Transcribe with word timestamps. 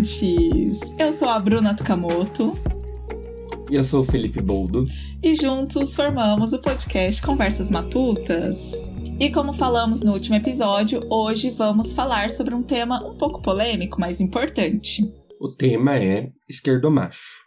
ouvintes! 0.00 0.80
Eu 0.98 1.12
sou 1.12 1.28
a 1.28 1.38
Bruna 1.38 1.74
Tukamoto. 1.74 2.52
E 3.70 3.74
eu 3.74 3.84
sou 3.84 4.00
o 4.00 4.04
Felipe 4.04 4.40
Boldo. 4.40 4.86
E 5.22 5.34
juntos 5.34 5.94
formamos 5.94 6.54
o 6.54 6.58
podcast 6.58 7.20
Conversas 7.20 7.70
Matutas. 7.70 8.90
E 9.20 9.30
como 9.30 9.52
falamos 9.52 10.02
no 10.02 10.12
último 10.12 10.36
episódio, 10.36 11.06
hoje 11.10 11.50
vamos 11.50 11.92
falar 11.92 12.30
sobre 12.30 12.54
um 12.54 12.62
tema 12.62 13.06
um 13.06 13.16
pouco 13.18 13.42
polêmico, 13.42 14.00
mas 14.00 14.22
importante. 14.22 15.02
O 15.38 15.48
tema 15.50 15.98
é 15.98 16.30
esquerdomacho. 16.48 17.44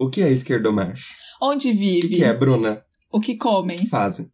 O 0.00 0.10
que 0.10 0.22
é 0.22 0.32
esquerdomacho? 0.32 1.14
Onde 1.40 1.72
vive? 1.72 2.06
O 2.06 2.18
que 2.18 2.24
é, 2.24 2.34
Bruna? 2.34 2.82
O 3.12 3.20
que 3.20 3.36
comem? 3.36 3.86
Fazem? 3.86 4.26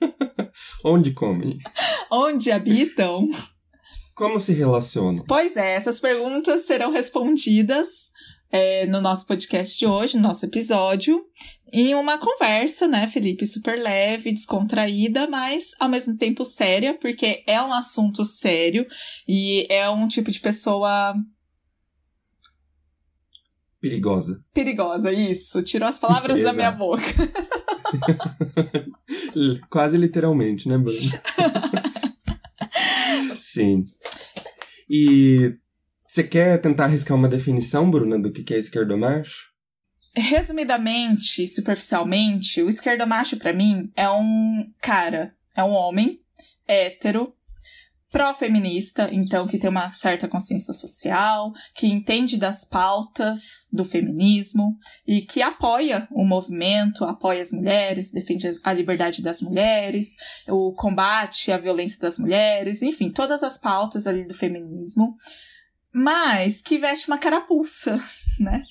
Onde 0.82 1.12
comem? 1.12 1.58
Onde 2.10 2.50
habitam? 2.50 3.28
Como 4.20 4.38
se 4.38 4.52
relacionam? 4.52 5.24
Pois 5.26 5.56
é, 5.56 5.74
essas 5.74 5.98
perguntas 5.98 6.66
serão 6.66 6.90
respondidas 6.90 8.10
é, 8.52 8.84
no 8.84 9.00
nosso 9.00 9.26
podcast 9.26 9.78
de 9.78 9.86
hoje, 9.86 10.18
no 10.18 10.24
nosso 10.24 10.44
episódio, 10.44 11.24
em 11.72 11.94
uma 11.94 12.18
conversa, 12.18 12.86
né, 12.86 13.06
Felipe, 13.06 13.46
super 13.46 13.78
leve, 13.78 14.30
descontraída, 14.30 15.26
mas 15.26 15.70
ao 15.80 15.88
mesmo 15.88 16.18
tempo 16.18 16.44
séria, 16.44 16.92
porque 16.92 17.42
é 17.46 17.62
um 17.62 17.72
assunto 17.72 18.22
sério 18.22 18.86
e 19.26 19.66
é 19.70 19.88
um 19.88 20.06
tipo 20.06 20.30
de 20.30 20.38
pessoa 20.38 21.14
Perigosa. 23.80 24.38
Perigosa, 24.52 25.10
isso. 25.10 25.62
Tirou 25.62 25.88
as 25.88 25.98
palavras 25.98 26.42
da 26.42 26.52
minha 26.52 26.70
boca. 26.70 27.02
Quase 29.70 29.96
literalmente, 29.96 30.68
né, 30.68 30.76
Bruno? 30.76 30.98
Sim. 33.52 33.84
E 34.88 35.56
você 36.06 36.24
quer 36.24 36.60
tentar 36.60 36.84
arriscar 36.84 37.16
uma 37.16 37.28
definição, 37.28 37.90
Bruna, 37.90 38.18
do 38.18 38.32
que 38.32 38.52
é 38.52 38.58
esquerdomacho? 38.58 39.50
Resumidamente, 40.16 41.46
superficialmente, 41.46 42.62
o 42.62 42.68
esquerdomacho 42.68 43.36
para 43.36 43.52
mim 43.52 43.92
é 43.96 44.10
um 44.10 44.72
cara, 44.80 45.34
é 45.56 45.62
um 45.62 45.70
homem 45.70 46.20
hétero, 46.66 47.32
pró-feminista, 48.10 49.08
então 49.12 49.46
que 49.46 49.58
tem 49.58 49.70
uma 49.70 49.90
certa 49.90 50.28
consciência 50.28 50.74
social, 50.74 51.52
que 51.74 51.86
entende 51.86 52.36
das 52.38 52.64
pautas 52.64 53.68
do 53.72 53.84
feminismo 53.84 54.76
e 55.06 55.22
que 55.22 55.40
apoia 55.40 56.08
o 56.10 56.24
movimento, 56.24 57.04
apoia 57.04 57.40
as 57.40 57.52
mulheres, 57.52 58.10
defende 58.10 58.48
a 58.64 58.72
liberdade 58.72 59.22
das 59.22 59.40
mulheres, 59.40 60.16
o 60.48 60.72
combate 60.72 61.52
à 61.52 61.56
violência 61.56 62.00
das 62.00 62.18
mulheres, 62.18 62.82
enfim, 62.82 63.10
todas 63.10 63.42
as 63.44 63.56
pautas 63.56 64.06
ali 64.06 64.26
do 64.26 64.34
feminismo, 64.34 65.14
mas 65.92 66.60
que 66.60 66.78
veste 66.78 67.08
uma 67.08 67.18
carapuça, 67.18 68.02
né? 68.38 68.62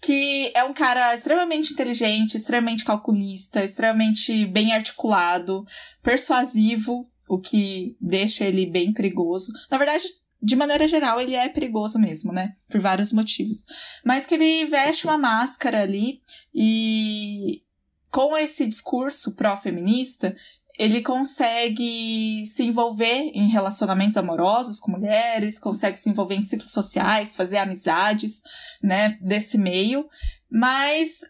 Que 0.00 0.50
é 0.54 0.64
um 0.64 0.72
cara 0.72 1.14
extremamente 1.14 1.72
inteligente, 1.72 2.36
extremamente 2.36 2.84
calculista, 2.84 3.62
extremamente 3.62 4.46
bem 4.46 4.72
articulado, 4.72 5.64
persuasivo, 6.02 7.06
o 7.28 7.38
que 7.38 7.96
deixa 8.00 8.44
ele 8.44 8.66
bem 8.66 8.92
perigoso. 8.92 9.52
Na 9.70 9.78
verdade, 9.78 10.04
de 10.40 10.56
maneira 10.56 10.86
geral, 10.86 11.20
ele 11.20 11.34
é 11.34 11.48
perigoso 11.48 11.98
mesmo, 11.98 12.32
né? 12.32 12.54
Por 12.68 12.80
vários 12.80 13.12
motivos. 13.12 13.64
Mas 14.04 14.24
que 14.24 14.34
ele 14.34 14.64
veste 14.66 15.04
uma 15.04 15.18
máscara 15.18 15.82
ali 15.82 16.20
e 16.54 17.62
com 18.10 18.36
esse 18.36 18.66
discurso 18.66 19.34
pró-feminista, 19.34 20.34
ele 20.78 21.02
consegue 21.02 22.44
se 22.46 22.62
envolver 22.62 23.32
em 23.34 23.48
relacionamentos 23.48 24.16
amorosos 24.16 24.78
com 24.78 24.92
mulheres, 24.92 25.58
consegue 25.58 25.98
se 25.98 26.08
envolver 26.08 26.36
em 26.36 26.42
ciclos 26.42 26.70
sociais, 26.70 27.34
fazer 27.34 27.58
amizades, 27.58 28.42
né, 28.80 29.16
desse 29.20 29.58
meio, 29.58 30.08
mas 30.48 31.20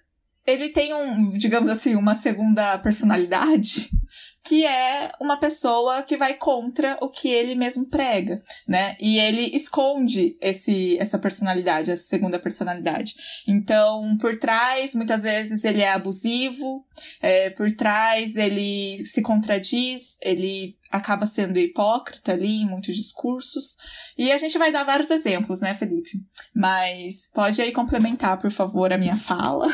ele 0.46 0.68
tem 0.68 0.94
um, 0.94 1.30
digamos 1.32 1.68
assim, 1.68 1.94
uma 1.96 2.14
segunda 2.14 2.78
personalidade 2.78 3.90
que 4.48 4.64
é 4.64 5.12
uma 5.20 5.36
pessoa 5.36 6.02
que 6.02 6.16
vai 6.16 6.32
contra 6.32 6.96
o 7.02 7.10
que 7.10 7.28
ele 7.28 7.54
mesmo 7.54 7.84
prega, 7.84 8.40
né? 8.66 8.96
E 8.98 9.18
ele 9.18 9.54
esconde 9.54 10.38
esse, 10.40 10.96
essa 10.98 11.18
personalidade, 11.18 11.90
essa 11.90 12.04
segunda 12.04 12.38
personalidade. 12.38 13.14
Então, 13.46 14.16
por 14.18 14.34
trás, 14.36 14.94
muitas 14.94 15.22
vezes 15.22 15.64
ele 15.64 15.82
é 15.82 15.92
abusivo, 15.92 16.86
é, 17.20 17.50
por 17.50 17.70
trás 17.72 18.36
ele 18.36 18.96
se 19.04 19.20
contradiz, 19.20 20.16
ele 20.22 20.78
acaba 20.90 21.26
sendo 21.26 21.58
hipócrita 21.58 22.32
ali 22.32 22.62
em 22.62 22.66
muitos 22.66 22.96
discursos. 22.96 23.76
E 24.16 24.32
a 24.32 24.38
gente 24.38 24.56
vai 24.56 24.72
dar 24.72 24.84
vários 24.84 25.10
exemplos, 25.10 25.60
né, 25.60 25.74
Felipe? 25.74 26.22
Mas 26.56 27.30
pode 27.34 27.60
aí 27.60 27.70
complementar, 27.70 28.38
por 28.38 28.50
favor, 28.50 28.94
a 28.94 28.98
minha 28.98 29.16
fala. 29.16 29.68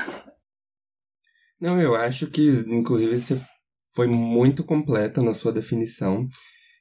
Não, 1.60 1.80
eu 1.80 1.94
acho 1.94 2.26
que, 2.26 2.64
inclusive, 2.66 3.20
você 3.20 3.40
foi 3.94 4.06
muito 4.06 4.64
completa 4.64 5.22
na 5.22 5.34
sua 5.34 5.52
definição. 5.52 6.28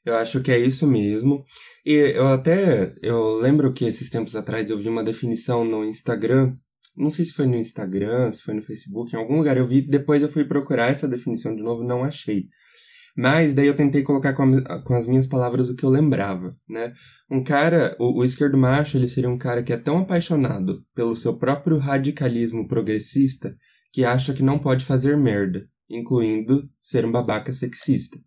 Eu 0.05 0.15
acho 0.15 0.41
que 0.41 0.51
é 0.51 0.57
isso 0.57 0.87
mesmo. 0.87 1.43
E 1.85 1.93
eu 1.93 2.27
até, 2.27 2.93
eu 3.01 3.35
lembro 3.39 3.73
que 3.73 3.85
esses 3.85 4.09
tempos 4.09 4.35
atrás 4.35 4.69
eu 4.69 4.77
vi 4.77 4.89
uma 4.89 5.03
definição 5.03 5.63
no 5.63 5.85
Instagram, 5.85 6.55
não 6.97 7.09
sei 7.09 7.25
se 7.25 7.33
foi 7.33 7.45
no 7.45 7.55
Instagram, 7.55 8.31
se 8.31 8.41
foi 8.41 8.53
no 8.53 8.61
Facebook, 8.61 9.13
em 9.15 9.19
algum 9.19 9.37
lugar 9.37 9.57
eu 9.57 9.67
vi, 9.67 9.81
depois 9.81 10.21
eu 10.21 10.29
fui 10.29 10.45
procurar 10.45 10.91
essa 10.91 11.07
definição 11.07 11.55
de 11.55 11.63
novo, 11.63 11.83
não 11.83 12.03
achei. 12.03 12.45
Mas 13.15 13.53
daí 13.53 13.67
eu 13.67 13.77
tentei 13.77 14.01
colocar 14.01 14.33
com, 14.33 14.43
a, 14.43 14.83
com 14.83 14.95
as 14.95 15.07
minhas 15.07 15.27
palavras 15.27 15.69
o 15.69 15.75
que 15.75 15.83
eu 15.83 15.89
lembrava, 15.89 16.55
né? 16.67 16.91
Um 17.29 17.43
cara, 17.43 17.95
o, 17.99 18.21
o 18.21 18.25
esquerdo 18.25 18.57
macho, 18.57 18.97
ele 18.97 19.07
seria 19.07 19.29
um 19.29 19.37
cara 19.37 19.61
que 19.61 19.71
é 19.71 19.77
tão 19.77 19.99
apaixonado 19.99 20.83
pelo 20.95 21.15
seu 21.15 21.37
próprio 21.37 21.77
radicalismo 21.77 22.67
progressista 22.67 23.55
que 23.91 24.03
acha 24.03 24.33
que 24.33 24.41
não 24.41 24.57
pode 24.57 24.83
fazer 24.83 25.15
merda 25.15 25.67
incluindo 25.95 26.69
ser 26.79 27.05
um 27.05 27.11
babaca 27.11 27.51
sexista. 27.53 28.17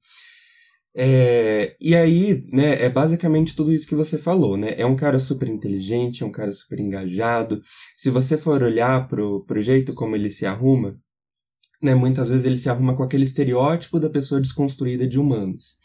É, 0.98 1.76
e 1.78 1.94
aí, 1.94 2.42
né, 2.50 2.82
é 2.82 2.88
basicamente 2.88 3.54
tudo 3.54 3.70
isso 3.72 3.86
que 3.86 3.94
você 3.94 4.16
falou, 4.16 4.56
né? 4.56 4.74
É 4.78 4.86
um 4.86 4.96
cara 4.96 5.20
super 5.20 5.46
inteligente, 5.46 6.22
é 6.22 6.26
um 6.26 6.32
cara 6.32 6.52
super 6.54 6.80
engajado. 6.80 7.60
Se 7.98 8.08
você 8.08 8.38
for 8.38 8.62
olhar 8.62 9.06
pro, 9.06 9.44
pro 9.44 9.60
jeito 9.60 9.92
como 9.92 10.16
ele 10.16 10.30
se 10.30 10.46
arruma, 10.46 10.98
né, 11.82 11.94
muitas 11.94 12.28
vezes 12.30 12.46
ele 12.46 12.58
se 12.58 12.70
arruma 12.70 12.96
com 12.96 13.02
aquele 13.02 13.24
estereótipo 13.24 14.00
da 14.00 14.08
pessoa 14.08 14.40
desconstruída 14.40 15.06
de 15.06 15.18
humanos. 15.18 15.76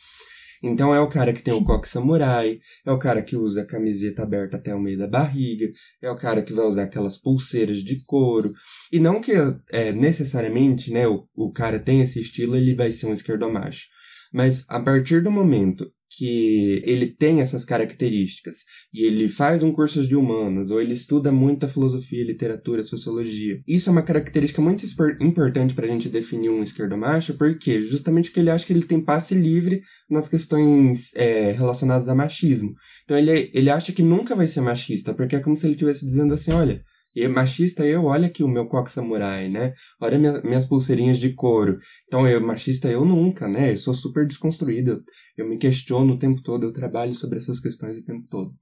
Então 0.63 0.93
é 0.93 0.99
o 0.99 1.09
cara 1.09 1.33
que 1.33 1.41
tem 1.41 1.53
o 1.53 1.63
coque 1.63 1.87
samurai, 1.87 2.59
é 2.85 2.91
o 2.91 2.99
cara 2.99 3.23
que 3.23 3.35
usa 3.35 3.63
a 3.63 3.67
camiseta 3.67 4.21
aberta 4.21 4.57
até 4.57 4.75
o 4.75 4.79
meio 4.79 4.97
da 4.97 5.07
barriga, 5.07 5.67
é 6.01 6.09
o 6.11 6.17
cara 6.17 6.43
que 6.43 6.53
vai 6.53 6.65
usar 6.65 6.83
aquelas 6.83 7.17
pulseiras 7.17 7.79
de 7.79 8.03
couro. 8.05 8.51
E 8.91 8.99
não 8.99 9.19
que 9.19 9.31
é, 9.71 9.91
necessariamente 9.91 10.91
né, 10.91 11.07
o, 11.07 11.27
o 11.35 11.51
cara 11.51 11.79
tem 11.79 12.01
esse 12.01 12.21
estilo, 12.21 12.55
ele 12.55 12.75
vai 12.75 12.91
ser 12.91 13.07
um 13.07 13.13
esquerdomacho. 13.13 13.87
Mas 14.31 14.65
a 14.69 14.79
partir 14.79 15.23
do 15.23 15.31
momento 15.31 15.91
que 16.17 16.83
ele 16.85 17.07
tem 17.07 17.39
essas 17.39 17.63
características 17.63 18.57
e 18.93 19.05
ele 19.05 19.29
faz 19.29 19.63
um 19.63 19.71
curso 19.71 20.05
de 20.05 20.15
humanos 20.15 20.69
ou 20.69 20.81
ele 20.81 20.93
estuda 20.93 21.31
muita 21.31 21.69
filosofia, 21.69 22.25
literatura, 22.25 22.83
sociologia. 22.83 23.61
Isso 23.65 23.89
é 23.89 23.91
uma 23.93 24.03
característica 24.03 24.61
muito 24.61 24.85
importante 25.21 25.73
para 25.73 25.85
a 25.85 25.89
gente 25.89 26.09
definir 26.09 26.49
um 26.49 26.61
esquerdomacho, 26.61 27.35
porque 27.35 27.81
justamente 27.87 28.29
porque 28.29 28.41
ele 28.41 28.49
acha 28.49 28.65
que 28.65 28.73
ele 28.73 28.83
tem 28.83 28.99
passe 28.99 29.33
livre 29.33 29.81
nas 30.09 30.27
questões 30.27 31.11
é, 31.15 31.51
relacionadas 31.51 32.09
a 32.09 32.15
machismo. 32.15 32.73
Então 33.05 33.17
ele, 33.17 33.49
ele 33.53 33.69
acha 33.69 33.93
que 33.93 34.03
nunca 34.03 34.35
vai 34.35 34.47
ser 34.47 34.61
machista, 34.61 35.13
porque 35.13 35.37
é 35.37 35.39
como 35.39 35.55
se 35.55 35.65
ele 35.65 35.75
estivesse 35.75 36.05
dizendo 36.05 36.33
assim, 36.33 36.51
olha, 36.51 36.83
e 37.15 37.27
machista 37.27 37.85
eu, 37.85 38.05
olha 38.05 38.27
aqui 38.27 38.43
o 38.43 38.47
meu 38.47 38.67
coque 38.67 38.91
samurai, 38.91 39.49
né? 39.49 39.73
Olha 39.99 40.17
minha, 40.17 40.41
minhas 40.41 40.65
pulseirinhas 40.65 41.19
de 41.19 41.33
couro. 41.33 41.77
Então, 42.07 42.27
eu, 42.27 42.39
machista 42.41 42.87
eu 42.87 43.03
nunca, 43.03 43.47
né? 43.47 43.71
Eu 43.71 43.77
sou 43.77 43.93
super 43.93 44.25
desconstruído. 44.25 45.03
Eu, 45.37 45.47
me 45.47 45.57
questiono 45.57 46.13
o 46.13 46.19
tempo 46.19 46.41
todo, 46.41 46.65
eu 46.65 46.73
trabalho 46.73 47.13
sobre 47.13 47.39
essas 47.39 47.59
questões 47.59 47.97
o 47.97 48.05
tempo 48.05 48.25
todo. 48.29 48.53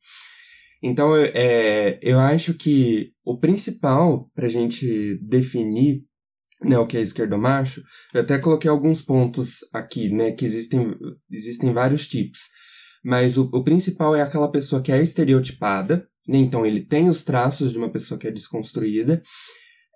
Então, 0.82 1.16
eu, 1.16 1.32
é, 1.36 2.00
eu 2.02 2.20
acho 2.20 2.54
que 2.56 3.12
o 3.24 3.38
principal 3.38 4.30
para 4.34 4.50
gente 4.50 5.20
definir 5.22 6.04
né, 6.64 6.78
o 6.78 6.86
que 6.86 6.98
é 6.98 7.02
esquerdomacho, 7.02 7.82
eu 8.14 8.22
até 8.22 8.38
coloquei 8.38 8.70
alguns 8.70 9.02
pontos 9.02 9.60
aqui, 9.72 10.10
né? 10.10 10.32
Que 10.32 10.46
existem, 10.46 10.96
existem 11.32 11.72
vários 11.72 12.08
tipos. 12.08 12.40
Mas 13.04 13.38
o, 13.38 13.50
o 13.54 13.64
principal 13.64 14.16
é 14.16 14.22
aquela 14.22 14.52
pessoa 14.52 14.82
que 14.82 14.92
é 14.92 15.02
estereotipada, 15.02 16.06
então, 16.38 16.66
ele 16.66 16.82
tem 16.82 17.10
os 17.10 17.24
traços 17.24 17.72
de 17.72 17.78
uma 17.78 17.90
pessoa 17.90 18.20
que 18.20 18.28
é 18.28 18.32
desconstruída. 18.32 19.22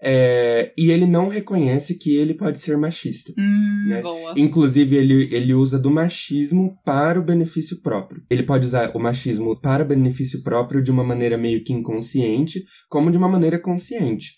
É, 0.06 0.74
e 0.78 0.92
ele 0.92 1.06
não 1.06 1.30
reconhece 1.30 1.98
que 1.98 2.18
ele 2.18 2.34
pode 2.34 2.60
ser 2.60 2.76
machista. 2.78 3.32
Hum, 3.38 3.86
né? 3.88 4.04
Inclusive, 4.36 4.98
ele, 4.98 5.34
ele 5.34 5.54
usa 5.54 5.80
do 5.80 5.90
machismo 5.90 6.78
para 6.84 7.18
o 7.18 7.24
benefício 7.24 7.80
próprio. 7.82 8.22
Ele 8.30 8.44
pode 8.44 8.66
usar 8.66 8.92
o 8.94 9.00
machismo 9.00 9.58
para 9.62 9.86
o 9.86 9.88
benefício 9.88 10.44
próprio 10.44 10.84
de 10.84 10.92
uma 10.92 11.06
maneira 11.06 11.38
meio 11.38 11.64
que 11.64 11.72
inconsciente, 11.72 12.66
como 12.90 13.10
de 13.10 13.18
uma 13.18 13.30
maneira 13.30 13.58
consciente. 13.58 14.34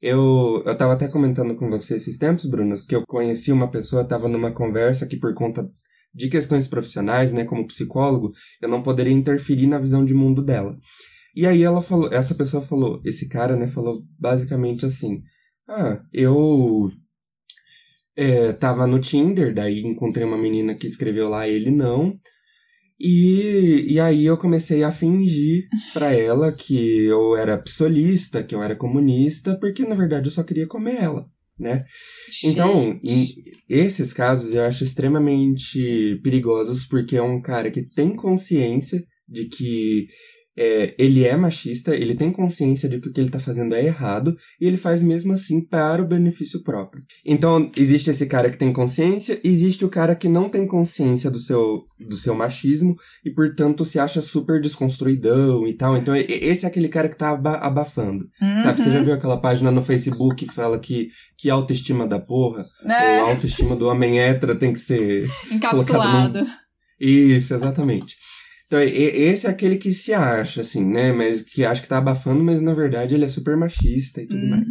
Eu, 0.00 0.62
eu 0.64 0.78
tava 0.78 0.94
até 0.94 1.08
comentando 1.08 1.56
com 1.56 1.68
você 1.68 1.96
esses 1.96 2.16
tempos, 2.16 2.48
Bruno, 2.48 2.76
que 2.86 2.94
eu 2.94 3.04
conheci 3.06 3.52
uma 3.52 3.70
pessoa, 3.70 4.06
tava 4.06 4.28
numa 4.28 4.52
conversa 4.52 5.06
que 5.06 5.18
por 5.18 5.34
conta 5.34 5.68
de 6.14 6.30
questões 6.30 6.66
profissionais, 6.66 7.32
né, 7.32 7.44
como 7.44 7.66
psicólogo, 7.66 8.32
eu 8.62 8.68
não 8.68 8.82
poderia 8.82 9.12
interferir 9.12 9.66
na 9.66 9.78
visão 9.78 10.04
de 10.04 10.14
mundo 10.14 10.42
dela. 10.42 10.78
E 11.36 11.46
aí 11.46 11.62
ela 11.62 11.82
falou, 11.82 12.10
essa 12.10 12.34
pessoa 12.34 12.62
falou, 12.62 13.02
esse 13.04 13.28
cara, 13.28 13.54
né, 13.56 13.68
falou 13.68 14.02
basicamente 14.18 14.86
assim: 14.86 15.20
"Ah, 15.68 16.00
eu 16.10 16.90
é, 18.16 18.54
tava 18.54 18.86
no 18.86 18.98
Tinder, 18.98 19.52
daí 19.52 19.80
encontrei 19.80 20.26
uma 20.26 20.38
menina 20.38 20.74
que 20.74 20.86
escreveu 20.86 21.28
lá, 21.28 21.46
ele 21.46 21.70
não. 21.70 22.18
E, 22.98 23.84
e 23.92 24.00
aí 24.00 24.24
eu 24.24 24.38
comecei 24.38 24.82
a 24.82 24.90
fingir 24.90 25.68
para 25.92 26.14
ela 26.14 26.50
que 26.50 27.04
eu 27.04 27.36
era 27.36 27.58
psolista, 27.58 28.42
que 28.42 28.54
eu 28.54 28.62
era 28.62 28.74
comunista, 28.74 29.54
porque 29.60 29.84
na 29.84 29.94
verdade 29.94 30.28
eu 30.28 30.32
só 30.32 30.42
queria 30.42 30.66
comer 30.66 30.96
ela, 31.02 31.26
né? 31.60 31.84
Então, 32.42 32.98
em, 33.04 33.34
esses 33.68 34.14
casos 34.14 34.54
eu 34.54 34.62
acho 34.64 34.82
extremamente 34.82 36.18
perigosos, 36.24 36.86
porque 36.86 37.16
é 37.16 37.22
um 37.22 37.42
cara 37.42 37.70
que 37.70 37.82
tem 37.94 38.16
consciência 38.16 39.04
de 39.28 39.44
que 39.44 40.06
é, 40.56 40.94
ele 40.98 41.24
é 41.24 41.36
machista, 41.36 41.94
ele 41.94 42.14
tem 42.14 42.32
consciência 42.32 42.88
de 42.88 43.00
que 43.00 43.08
o 43.08 43.12
que 43.12 43.20
ele 43.20 43.30
tá 43.30 43.38
fazendo 43.38 43.74
é 43.74 43.84
errado, 43.84 44.36
e 44.60 44.66
ele 44.66 44.76
faz 44.76 45.02
mesmo 45.02 45.32
assim 45.32 45.60
para 45.60 46.02
o 46.02 46.08
benefício 46.08 46.62
próprio. 46.62 47.02
Então, 47.24 47.70
existe 47.76 48.10
esse 48.10 48.26
cara 48.26 48.50
que 48.50 48.56
tem 48.56 48.72
consciência, 48.72 49.38
existe 49.44 49.84
o 49.84 49.88
cara 49.88 50.14
que 50.16 50.28
não 50.28 50.48
tem 50.48 50.66
consciência 50.66 51.30
do 51.30 51.38
seu, 51.38 51.84
do 51.98 52.14
seu 52.14 52.34
machismo, 52.34 52.96
e 53.24 53.30
portanto 53.30 53.84
se 53.84 53.98
acha 53.98 54.22
super 54.22 54.60
desconstruidão 54.60 55.66
e 55.66 55.74
tal. 55.74 55.96
Então, 55.96 56.16
esse 56.16 56.64
é 56.64 56.68
aquele 56.68 56.88
cara 56.88 57.08
que 57.08 57.16
tá 57.16 57.30
abafando. 57.30 58.24
Uhum. 58.40 58.62
Sabe? 58.62 58.82
Você 58.82 58.90
já 58.90 59.02
viu 59.02 59.14
aquela 59.14 59.40
página 59.40 59.70
no 59.70 59.82
Facebook 59.82 60.36
que 60.36 60.52
fala 60.52 60.78
que, 60.78 61.08
que 61.36 61.50
autoestima 61.50 62.06
da 62.06 62.18
porra? 62.20 62.64
É. 62.84 63.22
Ou 63.22 63.30
autoestima 63.30 63.76
do 63.76 63.88
homem 63.88 64.20
hétero 64.20 64.58
tem 64.58 64.72
que 64.72 64.78
ser. 64.78 65.28
Encapsulado. 65.50 66.40
Num... 66.40 66.46
Isso, 67.00 67.54
exatamente. 67.54 68.16
Então, 68.66 68.80
esse 68.80 69.46
é 69.46 69.50
aquele 69.50 69.76
que 69.76 69.94
se 69.94 70.12
acha, 70.12 70.60
assim, 70.60 70.84
né? 70.84 71.12
Mas 71.12 71.40
que 71.40 71.64
acha 71.64 71.80
que 71.80 71.88
tá 71.88 71.98
abafando, 71.98 72.42
mas 72.42 72.60
na 72.60 72.74
verdade 72.74 73.14
ele 73.14 73.24
é 73.24 73.28
super 73.28 73.56
machista 73.56 74.20
e 74.20 74.26
tudo 74.26 74.42
uhum. 74.42 74.48
mais. 74.48 74.66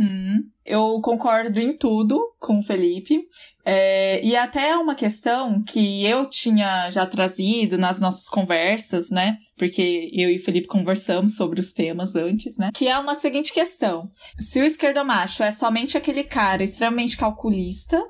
Eu 0.66 1.00
concordo 1.02 1.60
em 1.60 1.78
tudo 1.78 2.20
com 2.40 2.60
o 2.60 2.64
Felipe. 2.64 3.22
É, 3.64 4.24
e 4.24 4.36
até 4.36 4.76
uma 4.76 4.96
questão 4.96 5.64
que 5.64 6.06
eu 6.06 6.26
tinha 6.26 6.90
já 6.92 7.06
trazido 7.06 7.78
nas 7.78 8.00
nossas 8.00 8.28
conversas, 8.28 9.10
né? 9.10 9.38
Porque 9.58 10.10
eu 10.12 10.30
e 10.30 10.36
o 10.36 10.44
Felipe 10.44 10.68
conversamos 10.68 11.36
sobre 11.36 11.60
os 11.62 11.72
temas 11.72 12.16
antes, 12.16 12.58
né? 12.58 12.72
Que 12.74 12.88
é 12.88 12.98
uma 12.98 13.16
seguinte 13.16 13.54
questão: 13.54 14.10
se 14.38 14.60
o 14.60 14.66
esquerdomacho 14.66 15.42
é 15.42 15.52
somente 15.52 15.98
aquele 15.98 16.24
cara 16.24 16.64
extremamente 16.64 17.16
calculista, 17.16 18.04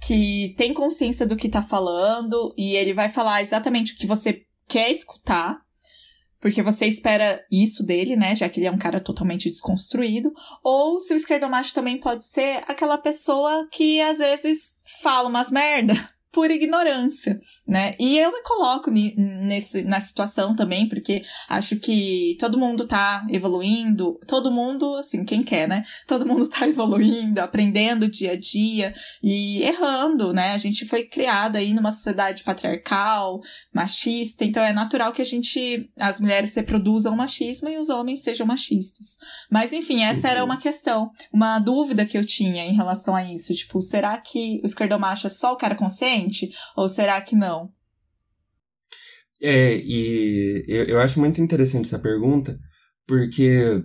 que 0.00 0.54
tem 0.56 0.72
consciência 0.72 1.26
do 1.26 1.36
que 1.36 1.48
tá 1.48 1.60
falando 1.60 2.54
e 2.56 2.76
ele 2.76 2.92
vai 2.92 3.08
falar 3.08 3.42
exatamente 3.42 3.94
o 3.94 3.96
que 3.96 4.06
você 4.06 4.42
quer 4.68 4.90
escutar, 4.90 5.60
porque 6.40 6.62
você 6.62 6.86
espera 6.86 7.44
isso 7.50 7.84
dele, 7.84 8.14
né? 8.14 8.34
Já 8.34 8.48
que 8.48 8.60
ele 8.60 8.66
é 8.66 8.70
um 8.70 8.78
cara 8.78 9.00
totalmente 9.00 9.48
desconstruído. 9.48 10.32
Ou 10.62 11.00
se 11.00 11.12
o 11.12 11.16
esquerdomacho 11.16 11.74
também 11.74 11.98
pode 11.98 12.24
ser 12.24 12.62
aquela 12.68 12.98
pessoa 12.98 13.66
que 13.72 14.00
às 14.00 14.18
vezes 14.18 14.76
fala 15.02 15.28
umas 15.28 15.50
merda 15.50 15.94
por 16.30 16.50
ignorância, 16.50 17.38
né? 17.66 17.94
E 17.98 18.18
eu 18.18 18.30
me 18.30 18.42
coloco 18.42 18.90
nesse, 18.90 19.82
na 19.82 19.98
situação 19.98 20.54
também, 20.54 20.86
porque 20.86 21.22
acho 21.48 21.76
que 21.76 22.36
todo 22.38 22.58
mundo 22.58 22.86
tá 22.86 23.24
evoluindo, 23.30 24.18
todo 24.26 24.50
mundo, 24.50 24.94
assim, 24.96 25.24
quem 25.24 25.42
quer, 25.42 25.66
né? 25.66 25.82
Todo 26.06 26.26
mundo 26.26 26.48
tá 26.48 26.66
evoluindo, 26.68 27.40
aprendendo 27.40 28.08
dia 28.08 28.32
a 28.32 28.36
dia 28.36 28.94
e 29.22 29.62
errando, 29.62 30.32
né? 30.32 30.52
A 30.52 30.58
gente 30.58 30.84
foi 30.84 31.04
criado 31.04 31.56
aí 31.56 31.72
numa 31.72 31.90
sociedade 31.90 32.42
patriarcal, 32.42 33.40
machista, 33.72 34.44
então 34.44 34.62
é 34.62 34.72
natural 34.72 35.12
que 35.12 35.22
a 35.22 35.26
gente, 35.26 35.88
as 35.98 36.20
mulheres 36.20 36.54
reproduzam 36.54 37.14
o 37.14 37.16
machismo 37.16 37.70
e 37.70 37.78
os 37.78 37.88
homens 37.88 38.22
sejam 38.22 38.46
machistas. 38.46 39.16
Mas 39.50 39.72
enfim, 39.72 40.02
essa 40.02 40.28
era 40.28 40.44
uma 40.44 40.58
questão, 40.58 41.10
uma 41.32 41.58
dúvida 41.58 42.04
que 42.04 42.18
eu 42.18 42.24
tinha 42.24 42.66
em 42.66 42.74
relação 42.74 43.16
a 43.16 43.24
isso, 43.24 43.54
tipo, 43.54 43.80
será 43.80 44.18
que 44.18 44.60
o 44.62 44.66
esquerdomacho 44.66 45.26
é 45.26 45.30
só 45.30 45.54
o 45.54 45.56
cara 45.56 45.74
consciente? 45.74 46.17
Ou 46.76 46.88
será 46.88 47.20
que 47.20 47.36
não? 47.36 47.70
É, 49.40 49.76
e 49.76 50.64
eu, 50.66 50.84
eu 50.84 51.00
acho 51.00 51.20
muito 51.20 51.40
interessante 51.40 51.86
essa 51.86 51.98
pergunta, 51.98 52.58
porque 53.06 53.82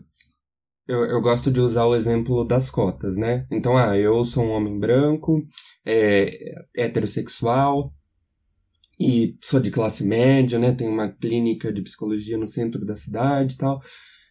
eu, 0.87 1.05
eu 1.05 1.21
gosto 1.21 1.51
de 1.51 1.59
usar 1.59 1.85
o 1.85 1.95
exemplo 1.95 2.43
das 2.43 2.69
cotas, 2.69 3.15
né? 3.15 3.47
Então, 3.51 3.77
ah, 3.77 3.97
eu 3.97 4.25
sou 4.25 4.45
um 4.45 4.51
homem 4.51 4.79
branco, 4.79 5.45
é, 5.85 6.55
heterossexual, 6.75 7.93
e 8.99 9.35
sou 9.41 9.59
de 9.59 9.71
classe 9.71 10.03
média, 10.03 10.59
né? 10.59 10.73
Tenho 10.73 10.91
uma 10.91 11.09
clínica 11.11 11.71
de 11.71 11.81
psicologia 11.81 12.37
no 12.37 12.47
centro 12.47 12.85
da 12.85 12.97
cidade 12.97 13.55
e 13.55 13.57
tal. 13.57 13.79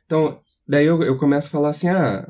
Então, 0.04 0.36
daí 0.66 0.86
eu, 0.86 1.02
eu 1.02 1.16
começo 1.18 1.48
a 1.48 1.50
falar 1.50 1.70
assim, 1.70 1.88
ah, 1.88 2.26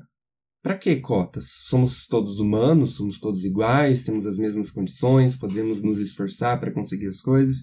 para 0.63 0.79
que 0.79 1.01
cotas? 1.01 1.47
Somos 1.65 2.07
todos 2.07 2.39
humanos, 2.39 2.95
somos 2.95 3.19
todos 3.19 3.45
iguais, 3.45 4.05
temos 4.05 4.25
as 4.25 4.37
mesmas 4.37 4.71
condições, 4.71 5.37
podemos 5.37 5.83
nos 5.83 5.99
esforçar 5.99 6.61
para 6.61 6.73
conseguir 6.73 7.09
as 7.09 7.21
coisas. 7.21 7.57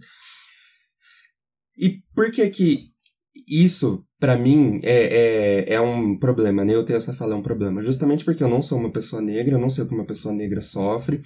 E 1.77 2.03
por 2.13 2.29
que 2.31 2.49
que 2.49 2.91
isso, 3.47 4.05
para 4.19 4.37
mim, 4.37 4.79
é, 4.83 5.69
é, 5.69 5.73
é 5.75 5.81
um 5.81 6.19
problema, 6.19 6.65
né? 6.65 6.75
Eu 6.75 6.83
tenho 6.83 6.97
essa 6.97 7.13
fala, 7.13 7.33
é 7.33 7.37
um 7.37 7.41
problema. 7.41 7.81
Justamente 7.81 8.25
porque 8.25 8.43
eu 8.43 8.49
não 8.49 8.61
sou 8.61 8.77
uma 8.77 8.91
pessoa 8.91 9.21
negra, 9.21 9.55
eu 9.55 9.59
não 9.59 9.69
sei 9.69 9.83
o 9.83 9.87
que 9.87 9.95
uma 9.95 10.05
pessoa 10.05 10.33
negra 10.33 10.61
sofre. 10.61 11.21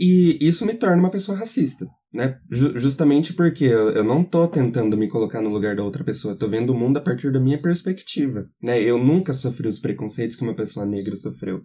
E 0.00 0.38
isso 0.40 0.64
me 0.64 0.74
torna 0.74 1.02
uma 1.02 1.10
pessoa 1.10 1.36
racista, 1.36 1.84
né? 2.14 2.38
justamente 2.48 3.32
porque 3.32 3.64
eu, 3.64 4.04
não 4.04 4.22
tô 4.22 4.46
tentando 4.46 4.96
me 4.96 5.08
colocar 5.08 5.42
no 5.42 5.50
lugar 5.50 5.74
da 5.74 5.82
outra 5.82 6.04
pessoa, 6.04 6.38
tô 6.38 6.48
vendo 6.48 6.70
o 6.70 6.78
mundo 6.78 6.98
a 6.98 7.00
partir 7.00 7.32
da 7.32 7.40
minha 7.40 7.60
perspectiva, 7.60 8.46
né? 8.62 8.80
Eu 8.80 8.96
nunca 8.96 9.34
sofri 9.34 9.66
os 9.66 9.80
preconceitos 9.80 10.36
que 10.36 10.44
uma 10.44 10.54
pessoa 10.54 10.86
negra 10.86 11.16
sofreu. 11.16 11.62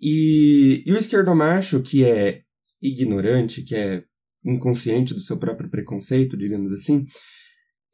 E, 0.00 0.82
e 0.86 0.90
o 0.90 0.96
esquerdomacho, 0.96 1.82
que 1.82 2.02
é 2.02 2.40
ignorante, 2.80 3.62
que 3.62 3.74
é 3.74 4.04
inconsciente 4.42 5.12
do 5.12 5.20
seu 5.20 5.36
próprio 5.36 5.70
preconceito, 5.70 6.34
digamos 6.34 6.72
assim, 6.72 7.04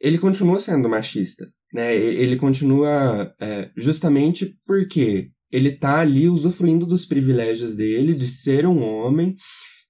ele 0.01 0.19
continua 0.19 0.61
sendo 0.61 0.89
machista, 0.89 1.45
né? 1.73 1.93
Ele 1.93 2.37
continua 2.37 3.35
é, 3.41 3.69
justamente 3.77 4.57
porque 4.65 5.33
ele 5.55 5.71
tá 5.71 6.01
ali 6.01 6.29
usufruindo 6.29 6.85
dos 6.85 7.07
privilégios 7.07 7.77
dele 7.77 8.13
de 8.13 8.27
ser 8.27 8.67
um 8.67 8.83
homem. 8.83 9.37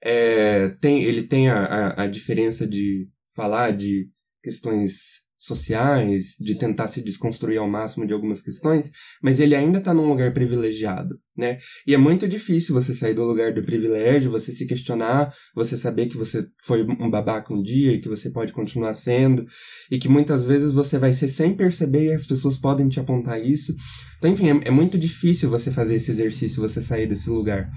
É, 0.03 0.69
tem, 0.81 1.03
ele 1.05 1.23
tem 1.23 1.49
a, 1.49 1.65
a, 1.65 2.03
a 2.03 2.07
diferença 2.07 2.67
de 2.67 3.09
falar 3.35 3.75
de 3.75 4.07
questões 4.43 5.24
sociais, 5.45 6.37
de 6.41 6.55
tentar 6.55 6.89
se 6.89 7.03
desconstruir 7.03 7.59
ao 7.59 7.69
máximo 7.69 8.07
de 8.07 8.13
algumas 8.13 8.41
questões, 8.41 8.91
mas 9.23 9.39
ele 9.39 9.55
ainda 9.55 9.79
está 9.79 9.93
num 9.93 10.09
lugar 10.09 10.33
privilegiado, 10.33 11.19
né? 11.37 11.59
E 11.87 11.95
é 11.95 11.99
muito 11.99 12.27
difícil 12.27 12.75
você 12.75 12.95
sair 12.95 13.15
do 13.15 13.25
lugar 13.25 13.53
do 13.53 13.63
privilégio, 13.63 14.31
você 14.31 14.53
se 14.53 14.67
questionar, 14.67 15.33
você 15.55 15.77
saber 15.77 16.07
que 16.07 16.17
você 16.17 16.47
foi 16.65 16.83
um 16.83 17.11
babaca 17.11 17.53
um 17.53 17.63
dia 17.63 17.93
e 17.93 18.01
que 18.01 18.09
você 18.09 18.31
pode 18.31 18.53
continuar 18.53 18.95
sendo, 18.95 19.45
e 19.91 19.99
que 19.99 20.09
muitas 20.09 20.47
vezes 20.47 20.73
você 20.73 20.99
vai 20.99 21.13
ser 21.13 21.29
sem 21.29 21.55
perceber 21.55 22.07
e 22.07 22.15
as 22.15 22.27
pessoas 22.27 22.57
podem 22.57 22.89
te 22.89 22.99
apontar 22.99 23.43
isso. 23.43 23.75
Então, 24.19 24.31
enfim, 24.31 24.49
é, 24.49 24.69
é 24.69 24.71
muito 24.71 24.97
difícil 24.97 25.51
você 25.51 25.71
fazer 25.71 25.97
esse 25.97 26.11
exercício, 26.11 26.63
você 26.63 26.81
sair 26.81 27.07
desse 27.07 27.29
lugar. 27.29 27.71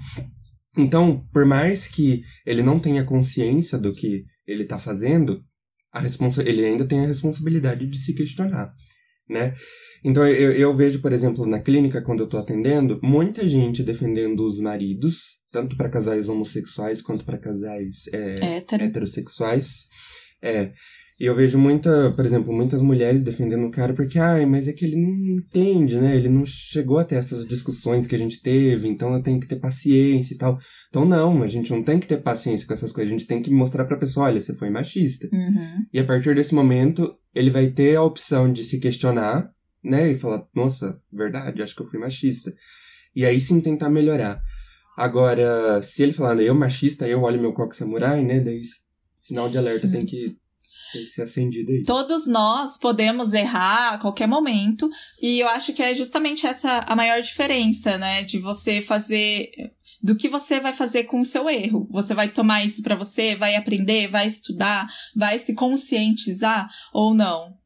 Então, 0.76 1.26
por 1.32 1.44
mais 1.44 1.86
que 1.86 2.22
ele 2.46 2.62
não 2.62 2.78
tenha 2.78 3.04
consciência 3.04 3.76
do 3.76 3.92
que 3.92 4.24
ele 4.46 4.62
está 4.62 4.78
fazendo, 4.78 5.44
a 5.98 6.00
responsa 6.00 6.48
ele 6.48 6.64
ainda 6.64 6.86
tem 6.86 7.04
a 7.04 7.08
responsabilidade 7.08 7.86
de 7.86 7.98
se 7.98 8.14
questionar, 8.14 8.72
né? 9.28 9.54
Então 10.04 10.26
eu, 10.26 10.52
eu 10.52 10.76
vejo, 10.76 11.00
por 11.00 11.12
exemplo, 11.12 11.44
na 11.44 11.60
clínica 11.60 12.02
quando 12.02 12.20
eu 12.20 12.24
estou 12.24 12.40
atendendo, 12.40 13.00
muita 13.02 13.48
gente 13.48 13.82
defendendo 13.82 14.46
os 14.46 14.60
maridos, 14.60 15.38
tanto 15.50 15.76
para 15.76 15.90
casais 15.90 16.28
homossexuais 16.28 17.02
quanto 17.02 17.24
para 17.24 17.38
casais 17.38 18.06
é, 18.12 18.58
heterossexuais. 18.58 19.88
É, 20.40 20.72
e 21.20 21.26
eu 21.26 21.34
vejo 21.34 21.58
muita, 21.58 22.12
por 22.12 22.24
exemplo, 22.24 22.52
muitas 22.52 22.80
mulheres 22.80 23.24
defendendo 23.24 23.66
o 23.66 23.72
cara 23.72 23.92
porque, 23.92 24.20
ai, 24.20 24.46
mas 24.46 24.68
é 24.68 24.72
que 24.72 24.84
ele 24.84 24.94
não 24.94 25.36
entende, 25.36 25.96
né? 25.96 26.16
Ele 26.16 26.28
não 26.28 26.46
chegou 26.46 26.98
até 26.98 27.16
essas 27.16 27.44
discussões 27.44 28.06
que 28.06 28.14
a 28.14 28.18
gente 28.18 28.40
teve, 28.40 28.86
então 28.86 29.12
eu 29.12 29.20
tenho 29.20 29.40
que 29.40 29.48
ter 29.48 29.56
paciência 29.56 30.32
e 30.32 30.36
tal. 30.36 30.56
Então, 30.88 31.04
não, 31.04 31.42
a 31.42 31.48
gente 31.48 31.72
não 31.72 31.82
tem 31.82 31.98
que 31.98 32.06
ter 32.06 32.18
paciência 32.18 32.68
com 32.68 32.72
essas 32.74 32.92
coisas, 32.92 33.12
a 33.12 33.18
gente 33.18 33.26
tem 33.26 33.42
que 33.42 33.50
mostrar 33.50 33.84
pra 33.84 33.96
pessoa, 33.96 34.26
olha, 34.26 34.40
você 34.40 34.54
foi 34.54 34.70
machista. 34.70 35.28
Uhum. 35.32 35.84
E 35.92 35.98
a 35.98 36.04
partir 36.04 36.36
desse 36.36 36.54
momento, 36.54 37.12
ele 37.34 37.50
vai 37.50 37.66
ter 37.66 37.96
a 37.96 38.02
opção 38.02 38.52
de 38.52 38.62
se 38.62 38.78
questionar, 38.78 39.50
né? 39.82 40.12
E 40.12 40.16
falar, 40.16 40.46
nossa, 40.54 40.96
verdade, 41.12 41.62
acho 41.62 41.74
que 41.74 41.82
eu 41.82 41.86
fui 41.86 41.98
machista. 41.98 42.54
E 43.12 43.26
aí 43.26 43.40
sim 43.40 43.60
tentar 43.60 43.90
melhorar. 43.90 44.40
Agora, 44.96 45.82
se 45.82 46.00
ele 46.00 46.12
falar, 46.12 46.40
eu 46.40 46.54
machista, 46.54 47.08
eu 47.08 47.22
olho 47.22 47.40
meu 47.40 47.52
coque 47.52 47.76
samurai, 47.76 48.24
né? 48.24 48.38
Daí, 48.38 48.62
sinal 49.18 49.48
de 49.48 49.58
alerta, 49.58 49.88
sim. 49.88 49.90
tem 49.90 50.06
que 50.06 50.36
tem 50.92 51.04
que 51.04 51.10
ser 51.10 51.22
acendida 51.22 51.72
aí. 51.72 51.82
Todos 51.84 52.26
nós 52.26 52.78
podemos 52.78 53.32
errar 53.32 53.94
a 53.94 53.98
qualquer 53.98 54.26
momento, 54.26 54.88
e 55.20 55.40
eu 55.40 55.48
acho 55.48 55.72
que 55.72 55.82
é 55.82 55.94
justamente 55.94 56.46
essa 56.46 56.78
a 56.80 56.96
maior 56.96 57.20
diferença, 57.20 57.98
né? 57.98 58.22
De 58.22 58.38
você 58.38 58.80
fazer. 58.80 59.50
Do 60.00 60.14
que 60.14 60.28
você 60.28 60.60
vai 60.60 60.72
fazer 60.72 61.04
com 61.04 61.20
o 61.20 61.24
seu 61.24 61.50
erro. 61.50 61.88
Você 61.90 62.14
vai 62.14 62.28
tomar 62.28 62.64
isso 62.64 62.82
para 62.82 62.94
você, 62.94 63.34
vai 63.34 63.56
aprender, 63.56 64.08
vai 64.08 64.28
estudar, 64.28 64.86
vai 65.14 65.38
se 65.38 65.54
conscientizar 65.54 66.68
ou 66.92 67.14
não. 67.14 67.58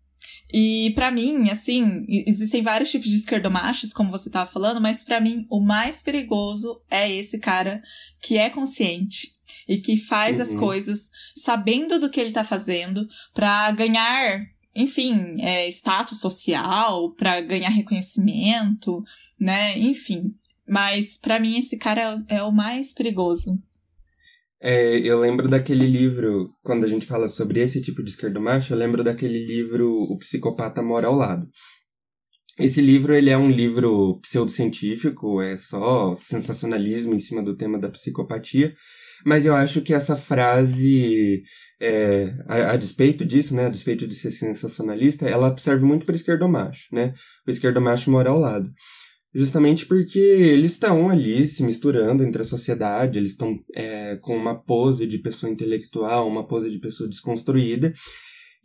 E 0.53 0.93
para 0.95 1.11
mim, 1.11 1.49
assim, 1.49 2.05
existem 2.27 2.61
vários 2.61 2.91
tipos 2.91 3.09
de 3.09 3.17
esquerdomachos, 3.17 3.93
como 3.93 4.11
você 4.11 4.29
tava 4.29 4.51
falando, 4.51 4.81
mas 4.81 5.03
para 5.03 5.21
mim 5.21 5.47
o 5.51 5.61
mais 5.61 6.03
perigoso 6.03 6.77
é 6.91 7.11
esse 7.11 7.39
cara 7.39 7.81
que 8.23 8.37
é 8.37 8.51
consciente, 8.51 9.33
e 9.69 9.79
que 9.79 9.97
faz 9.97 10.37
uhum. 10.37 10.43
as 10.43 10.55
coisas 10.55 11.11
sabendo 11.37 11.99
do 11.99 12.11
que 12.11 12.21
ele 12.21 12.33
tá 12.33 12.45
fazendo 12.45 13.07
para 13.35 13.71
ganhar 13.73 14.41
enfim, 14.75 15.37
é, 15.41 15.69
status 15.69 16.19
social, 16.19 17.15
para 17.15 17.41
ganhar 17.43 17.69
reconhecimento, 17.69 19.03
né? 19.39 19.79
Enfim. 19.79 20.35
Mas 20.67 21.19
para 21.19 21.39
mim 21.39 21.59
esse 21.59 21.77
cara 21.77 22.17
é, 22.29 22.37
é, 22.37 22.43
o 22.43 22.51
mais 22.51 22.95
perigoso. 22.95 23.53
É, 24.61 24.97
eu 25.01 25.19
lembro 25.19 25.49
daquele 25.49 25.87
livro, 25.87 26.55
quando 26.63 26.85
a 26.85 26.89
gente 26.89 27.05
fala 27.05 27.29
sobre 27.29 27.61
esse 27.61 27.83
tipo 27.83 28.03
de 28.03 28.11
esquerdo 28.11 28.41
macho, 28.41 28.73
eu 28.73 28.79
lembro 28.79 29.03
daquele 29.03 29.45
livro 29.45 29.91
O 29.91 30.17
Psicopata 30.19 30.81
Mora 30.81 31.09
ao 31.09 31.17
Lado. 31.17 31.47
Esse 32.59 32.81
livro 32.81 33.15
ele 33.15 33.31
é 33.31 33.37
um 33.37 33.51
livro 33.51 34.21
pseudocientífico, 34.21 35.41
é 35.41 35.59
só 35.59 36.15
sensacionalismo 36.15 37.13
em 37.13 37.19
cima 37.19 37.43
do 37.43 37.57
tema 37.57 37.79
da 37.79 37.91
psicopatia, 37.91 38.73
mas 39.25 39.45
eu 39.45 39.55
acho 39.55 39.81
que 39.81 39.95
essa 39.95 40.17
frase, 40.17 41.43
é, 41.81 42.35
a, 42.47 42.73
a, 42.73 42.77
despeito 42.77 43.25
disso, 43.25 43.55
né, 43.55 43.67
a 43.67 43.71
despeito 43.71 44.07
de 44.07 44.15
ser 44.15 44.33
sensacionalista, 44.33 45.27
ela 45.27 45.57
serve 45.59 45.85
muito 45.85 46.07
para 46.07 46.17
esquerdomacho, 46.17 46.89
né? 46.93 47.13
O 47.47 47.51
esquerdomacho 47.51 48.11
mora 48.11 48.31
ao 48.31 48.39
lado. 48.39 48.71
Justamente 49.35 49.87
porque 49.87 50.19
eles 50.19 50.73
estão 50.73 51.09
ali 51.09 51.47
se 51.47 51.63
misturando 51.63 52.23
entre 52.23 52.43
a 52.43 52.45
sociedade, 52.45 53.19
eles 53.19 53.33
estão 53.33 53.59
é, 53.75 54.17
com 54.17 54.37
uma 54.37 54.63
pose 54.63 55.07
de 55.07 55.19
pessoa 55.19 55.51
intelectual, 55.51 56.29
uma 56.29 56.47
pose 56.47 56.71
de 56.71 56.79
pessoa 56.79 57.09
desconstruída, 57.09 57.95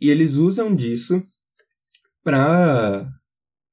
e 0.00 0.10
eles 0.10 0.36
usam 0.36 0.74
disso 0.74 1.22
para 2.22 3.08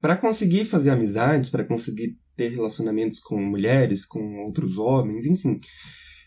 para 0.01 0.17
conseguir 0.17 0.65
fazer 0.65 0.91
amizades, 0.91 1.49
para 1.49 1.63
conseguir 1.63 2.15
ter 2.35 2.49
relacionamentos 2.49 3.19
com 3.19 3.41
mulheres, 3.41 4.05
com 4.05 4.43
outros 4.45 4.77
homens, 4.77 5.25
enfim. 5.25 5.59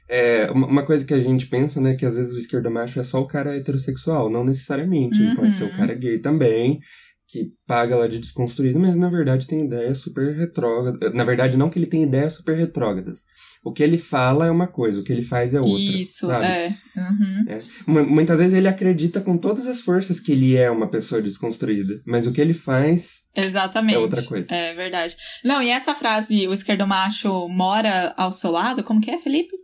É, 0.08 0.50
uma 0.50 0.84
coisa 0.84 1.04
que 1.04 1.12
a 1.12 1.20
gente 1.20 1.46
pensa, 1.46 1.80
né, 1.80 1.94
que 1.94 2.06
às 2.06 2.14
vezes 2.14 2.34
o 2.34 2.38
esquerdo 2.38 2.70
macho 2.70 2.98
é 2.98 3.04
só 3.04 3.20
o 3.20 3.26
cara 3.26 3.56
heterossexual, 3.56 4.30
não 4.30 4.42
necessariamente. 4.44 5.20
Uhum. 5.20 5.36
Pode 5.36 5.52
ser 5.52 5.64
o 5.64 5.76
cara 5.76 5.94
gay 5.94 6.18
também, 6.18 6.80
que 7.28 7.52
paga 7.66 7.94
lá 7.94 8.08
de 8.08 8.18
desconstruído, 8.18 8.80
mas 8.80 8.96
na 8.96 9.10
verdade 9.10 9.46
tem 9.46 9.66
ideias 9.66 9.98
super 9.98 10.34
retrógradas. 10.34 11.12
Na 11.12 11.24
verdade, 11.24 11.58
não 11.58 11.68
que 11.68 11.78
ele 11.78 11.86
tem 11.86 12.02
ideias 12.02 12.34
super 12.34 12.56
retrógradas. 12.56 13.24
O 13.62 13.70
que 13.70 13.82
ele 13.82 13.98
fala 13.98 14.46
é 14.46 14.50
uma 14.50 14.66
coisa, 14.66 14.98
o 14.98 15.04
que 15.04 15.12
ele 15.12 15.22
faz 15.22 15.52
é 15.52 15.60
outra. 15.60 15.78
Isso, 15.78 16.26
sabe? 16.26 16.46
é. 16.46 16.74
Uhum. 16.96 17.44
é. 17.48 18.02
Muitas 18.02 18.38
vezes 18.38 18.54
ele 18.54 18.66
acredita 18.66 19.20
com 19.20 19.36
todas 19.36 19.66
as 19.66 19.82
forças 19.82 20.18
que 20.18 20.32
ele 20.32 20.56
é 20.56 20.70
uma 20.70 20.88
pessoa 20.88 21.20
desconstruída, 21.20 22.00
mas 22.06 22.26
o 22.26 22.32
que 22.32 22.40
ele 22.40 22.54
faz 22.54 23.28
Exatamente. 23.34 23.94
É 23.94 23.98
outra 23.98 24.22
coisa. 24.22 24.52
É 24.52 24.74
verdade. 24.74 25.14
Não, 25.44 25.62
e 25.62 25.68
essa 25.68 25.94
frase, 25.94 26.48
o 26.48 26.52
esquerdo 26.52 26.86
macho 26.86 27.46
mora 27.48 28.14
ao 28.16 28.32
seu 28.32 28.50
lado, 28.50 28.82
como 28.82 29.00
que 29.00 29.10
é, 29.10 29.18
Felipe? 29.18 29.54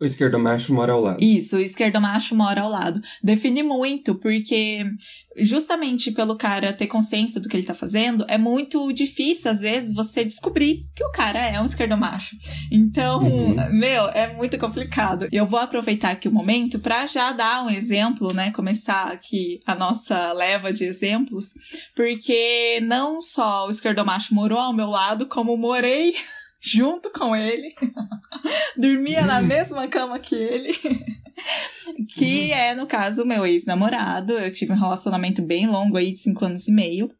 O 0.00 0.04
esquerdomacho 0.04 0.74
mora 0.74 0.92
ao 0.92 1.00
lado. 1.00 1.22
Isso, 1.22 1.56
o 1.56 1.60
esquerdomacho 1.60 2.34
mora 2.34 2.62
ao 2.62 2.70
lado. 2.70 3.00
Define 3.22 3.62
muito, 3.62 4.16
porque 4.16 4.84
justamente 5.36 6.10
pelo 6.10 6.36
cara 6.36 6.72
ter 6.72 6.88
consciência 6.88 7.40
do 7.40 7.48
que 7.48 7.56
ele 7.56 7.66
tá 7.66 7.74
fazendo, 7.74 8.24
é 8.28 8.36
muito 8.36 8.92
difícil, 8.92 9.52
às 9.52 9.60
vezes, 9.60 9.94
você 9.94 10.24
descobrir 10.24 10.80
que 10.96 11.04
o 11.04 11.12
cara 11.12 11.38
é 11.38 11.60
um 11.60 11.64
esquerdomacho. 11.64 12.36
Então, 12.72 13.22
uhum. 13.22 13.54
meu, 13.70 14.08
é 14.08 14.34
muito 14.34 14.58
complicado. 14.58 15.28
Eu 15.30 15.46
vou 15.46 15.60
aproveitar 15.60 16.10
aqui 16.10 16.26
o 16.26 16.32
momento 16.32 16.80
para 16.80 17.06
já 17.06 17.30
dar 17.30 17.64
um 17.64 17.70
exemplo, 17.70 18.34
né? 18.34 18.50
Começar 18.50 19.12
aqui 19.12 19.60
a 19.64 19.76
nossa 19.76 20.32
leva 20.32 20.72
de 20.72 20.84
exemplos, 20.84 21.54
porque 21.94 22.80
não 22.82 23.20
só 23.20 23.66
o 23.66 23.70
esquerdomacho 23.70 24.34
morou 24.34 24.58
ao 24.58 24.72
meu 24.72 24.90
lado, 24.90 25.26
como 25.26 25.56
morei 25.56 26.14
junto 26.64 27.10
com 27.12 27.36
ele, 27.36 27.74
dormia 28.76 29.26
na 29.26 29.42
mesma 29.42 29.86
cama 29.86 30.18
que 30.18 30.34
ele, 30.34 30.74
que 32.14 32.52
é, 32.52 32.74
no 32.74 32.86
caso, 32.86 33.26
meu 33.26 33.44
ex-namorado. 33.44 34.32
Eu 34.32 34.50
tive 34.50 34.72
um 34.72 34.78
relacionamento 34.78 35.42
bem 35.42 35.66
longo 35.66 35.98
aí, 35.98 36.12
de 36.12 36.18
cinco 36.18 36.44
anos 36.46 36.66
e 36.66 36.72
meio 36.72 37.10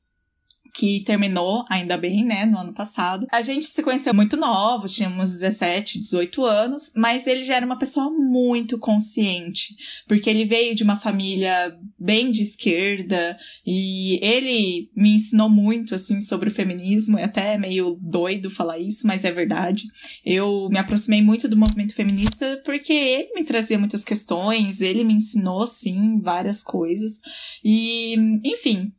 que 0.75 1.04
terminou, 1.04 1.64
ainda 1.71 1.97
bem, 1.97 2.25
né, 2.25 2.45
no 2.45 2.59
ano 2.59 2.75
passado. 2.75 3.28
A 3.31 3.40
gente 3.40 3.66
se 3.66 3.81
conheceu 3.81 4.12
muito 4.12 4.37
novos, 4.37 4.93
tínhamos 4.93 5.31
17, 5.31 6.00
18 6.00 6.45
anos, 6.45 6.90
mas 6.97 7.28
ele 7.28 7.45
já 7.45 7.54
era 7.54 7.64
uma 7.64 7.78
pessoa 7.78 8.11
muito 8.11 8.76
consciente, 8.76 9.76
porque 10.09 10.28
ele 10.28 10.45
veio 10.45 10.75
de 10.75 10.83
uma 10.83 10.97
família 10.97 11.78
bem 11.97 12.28
de 12.33 12.43
esquerda 12.43 13.37
e 13.64 14.19
ele 14.21 14.90
me 14.97 15.14
ensinou 15.14 15.49
muito, 15.49 15.95
assim, 15.95 16.21
sobre 16.21 16.49
o 16.49 16.52
feminismo, 16.52 17.16
é 17.16 17.25
até 17.25 17.57
meio 17.57 17.97
doido 18.02 18.50
falar 18.50 18.78
isso, 18.78 19.07
mas 19.07 19.25
é 19.25 19.31
verdade. 19.31 19.85
Eu 20.26 20.69
me 20.71 20.78
aproximei 20.78 21.23
muito 21.23 21.47
do 21.47 21.57
movimento 21.57 21.95
feminista 21.95 22.61
porque 22.64 22.93
ele 22.93 23.33
me 23.35 23.45
trazia 23.45 23.78
muitas 23.78 24.02
questões, 24.02 24.81
ele 24.81 25.04
me 25.04 25.14
ensinou, 25.14 25.66
sim, 25.69 26.21
várias 26.21 26.64
coisas. 26.64 27.21
E, 27.64 28.16
enfim, 28.45 28.93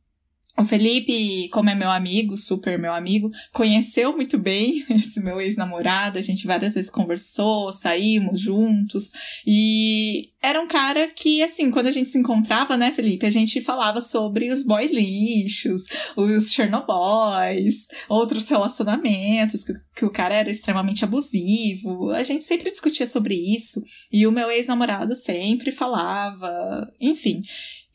o 0.57 0.63
Felipe, 0.63 1.50
como 1.50 1.69
é 1.69 1.75
meu 1.75 1.89
amigo, 1.89 2.38
super 2.38 2.79
meu 2.79 2.93
amigo, 2.93 3.29
conheceu 3.51 4.15
muito 4.15 4.38
bem 4.38 4.85
esse 4.89 5.19
meu 5.19 5.41
ex-namorado. 5.41 6.17
A 6.17 6.21
gente 6.21 6.47
várias 6.47 6.74
vezes 6.74 6.89
conversou, 6.89 7.71
saímos 7.74 8.39
juntos. 8.39 9.12
E 9.45 10.29
era 10.41 10.62
um 10.62 10.67
cara 10.67 11.09
que, 11.09 11.43
assim, 11.43 11.69
quando 11.69 11.88
a 11.88 11.91
gente 11.91 12.09
se 12.09 12.17
encontrava, 12.17 12.77
né, 12.77 12.91
Felipe, 12.91 13.25
a 13.25 13.31
gente 13.31 13.59
falava 13.59 14.00
sobre 14.00 14.50
os 14.50 14.63
boy 14.63 14.88
lixos, 14.88 15.83
os 16.15 16.51
Chernobyls, 16.51 17.88
outros 18.07 18.47
relacionamentos, 18.47 19.63
que, 19.63 19.74
que 19.97 20.05
o 20.05 20.12
cara 20.12 20.35
era 20.35 20.50
extremamente 20.50 21.03
abusivo. 21.03 22.12
A 22.12 22.24
gente 22.24 22.45
sempre 22.45 22.71
discutia 22.71 23.05
sobre 23.05 23.35
isso. 23.35 23.83
E 24.09 24.25
o 24.25 24.31
meu 24.31 24.50
ex-namorado 24.50 25.15
sempre 25.15 25.71
falava, 25.71 26.88
enfim. 27.01 27.41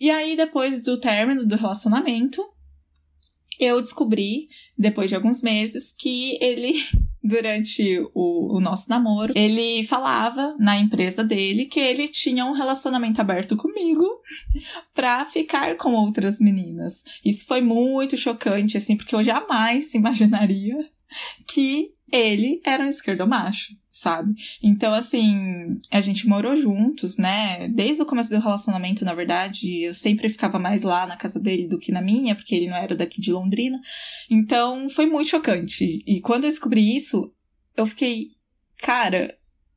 E 0.00 0.10
aí, 0.10 0.34
depois 0.34 0.82
do 0.82 0.98
término 0.98 1.44
do 1.44 1.56
relacionamento, 1.56 2.42
eu 3.58 3.82
descobri, 3.82 4.48
depois 4.76 5.10
de 5.10 5.14
alguns 5.14 5.42
meses, 5.42 5.92
que 5.92 6.38
ele, 6.40 6.82
durante 7.22 8.00
o, 8.14 8.56
o, 8.56 8.60
nosso 8.60 8.88
namoro, 8.88 9.34
ele 9.36 9.84
falava 9.84 10.56
na 10.58 10.78
empresa 10.78 11.22
dele 11.22 11.66
que 11.66 11.78
ele 11.78 12.08
tinha 12.08 12.46
um 12.46 12.52
relacionamento 12.52 13.20
aberto 13.20 13.56
comigo 13.56 14.08
pra 14.94 15.26
ficar 15.26 15.76
com 15.76 15.92
outras 15.92 16.40
meninas. 16.40 17.04
Isso 17.22 17.44
foi 17.44 17.60
muito 17.60 18.16
chocante, 18.16 18.78
assim, 18.78 18.96
porque 18.96 19.14
eu 19.14 19.22
jamais 19.22 19.92
imaginaria 19.92 20.76
que 21.46 21.90
ele 22.10 22.60
era 22.64 22.84
um 22.84 22.88
esquerdomacho 22.88 23.79
sabe? 24.00 24.32
Então, 24.62 24.94
assim, 24.94 25.78
a 25.90 26.00
gente 26.00 26.26
morou 26.26 26.56
juntos, 26.56 27.18
né? 27.18 27.68
Desde 27.68 28.02
o 28.02 28.06
começo 28.06 28.30
do 28.30 28.40
relacionamento, 28.40 29.04
na 29.04 29.12
verdade, 29.12 29.82
eu 29.82 29.92
sempre 29.92 30.28
ficava 30.28 30.58
mais 30.58 30.82
lá 30.82 31.06
na 31.06 31.16
casa 31.16 31.38
dele 31.38 31.68
do 31.68 31.78
que 31.78 31.92
na 31.92 32.00
minha, 32.00 32.34
porque 32.34 32.54
ele 32.54 32.70
não 32.70 32.76
era 32.76 32.94
daqui 32.94 33.20
de 33.20 33.32
Londrina. 33.32 33.78
Então, 34.30 34.88
foi 34.88 35.04
muito 35.04 35.28
chocante. 35.28 36.02
E 36.06 36.20
quando 36.20 36.44
eu 36.44 36.50
descobri 36.50 36.96
isso, 36.96 37.30
eu 37.76 37.84
fiquei, 37.84 38.28
cara, 38.78 39.36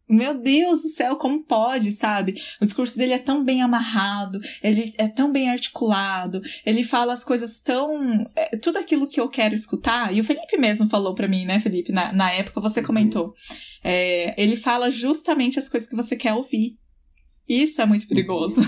meu 0.09 0.37
Deus 0.39 0.81
do 0.81 0.89
céu, 0.89 1.15
como 1.15 1.43
pode, 1.43 1.91
sabe? 1.91 2.35
O 2.61 2.65
discurso 2.65 2.97
dele 2.97 3.13
é 3.13 3.19
tão 3.19 3.43
bem 3.43 3.61
amarrado, 3.61 4.39
ele 4.61 4.93
é 4.97 5.07
tão 5.07 5.31
bem 5.31 5.49
articulado, 5.49 6.41
ele 6.65 6.83
fala 6.83 7.13
as 7.13 7.23
coisas 7.23 7.61
tão. 7.61 8.29
É, 8.35 8.57
tudo 8.57 8.77
aquilo 8.77 9.07
que 9.07 9.19
eu 9.19 9.29
quero 9.29 9.55
escutar. 9.55 10.13
E 10.13 10.19
o 10.19 10.23
Felipe 10.23 10.57
mesmo 10.57 10.89
falou 10.89 11.15
para 11.15 11.27
mim, 11.27 11.45
né, 11.45 11.59
Felipe? 11.59 11.91
Na, 11.91 12.11
na 12.11 12.31
época 12.31 12.61
você 12.61 12.81
uhum. 12.81 12.85
comentou. 12.85 13.33
É, 13.83 14.41
ele 14.41 14.55
fala 14.55 14.91
justamente 14.91 15.59
as 15.59 15.69
coisas 15.69 15.89
que 15.89 15.95
você 15.95 16.15
quer 16.15 16.33
ouvir. 16.33 16.77
Isso 17.47 17.81
é 17.81 17.85
muito 17.85 18.07
perigoso. 18.07 18.61
Uhum. 18.61 18.67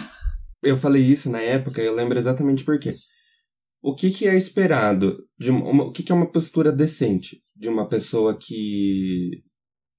Eu 0.63 0.77
falei 0.77 1.03
isso 1.03 1.29
na 1.29 1.41
época, 1.41 1.81
eu 1.81 1.93
lembro 1.93 2.17
exatamente 2.17 2.63
por 2.63 2.79
quê. 2.79 2.95
O 3.81 3.93
que, 3.93 4.09
que 4.09 4.27
é 4.27 4.35
esperado? 4.35 5.15
De 5.37 5.51
uma, 5.51 5.83
o 5.83 5.91
que, 5.91 6.01
que 6.01 6.11
é 6.11 6.15
uma 6.15 6.31
postura 6.31 6.71
decente 6.71 7.43
de 7.55 7.69
uma 7.69 7.87
pessoa 7.87 8.37
que 8.37 9.43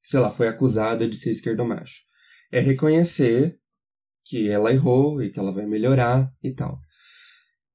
sei 0.09 0.21
lá, 0.21 0.31
foi 0.31 0.49
acusada 0.49 1.09
de 1.09 1.17
ser 1.17 1.33
esquerdomacho. 1.33 2.03
É 2.53 2.61
reconhecer 2.61 3.57
que 4.25 4.49
ela 4.49 4.73
errou 4.73 5.23
e 5.23 5.31
que 5.31 5.39
ela 5.39 5.53
vai 5.53 5.67
melhorar 5.67 6.31
e 6.43 6.53
tal. 6.53 6.79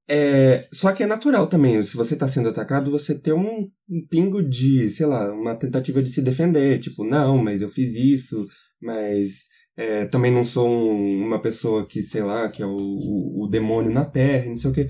É, 0.07 0.67
só 0.73 0.93
que 0.93 1.03
é 1.03 1.05
natural 1.05 1.47
também, 1.47 1.81
se 1.83 1.95
você 1.95 2.15
está 2.15 2.27
sendo 2.27 2.49
atacado, 2.49 2.91
você 2.91 3.17
ter 3.17 3.33
um, 3.33 3.67
um, 3.89 4.07
pingo 4.09 4.41
de, 4.41 4.89
sei 4.89 5.05
lá, 5.05 5.33
uma 5.33 5.55
tentativa 5.55 6.01
de 6.03 6.09
se 6.09 6.21
defender. 6.21 6.79
Tipo, 6.79 7.05
não, 7.05 7.37
mas 7.37 7.61
eu 7.61 7.69
fiz 7.69 7.93
isso, 7.95 8.45
mas 8.81 9.47
É, 9.77 10.05
também 10.05 10.31
não 10.31 10.43
sou 10.45 10.67
um, 10.69 11.25
uma 11.25 11.41
pessoa 11.41 11.87
que, 11.87 12.03
sei 12.03 12.21
lá, 12.21 12.49
que 12.51 12.61
é 12.61 12.65
o, 12.65 12.75
o, 12.75 13.45
o 13.45 13.49
demônio 13.49 13.91
na 13.91 14.05
Terra, 14.05 14.49
não 14.49 14.55
sei 14.55 14.69
o 14.69 14.73
quê. 14.73 14.87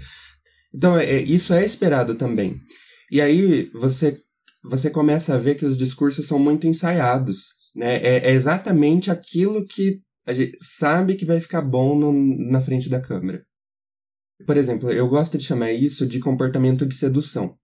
Então, 0.74 0.98
é, 0.98 1.22
isso 1.22 1.54
é 1.54 1.64
esperado 1.64 2.16
também. 2.16 2.60
E 3.12 3.22
aí 3.22 3.70
você, 3.74 4.18
você 4.64 4.90
começa 4.90 5.34
a 5.34 5.38
ver 5.38 5.56
que 5.56 5.66
os 5.66 5.78
discursos 5.78 6.28
são 6.28 6.38
muito 6.40 6.68
ensaiados. 6.68 7.50
Né? 7.76 7.98
É, 7.98 8.30
é 8.30 8.32
exatamente 8.32 9.10
aquilo 9.10 9.66
que 9.66 10.02
a 10.26 10.34
gente 10.34 10.58
sabe 10.62 11.16
que 11.16 11.26
vai 11.26 11.40
ficar 11.40 11.62
bom 11.62 11.98
no, 11.98 12.14
na 12.50 12.62
frente 12.62 12.90
da 12.90 13.02
câmera. 13.02 13.44
Por 14.46 14.58
exemplo, 14.58 14.92
eu 14.92 15.08
gosto 15.08 15.38
de 15.38 15.44
chamar 15.44 15.72
isso 15.72 16.06
de 16.06 16.20
comportamento 16.20 16.86
de 16.86 16.96
sedução. 16.96 17.56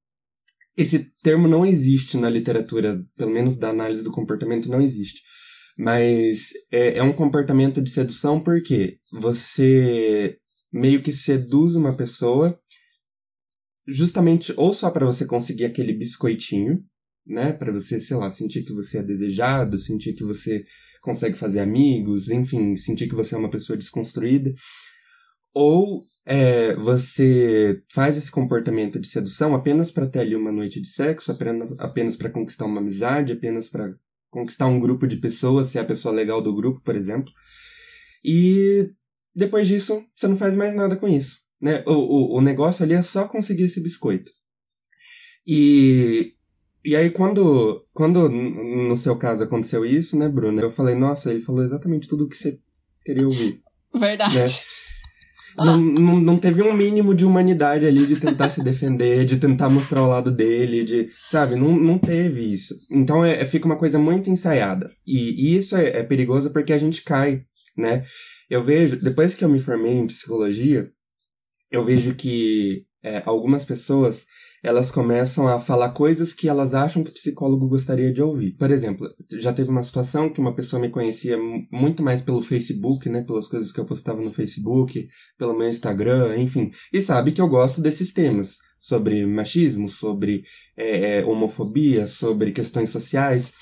Esse 0.75 1.09
termo 1.23 1.47
não 1.47 1.65
existe 1.65 2.17
na 2.17 2.29
literatura, 2.29 3.03
pelo 3.15 3.31
menos 3.31 3.57
da 3.57 3.69
análise 3.69 4.03
do 4.03 4.11
comportamento, 4.11 4.69
não 4.69 4.81
existe. 4.81 5.21
Mas 5.77 6.49
é, 6.71 6.97
é 6.97 7.03
um 7.03 7.13
comportamento 7.13 7.81
de 7.81 7.89
sedução 7.89 8.39
porque 8.39 8.97
você 9.11 10.37
meio 10.71 11.01
que 11.01 11.13
seduz 11.13 11.75
uma 11.75 11.95
pessoa 11.95 12.59
justamente 13.87 14.53
ou 14.57 14.73
só 14.73 14.91
para 14.91 15.05
você 15.05 15.25
conseguir 15.25 15.65
aquele 15.65 15.93
biscoitinho, 15.93 16.83
né, 17.25 17.53
para 17.53 17.71
você, 17.71 17.99
sei 17.99 18.17
lá, 18.17 18.29
sentir 18.31 18.63
que 18.63 18.73
você 18.73 18.99
é 18.99 19.03
desejado, 19.03 19.77
sentir 19.77 20.13
que 20.13 20.23
você 20.23 20.63
consegue 21.01 21.37
fazer 21.37 21.59
amigos, 21.59 22.29
enfim, 22.29 22.75
sentir 22.75 23.07
que 23.07 23.15
você 23.15 23.35
é 23.35 23.37
uma 23.37 23.49
pessoa 23.49 23.77
desconstruída, 23.77 24.53
ou 25.53 26.01
é, 26.25 26.75
você 26.75 27.81
faz 27.91 28.17
esse 28.17 28.29
comportamento 28.29 28.99
de 28.99 29.07
sedução 29.07 29.55
apenas 29.55 29.91
para 29.91 30.07
ter 30.07 30.19
ali 30.19 30.35
uma 30.35 30.51
noite 30.51 30.81
de 30.81 30.87
sexo, 30.89 31.31
apenas 31.79 32.17
para 32.17 32.29
conquistar 32.29 32.65
uma 32.65 32.81
amizade, 32.81 33.31
apenas 33.31 33.69
para 33.69 33.93
conquistar 34.29 34.67
um 34.67 34.79
grupo 34.79 35.07
de 35.07 35.17
pessoas, 35.17 35.69
ser 35.69 35.79
a 35.79 35.85
pessoa 35.85 36.13
legal 36.13 36.41
do 36.41 36.53
grupo, 36.53 36.81
por 36.81 36.95
exemplo. 36.95 37.31
E 38.23 38.91
depois 39.33 39.67
disso, 39.67 40.03
você 40.13 40.27
não 40.27 40.35
faz 40.35 40.57
mais 40.57 40.75
nada 40.75 40.97
com 40.97 41.07
isso. 41.07 41.46
Né? 41.61 41.83
O, 41.85 41.93
o, 41.93 42.37
o 42.37 42.41
negócio 42.41 42.83
ali 42.83 42.93
é 42.93 43.01
só 43.01 43.27
conseguir 43.27 43.63
esse 43.63 43.81
biscoito. 43.81 44.31
E, 45.45 46.33
e 46.83 46.95
aí, 46.95 47.09
quando, 47.09 47.85
quando 47.93 48.29
no 48.29 48.95
seu 48.95 49.17
caso 49.17 49.43
aconteceu 49.43 49.85
isso, 49.85 50.17
né, 50.17 50.27
Bruna? 50.27 50.61
Eu 50.61 50.71
falei, 50.71 50.95
nossa, 50.95 51.31
ele 51.31 51.41
falou 51.41 51.63
exatamente 51.63 52.07
tudo 52.07 52.25
o 52.25 52.29
que 52.29 52.37
você 52.37 52.59
queria 53.03 53.25
ouvir. 53.25 53.61
Verdade. 53.93 54.35
Né? 54.35 54.45
Não, 55.57 55.77
não, 55.77 56.19
não 56.19 56.37
teve 56.37 56.61
um 56.61 56.71
mínimo 56.71 57.15
de 57.15 57.25
humanidade 57.25 57.87
ali 57.87 58.05
de 58.05 58.19
tentar 58.19 58.49
se 58.51 58.63
defender, 58.63 59.25
de 59.25 59.37
tentar 59.37 59.69
mostrar 59.69 60.03
o 60.03 60.07
lado 60.07 60.29
dele, 60.29 60.83
de. 60.83 61.09
Sabe? 61.31 61.55
Não, 61.55 61.75
não 61.75 61.97
teve 61.97 62.53
isso. 62.53 62.75
Então 62.91 63.25
é, 63.25 63.41
é 63.41 63.45
fica 63.45 63.65
uma 63.65 63.77
coisa 63.77 63.97
muito 63.97 64.29
ensaiada. 64.29 64.91
E, 65.05 65.53
e 65.53 65.57
isso 65.57 65.75
é, 65.75 65.99
é 65.99 66.03
perigoso 66.03 66.51
porque 66.51 66.73
a 66.73 66.77
gente 66.77 67.01
cai, 67.01 67.41
né? 67.75 68.05
Eu 68.47 68.63
vejo, 68.63 69.01
depois 69.01 69.33
que 69.33 69.43
eu 69.43 69.49
me 69.49 69.59
formei 69.59 69.93
em 69.93 70.05
psicologia, 70.05 70.89
eu 71.71 71.85
vejo 71.85 72.15
que 72.15 72.85
é, 73.03 73.21
algumas 73.25 73.65
pessoas 73.65 74.25
elas 74.63 74.89
começam 74.89 75.47
a 75.47 75.59
falar 75.59 75.91
coisas 75.91 76.33
que 76.33 76.49
elas 76.49 76.73
acham 76.73 77.03
que 77.03 77.11
o 77.11 77.13
psicólogo 77.13 77.69
gostaria 77.69 78.11
de 78.11 78.21
ouvir. 78.21 78.53
Por 78.57 78.71
exemplo, 78.71 79.07
já 79.31 79.53
teve 79.53 79.69
uma 79.69 79.83
situação 79.83 80.29
que 80.31 80.41
uma 80.41 80.55
pessoa 80.55 80.81
me 80.81 80.89
conhecia 80.89 81.37
muito 81.71 82.01
mais 82.01 82.21
pelo 82.21 82.41
Facebook, 82.41 83.07
né, 83.07 83.23
pelas 83.23 83.47
coisas 83.47 83.71
que 83.71 83.79
eu 83.79 83.85
postava 83.85 84.19
no 84.19 84.33
Facebook, 84.33 85.07
pelo 85.37 85.57
meu 85.57 85.69
Instagram, 85.69 86.37
enfim, 86.37 86.71
e 86.91 87.01
sabe 87.01 87.31
que 87.31 87.39
eu 87.39 87.47
gosto 87.47 87.81
desses 87.81 88.11
temas 88.11 88.57
sobre 88.79 89.25
machismo, 89.25 89.87
sobre 89.87 90.43
é, 90.75 91.19
é, 91.19 91.25
homofobia, 91.25 92.07
sobre 92.07 92.51
questões 92.51 92.89
sociais. 92.89 93.53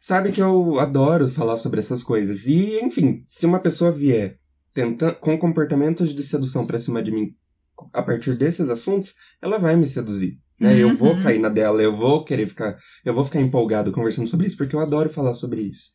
Sabe 0.00 0.32
que 0.32 0.40
eu 0.40 0.78
adoro 0.78 1.28
falar 1.28 1.58
sobre 1.58 1.80
essas 1.80 2.02
coisas. 2.02 2.46
E, 2.46 2.78
enfim, 2.80 3.24
se 3.28 3.44
uma 3.44 3.60
pessoa 3.60 3.90
vier 3.90 4.38
tenta, 4.72 5.12
com 5.12 5.36
comportamentos 5.36 6.14
de 6.14 6.22
sedução 6.22 6.66
para 6.66 6.78
cima 6.78 7.02
de 7.02 7.10
mim 7.10 7.34
a 7.92 8.02
partir 8.02 8.36
desses 8.36 8.68
assuntos, 8.68 9.14
ela 9.40 9.58
vai 9.58 9.76
me 9.76 9.86
seduzir. 9.86 10.38
Né? 10.60 10.72
Uhum. 10.72 10.78
Eu 10.78 10.96
vou 10.96 11.14
uhum. 11.14 11.22
cair 11.22 11.38
na 11.38 11.48
dela, 11.48 11.82
eu 11.82 11.94
vou 11.94 12.24
querer 12.24 12.46
ficar. 12.46 12.76
Eu 13.04 13.14
vou 13.14 13.24
ficar 13.24 13.40
empolgado 13.40 13.92
conversando 13.92 14.28
sobre 14.28 14.46
isso, 14.46 14.56
porque 14.56 14.74
eu 14.74 14.80
adoro 14.80 15.10
falar 15.10 15.34
sobre 15.34 15.60
isso. 15.60 15.90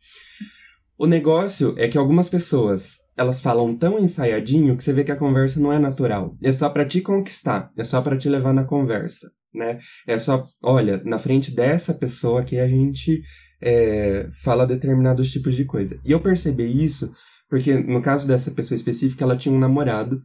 O 0.98 1.08
negócio 1.08 1.74
é 1.78 1.88
que 1.88 1.98
algumas 1.98 2.30
pessoas 2.30 3.00
elas 3.18 3.42
falam 3.42 3.76
tão 3.76 4.00
ensaiadinho 4.00 4.78
que 4.78 4.84
você 4.84 4.94
vê 4.94 5.04
que 5.04 5.12
a 5.12 5.18
conversa 5.18 5.60
não 5.60 5.72
é 5.72 5.80
natural. 5.80 6.36
É 6.42 6.52
só 6.52 6.70
para 6.70 6.86
te 6.86 7.02
conquistar, 7.02 7.72
é 7.78 7.84
só 7.84 8.02
para 8.02 8.18
te 8.18 8.30
levar 8.30 8.54
na 8.54 8.64
conversa, 8.64 9.30
né? 9.54 9.80
É 10.08 10.18
só, 10.18 10.48
olha, 10.64 11.02
na 11.04 11.20
frente 11.20 11.52
dessa 11.52 11.94
pessoa 11.94 12.44
que 12.44 12.58
a 12.58 12.68
gente 12.68 13.22
é, 13.62 14.30
fala 14.44 14.66
determinados 14.66 15.32
tipos 15.32 15.56
de 15.56 15.66
coisa. 15.66 16.00
E 16.06 16.12
eu 16.12 16.20
percebi 16.20 16.84
isso 16.84 17.12
porque 17.52 17.78
no 17.78 18.02
caso 18.02 18.26
dessa 18.26 18.50
pessoa 18.52 18.78
específica, 18.78 19.26
ela 19.26 19.36
tinha 19.36 19.54
um 19.54 19.60
namorado 19.60 20.24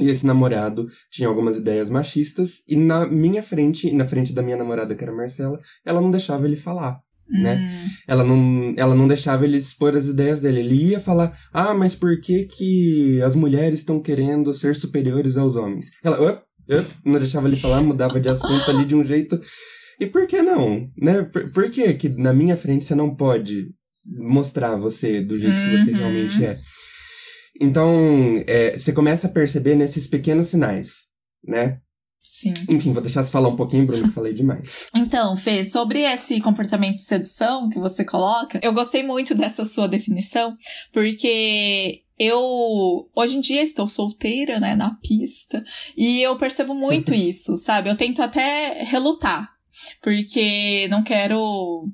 e 0.00 0.08
esse 0.08 0.26
namorado 0.26 0.86
tinha 1.10 1.28
algumas 1.28 1.56
ideias 1.56 1.88
machistas, 1.90 2.62
e 2.68 2.76
na 2.76 3.06
minha 3.06 3.42
frente, 3.42 3.88
e 3.88 3.92
na 3.92 4.04
frente 4.04 4.32
da 4.32 4.42
minha 4.42 4.56
namorada, 4.56 4.94
que 4.94 5.02
era 5.02 5.12
Marcela, 5.12 5.58
ela 5.84 6.00
não 6.00 6.10
deixava 6.10 6.46
ele 6.46 6.56
falar. 6.56 7.00
Né? 7.30 7.56
Hum. 7.56 7.88
Ela, 8.08 8.24
não, 8.24 8.74
ela 8.76 8.94
não 8.94 9.06
deixava 9.06 9.44
ele 9.44 9.56
expor 9.56 9.94
as 9.94 10.06
ideias 10.06 10.40
dele. 10.40 10.60
Ele 10.60 10.74
ia 10.90 10.98
falar, 10.98 11.32
ah, 11.52 11.72
mas 11.72 11.94
por 11.94 12.18
que, 12.20 12.44
que 12.44 13.22
as 13.22 13.36
mulheres 13.36 13.80
estão 13.80 14.00
querendo 14.02 14.52
ser 14.52 14.74
superiores 14.74 15.36
aos 15.36 15.54
homens? 15.54 15.90
Ela 16.02 16.20
uh, 16.20 16.36
uh, 16.36 16.86
não 17.04 17.20
deixava 17.20 17.46
ele 17.46 17.56
falar, 17.56 17.82
mudava 17.82 18.18
de 18.18 18.28
assunto 18.28 18.68
ali 18.70 18.84
de 18.84 18.96
um 18.96 19.04
jeito. 19.04 19.40
E 20.00 20.06
por 20.06 20.26
que 20.26 20.42
não? 20.42 20.90
Né? 20.98 21.22
Por, 21.22 21.52
por 21.52 21.70
que, 21.70 21.94
que 21.94 22.08
na 22.08 22.32
minha 22.32 22.56
frente 22.56 22.84
você 22.84 22.96
não 22.96 23.14
pode 23.14 23.68
mostrar 24.06 24.76
você 24.76 25.20
do 25.20 25.38
jeito 25.38 25.54
uhum. 25.54 25.70
que 25.70 25.84
você 25.84 25.92
realmente 25.92 26.44
é? 26.44 26.58
Então, 27.60 28.42
é, 28.46 28.78
você 28.78 28.92
começa 28.92 29.26
a 29.26 29.30
perceber 29.30 29.74
nesses 29.74 30.06
pequenos 30.06 30.46
sinais, 30.48 31.08
né? 31.44 31.80
Sim. 32.22 32.54
Enfim, 32.70 32.92
vou 32.92 33.02
deixar 33.02 33.22
você 33.22 33.30
falar 33.30 33.48
um 33.48 33.56
pouquinho, 33.56 33.86
Bruno, 33.86 34.04
que 34.04 34.14
falei 34.14 34.32
demais. 34.32 34.88
Então, 34.96 35.36
Fê, 35.36 35.62
sobre 35.62 36.00
esse 36.00 36.40
comportamento 36.40 36.94
de 36.94 37.02
sedução 37.02 37.68
que 37.68 37.78
você 37.78 38.02
coloca, 38.04 38.58
eu 38.62 38.72
gostei 38.72 39.02
muito 39.02 39.34
dessa 39.34 39.64
sua 39.64 39.86
definição, 39.86 40.56
porque 40.90 42.02
eu 42.18 43.10
hoje 43.14 43.36
em 43.36 43.40
dia 43.40 43.62
estou 43.62 43.88
solteira, 43.88 44.58
né, 44.58 44.74
na 44.74 44.94
pista, 45.02 45.62
e 45.96 46.22
eu 46.22 46.36
percebo 46.36 46.74
muito 46.74 47.12
isso, 47.14 47.56
sabe? 47.58 47.90
Eu 47.90 47.96
tento 47.96 48.22
até 48.22 48.84
relutar, 48.84 49.50
porque 50.02 50.88
não 50.88 51.02
quero 51.02 51.88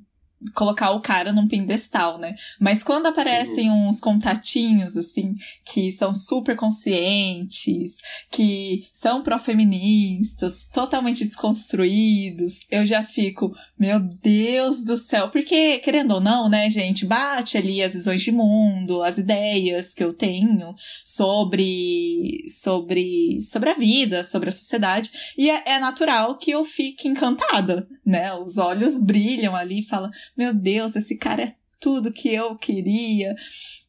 colocar 0.53 0.91
o 0.91 1.01
cara 1.01 1.33
num 1.33 1.47
pedestal, 1.47 2.17
né? 2.17 2.35
Mas 2.59 2.83
quando 2.83 3.07
aparecem 3.07 3.69
uhum. 3.69 3.89
uns 3.89 3.99
contatinhos, 3.99 4.95
assim, 4.95 5.35
que 5.65 5.91
são 5.91 6.13
super 6.13 6.55
conscientes, 6.55 7.97
que 8.31 8.87
são 8.91 9.23
pró-feministas, 9.23 10.65
totalmente 10.71 11.25
desconstruídos, 11.25 12.59
eu 12.69 12.85
já 12.85 13.01
fico, 13.01 13.55
meu 13.79 13.99
Deus 13.99 14.83
do 14.83 14.97
céu, 14.97 15.29
porque, 15.29 15.79
querendo 15.79 16.15
ou 16.15 16.21
não, 16.21 16.47
né, 16.47 16.69
gente, 16.69 17.05
bate 17.05 17.57
ali 17.57 17.81
as 17.81 17.93
visões 17.93 18.21
de 18.21 18.31
mundo, 18.31 19.01
as 19.01 19.17
ideias 19.17 19.93
que 19.93 20.03
eu 20.03 20.13
tenho 20.13 20.75
sobre, 21.03 22.43
sobre, 22.47 23.41
sobre 23.41 23.69
a 23.71 23.73
vida, 23.73 24.23
sobre 24.23 24.49
a 24.49 24.51
sociedade, 24.51 25.09
e 25.37 25.49
é, 25.49 25.63
é 25.65 25.79
natural 25.79 26.37
que 26.37 26.51
eu 26.51 26.63
fique 26.63 27.07
encantada, 27.07 27.87
né? 28.05 28.33
Os 28.33 28.57
olhos 28.57 28.97
brilham 28.97 29.55
ali 29.55 29.79
e 29.79 29.85
falam, 29.85 30.11
meu 30.35 30.53
Deus, 30.53 30.95
esse 30.95 31.17
cara 31.17 31.43
é 31.43 31.55
tudo 31.79 32.11
que 32.11 32.33
eu 32.33 32.55
queria. 32.55 33.35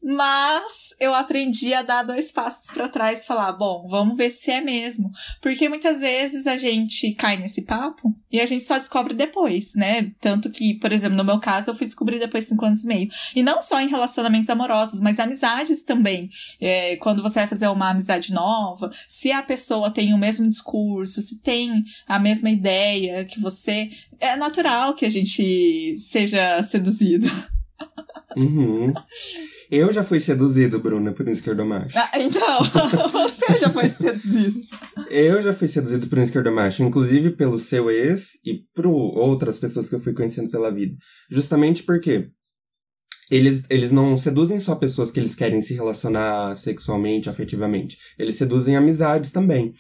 Mas 0.01 0.95
eu 1.01 1.13
aprendi 1.13 1.75
a 1.75 1.83
dar 1.83 2.05
dois 2.05 2.31
passos 2.31 2.71
para 2.71 2.89
trás 2.89 3.23
e 3.25 3.27
falar: 3.27 3.53
bom, 3.53 3.87
vamos 3.89 4.17
ver 4.17 4.31
se 4.31 4.51
é 4.51 4.61
mesmo. 4.61 5.11
Porque 5.41 5.69
muitas 5.69 6.01
vezes 6.01 6.47
a 6.47 6.57
gente 6.57 7.13
cai 7.15 7.37
nesse 7.37 7.63
papo 7.63 8.15
e 8.31 8.41
a 8.41 8.47
gente 8.47 8.65
só 8.65 8.79
descobre 8.79 9.13
depois, 9.13 9.75
né? 9.75 10.13
Tanto 10.21 10.51
que, 10.51 10.75
por 10.75 10.93
exemplo, 10.93 11.17
no 11.17 11.25
meu 11.25 11.41
caso, 11.41 11.71
eu 11.71 11.75
fui 11.75 11.87
descobrir 11.87 12.21
depois 12.21 12.45
de 12.45 12.51
cinco 12.51 12.65
anos 12.65 12.85
e 12.85 12.87
meio. 12.87 13.09
E 13.35 13.43
não 13.43 13.61
só 13.61 13.81
em 13.81 13.89
relacionamentos 13.89 14.49
amorosos, 14.49 15.01
mas 15.01 15.19
amizades 15.19 15.83
também. 15.83 16.31
É, 16.61 16.97
quando 16.97 17.23
você 17.23 17.41
vai 17.41 17.49
fazer 17.49 17.67
uma 17.69 17.91
amizade 17.91 18.33
nova, 18.33 18.91
se 19.07 19.33
a 19.33 19.43
pessoa 19.43 19.91
tem 19.91 20.15
o 20.15 20.19
mesmo 20.19 20.49
discurso, 20.49 21.21
se 21.21 21.41
tem 21.41 21.85
a 22.07 22.19
mesma 22.21 22.51
ideia 22.51 23.25
que 23.25 23.41
você, 23.41 23.91
é 24.21 24.37
natural 24.37 24.95
que 24.95 25.05
a 25.05 25.11
gente 25.11 25.97
seja 25.99 26.63
seduzido. 26.63 27.29
Uhum. 28.37 28.93
Eu 29.71 29.93
já 29.93 30.03
fui 30.03 30.21
seduzido, 30.21 30.79
Bruna, 30.79 31.13
por 31.13 31.29
um 31.29 31.31
esquerdomacho. 31.31 31.97
Ah, 31.97 32.11
então, 32.15 32.61
você 33.13 33.59
já 33.59 33.71
foi 33.71 33.89
seduzido. 33.89 34.61
Eu 35.11 35.43
já 35.43 35.53
fui 35.53 35.69
seduzido 35.69 36.07
por 36.07 36.19
um 36.19 36.23
esquerdomacho, 36.23 36.83
inclusive 36.83 37.33
pelo 37.33 37.59
seu 37.59 37.91
ex 37.91 38.39
e 38.45 38.63
por 38.75 38.87
outras 38.87 39.59
pessoas 39.59 39.89
que 39.89 39.95
eu 39.95 40.01
fui 40.01 40.15
conhecendo 40.15 40.51
pela 40.51 40.71
vida. 40.71 40.95
Justamente 41.31 41.83
porque 41.83 42.31
eles, 43.31 43.65
eles 43.69 43.91
não 43.91 44.17
seduzem 44.17 44.59
só 44.59 44.75
pessoas 44.75 45.11
que 45.11 45.21
eles 45.21 45.35
querem 45.35 45.61
se 45.61 45.75
relacionar 45.75 46.57
sexualmente, 46.57 47.29
afetivamente. 47.29 47.99
Eles 48.19 48.37
seduzem 48.37 48.77
amizades 48.77 49.31
também. 49.31 49.75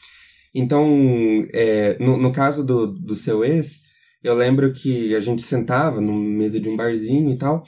Então, 0.55 1.47
é, 1.53 1.97
no, 1.99 2.17
no 2.17 2.33
caso 2.33 2.65
do, 2.65 2.89
do 2.93 3.15
seu 3.15 3.43
ex, 3.45 3.83
eu 4.23 4.35
lembro 4.35 4.73
que 4.73 5.15
a 5.15 5.21
gente 5.21 5.43
sentava 5.43 6.01
numa 6.01 6.37
mesa 6.37 6.61
de 6.61 6.69
um 6.69 6.77
barzinho 6.77 7.31
e 7.31 7.39
tal, 7.39 7.65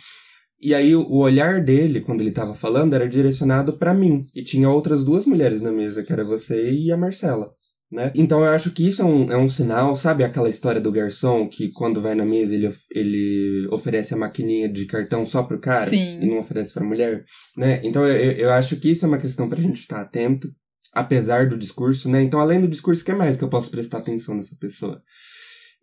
E 0.61 0.75
aí 0.75 0.94
o 0.94 1.16
olhar 1.16 1.64
dele, 1.64 2.03
quando 2.03 2.20
ele 2.20 2.33
tava 2.33 2.55
falando, 2.55 2.94
era 2.94 3.09
direcionado 3.09 3.79
para 3.79 3.94
mim. 3.94 4.27
E 4.35 4.44
tinha 4.44 4.68
outras 4.68 5.05
duas 5.05 5.25
mulheres 5.25 5.62
na 5.62 5.73
mesa, 5.73 6.03
que 6.03 6.12
era 6.12 6.25
você 6.25 6.70
e 6.70 6.92
a 6.92 6.96
Marcela. 6.99 7.51
Né? 7.90 8.12
Então 8.14 8.44
eu 8.44 8.53
acho 8.53 8.70
que 8.70 8.87
isso 8.87 9.03
é 9.03 9.05
um, 9.05 9.33
é 9.33 9.37
um 9.37 9.49
sinal, 9.49 9.96
sabe 9.96 10.23
aquela 10.23 10.49
história 10.49 10.81
do 10.81 10.92
garçom 10.92 11.49
que 11.49 11.73
quando 11.73 12.01
vai 12.01 12.14
na 12.14 12.25
mesa 12.25 12.55
ele, 12.55 12.73
ele 12.88 13.66
oferece 13.73 14.14
a 14.14 14.16
maquininha 14.16 14.73
de 14.73 14.87
cartão 14.87 15.27
só 15.27 15.42
pro 15.42 15.59
cara 15.59 15.90
Sim. 15.90 16.20
e 16.23 16.27
não 16.27 16.38
oferece 16.38 16.73
pra 16.73 16.85
mulher, 16.85 17.25
né? 17.57 17.81
Então 17.83 18.07
eu, 18.07 18.33
eu 18.33 18.53
acho 18.53 18.77
que 18.77 18.92
isso 18.92 19.05
é 19.05 19.09
uma 19.09 19.18
questão 19.18 19.49
pra 19.49 19.61
gente 19.61 19.81
estar 19.81 20.01
atento, 20.01 20.46
apesar 20.94 21.49
do 21.49 21.59
discurso, 21.59 22.09
né? 22.09 22.23
Então 22.23 22.38
além 22.38 22.61
do 22.61 22.68
discurso, 22.68 23.03
o 23.03 23.05
que 23.05 23.12
mais 23.12 23.37
que 23.37 23.42
eu 23.42 23.51
posso 23.51 23.73
prestar 23.73 23.99
atenção 23.99 24.37
nessa 24.37 24.55
pessoa? 24.55 25.03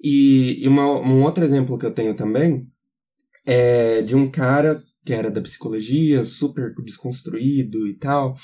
E, 0.01 0.63
e 0.63 0.67
uma, 0.67 1.01
um 1.01 1.23
outro 1.23 1.43
exemplo 1.43 1.77
que 1.77 1.85
eu 1.85 1.93
tenho 1.93 2.15
também 2.15 2.65
é 3.47 4.01
de 4.01 4.15
um 4.15 4.29
cara 4.29 4.83
que 5.05 5.13
era 5.13 5.31
da 5.31 5.41
psicologia, 5.41 6.25
super 6.25 6.75
desconstruído 6.83 7.87
e 7.87 7.97
tal, 7.97 8.35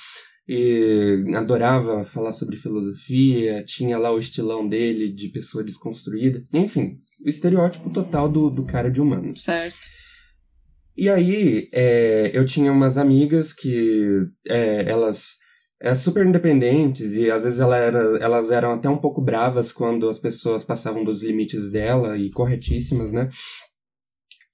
e 0.47 1.25
adorava 1.35 2.05
falar 2.05 2.31
sobre 2.31 2.55
filosofia, 2.55 3.63
tinha 3.65 3.97
lá 3.97 4.11
o 4.11 4.19
estilão 4.19 4.65
dele 4.67 5.11
de 5.11 5.27
pessoa 5.29 5.63
desconstruída. 5.63 6.41
Enfim, 6.53 6.97
o 7.23 7.29
estereótipo 7.29 7.89
total 7.89 8.29
do, 8.29 8.49
do 8.49 8.65
cara 8.65 8.89
de 8.89 9.01
humano. 9.01 9.35
Certo. 9.35 9.77
E 10.95 11.09
aí, 11.09 11.67
é, 11.73 12.31
eu 12.33 12.45
tinha 12.45 12.71
umas 12.71 12.97
amigas 12.97 13.51
que 13.51 14.25
é, 14.47 14.89
elas 14.89 15.39
é, 15.81 15.93
super 15.95 16.25
independentes 16.25 17.13
e 17.13 17.29
às 17.29 17.43
vezes 17.43 17.59
ela 17.59 17.75
era, 17.75 17.99
elas 18.19 18.51
eram 18.51 18.71
até 18.71 18.87
um 18.87 18.97
pouco 18.97 19.21
bravas 19.21 19.71
quando 19.71 20.07
as 20.07 20.17
pessoas 20.17 20.63
passavam 20.63 21.03
dos 21.03 21.21
limites 21.21 21.71
dela 21.71 22.17
e 22.17 22.31
corretíssimas, 22.31 23.11
né? 23.11 23.29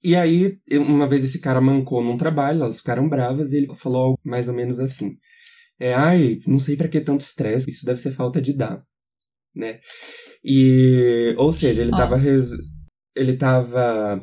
E 0.03 0.15
aí, 0.15 0.57
uma 0.71 1.07
vez 1.07 1.25
esse 1.25 1.39
cara 1.39 1.59
mancou 1.59 2.01
num 2.03 2.17
trabalho, 2.17 2.63
elas 2.63 2.77
ficaram 2.79 3.09
bravas 3.09 3.51
e 3.51 3.57
ele 3.57 3.75
falou 3.75 4.01
algo 4.03 4.19
mais 4.23 4.47
ou 4.47 4.53
menos 4.53 4.79
assim 4.79 5.13
é, 5.79 5.93
ai, 5.93 6.39
não 6.45 6.59
sei 6.59 6.75
para 6.75 6.89
que 6.89 6.99
tanto 6.99 7.21
estresse, 7.21 7.69
isso 7.69 7.85
deve 7.85 8.01
ser 8.01 8.11
falta 8.11 8.41
de 8.41 8.53
dar, 8.53 8.83
né? 9.55 9.79
E, 10.43 11.33
ou 11.37 11.53
seja, 11.53 11.81
ele 11.81 11.91
Nossa. 11.91 12.03
tava 12.03 12.17
res, 12.17 12.51
ele 13.15 13.37
tava 13.37 14.17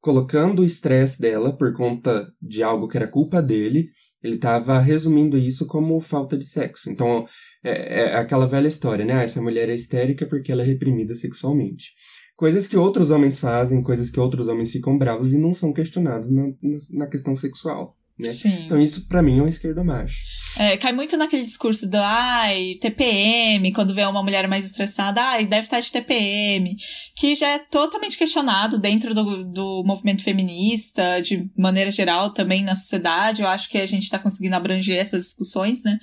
colocando 0.00 0.62
o 0.62 0.64
estresse 0.64 1.20
dela 1.20 1.56
por 1.56 1.72
conta 1.74 2.28
de 2.42 2.62
algo 2.62 2.88
que 2.88 2.96
era 2.96 3.08
culpa 3.08 3.40
dele, 3.40 3.88
ele 4.22 4.38
tava 4.38 4.80
resumindo 4.80 5.38
isso 5.38 5.66
como 5.66 6.00
falta 6.00 6.36
de 6.36 6.44
sexo. 6.44 6.90
Então, 6.90 7.26
é, 7.62 8.00
é 8.00 8.16
aquela 8.16 8.46
velha 8.46 8.66
história, 8.66 9.04
né? 9.04 9.14
Ah, 9.14 9.22
essa 9.22 9.40
mulher 9.40 9.68
é 9.68 9.74
histérica 9.74 10.26
porque 10.26 10.50
ela 10.50 10.62
é 10.62 10.66
reprimida 10.66 11.14
sexualmente. 11.14 11.92
Coisas 12.36 12.68
que 12.68 12.76
outros 12.76 13.10
homens 13.10 13.38
fazem, 13.38 13.82
coisas 13.82 14.10
que 14.10 14.20
outros 14.20 14.46
homens 14.46 14.70
ficam 14.70 14.98
bravos 14.98 15.32
e 15.32 15.38
não 15.38 15.54
são 15.54 15.72
questionados 15.72 16.30
na, 16.30 16.52
na 16.90 17.06
questão 17.08 17.34
sexual. 17.34 17.96
Né? 18.18 18.30
Sim. 18.30 18.64
Então 18.64 18.80
isso 18.80 19.06
para 19.06 19.22
mim 19.22 19.38
é 19.38 19.42
um 19.42 19.48
esquerdo 19.48 19.84
macho. 19.84 20.16
É, 20.58 20.76
cai 20.78 20.90
muito 20.90 21.18
naquele 21.18 21.44
discurso 21.44 21.88
do 21.88 21.98
ai, 21.98 22.76
TPM, 22.80 23.70
quando 23.72 23.94
vê 23.94 24.04
uma 24.06 24.22
mulher 24.22 24.48
mais 24.48 24.64
estressada, 24.64 25.20
ai, 25.22 25.44
deve 25.44 25.66
estar 25.66 25.80
de 25.80 25.92
TPM, 25.92 26.76
que 27.14 27.34
já 27.34 27.48
é 27.48 27.58
totalmente 27.58 28.16
questionado 28.16 28.78
dentro 28.78 29.12
do, 29.12 29.44
do 29.44 29.84
movimento 29.84 30.22
feminista, 30.22 31.20
de 31.20 31.50
maneira 31.56 31.90
geral 31.90 32.32
também 32.32 32.64
na 32.64 32.74
sociedade. 32.74 33.42
Eu 33.42 33.48
acho 33.48 33.68
que 33.68 33.76
a 33.76 33.86
gente 33.86 34.08
tá 34.08 34.18
conseguindo 34.18 34.56
abranger 34.56 34.98
essas 34.98 35.24
discussões, 35.24 35.84
né? 35.84 35.98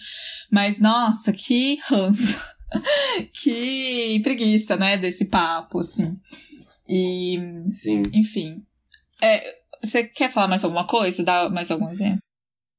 Mas 0.51 0.79
nossa, 0.79 1.33
que 1.33 1.79
ranço. 1.87 2.37
que 3.33 4.19
preguiça, 4.23 4.75
né, 4.75 4.97
desse 4.97 5.25
papo, 5.25 5.79
assim. 5.79 6.17
E. 6.87 7.37
Sim. 7.71 8.03
Enfim. 8.13 8.63
É, 9.21 9.41
você 9.83 10.03
quer 10.03 10.31
falar 10.31 10.47
mais 10.47 10.63
alguma 10.63 10.85
coisa? 10.87 11.23
Dar 11.23 11.49
mais 11.49 11.69
algum 11.71 11.89
exemplo? 11.89 12.19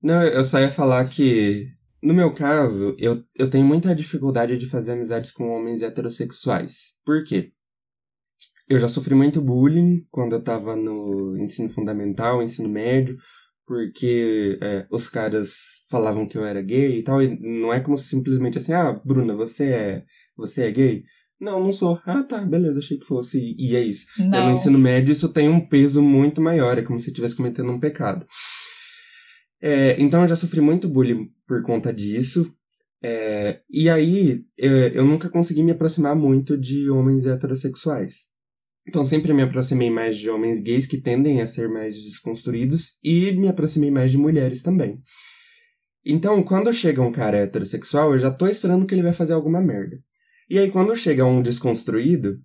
Não, 0.03 0.23
eu 0.23 0.45
só 0.45 0.61
ia 0.61 0.71
falar 0.71 1.09
que, 1.09 1.67
no 2.03 2.13
meu 2.13 2.35
caso, 2.35 2.95
eu, 2.99 3.23
eu 3.35 3.49
tenho 3.49 3.65
muita 3.65 3.95
dificuldade 3.95 4.59
de 4.59 4.69
fazer 4.69 4.93
amizades 4.93 5.33
com 5.33 5.49
homens 5.49 5.81
heterossexuais. 5.81 6.95
Por 7.05 7.25
quê? 7.25 7.53
Eu 8.69 8.79
já 8.79 8.89
sofri 8.89 9.15
muito 9.15 9.43
bullying 9.43 10.07
quando 10.11 10.35
eu 10.35 10.43
tava 10.43 10.77
no 10.77 11.37
ensino 11.39 11.69
fundamental, 11.69 12.43
ensino 12.43 12.69
médio, 12.69 13.17
porque 13.67 14.59
é, 14.63 14.87
os 14.91 15.09
caras 15.09 15.55
falavam 15.91 16.29
que 16.29 16.37
eu 16.37 16.45
era 16.45 16.63
gay 16.63 16.99
e 16.99 17.03
tal, 17.03 17.23
e 17.23 17.39
não 17.61 17.73
é 17.73 17.81
como 17.81 17.97
simplesmente 17.97 18.59
assim, 18.59 18.73
ah, 18.73 19.01
Bruna, 19.05 19.35
você 19.35 19.65
é, 19.73 20.05
você 20.37 20.65
é 20.65 20.71
gay? 20.71 21.05
Não, 21.41 21.63
não 21.63 21.73
sou. 21.73 22.01
Ah, 22.07 22.23
tá, 22.23 22.45
beleza, 22.45 22.79
achei 22.79 22.99
que 22.99 23.07
fosse. 23.07 23.55
E 23.59 23.77
é 23.77 23.81
isso. 23.81 24.07
Não. 24.19 24.47
No 24.47 24.53
ensino 24.53 24.79
médio, 24.79 25.13
isso 25.13 25.29
tem 25.29 25.49
um 25.49 25.67
peso 25.67 26.03
muito 26.03 26.41
maior, 26.41 26.79
é 26.79 26.83
como 26.83 26.99
se 26.99 27.09
estivesse 27.09 27.35
cometendo 27.35 27.71
um 27.71 27.81
pecado. 27.81 28.27
É, 29.61 30.01
então 30.01 30.23
eu 30.23 30.29
já 30.29 30.37
sofri 30.37 30.61
muito 30.61 30.89
bullying 30.89 31.31
por 31.47 31.63
conta 31.63 31.93
disso. 31.93 32.53
É, 33.03 33.61
e 33.71 33.91
aí 33.91 34.45
eu, 34.57 34.73
eu 34.89 35.05
nunca 35.05 35.29
consegui 35.29 35.63
me 35.63 35.73
aproximar 35.73 36.17
muito 36.17 36.57
de 36.57 36.89
homens 36.89 37.27
heterossexuais. 37.27 38.34
Então 38.87 39.05
sempre 39.05 39.33
me 39.33 39.43
aproximei 39.43 39.91
mais 39.91 40.19
de 40.19 40.29
homens 40.29 40.61
gays 40.61 40.87
que 40.87 41.01
tendem 41.01 41.41
a 41.41 41.47
ser 41.47 41.69
mais 41.69 41.95
desconstruídos 42.03 42.99
e 43.03 43.33
me 43.33 43.49
aproximei 43.49 43.91
mais 43.91 44.11
de 44.11 44.19
mulheres 44.19 44.63
também. 44.63 45.01
Então, 46.07 46.43
quando 46.43 46.73
chega 46.73 47.01
um 47.01 47.11
cara 47.11 47.39
heterossexual, 47.39 48.13
eu 48.13 48.21
já 48.21 48.31
tô 48.31 48.47
esperando 48.47 48.85
que 48.85 48.95
ele 48.95 49.03
vai 49.03 49.15
fazer 49.15 49.33
alguma 49.33 49.61
merda. 49.63 49.99
E 50.51 50.59
aí, 50.59 50.71
quando 50.71 50.95
chega 50.95 51.25
um 51.25 51.41
desconstruído, 51.41 52.39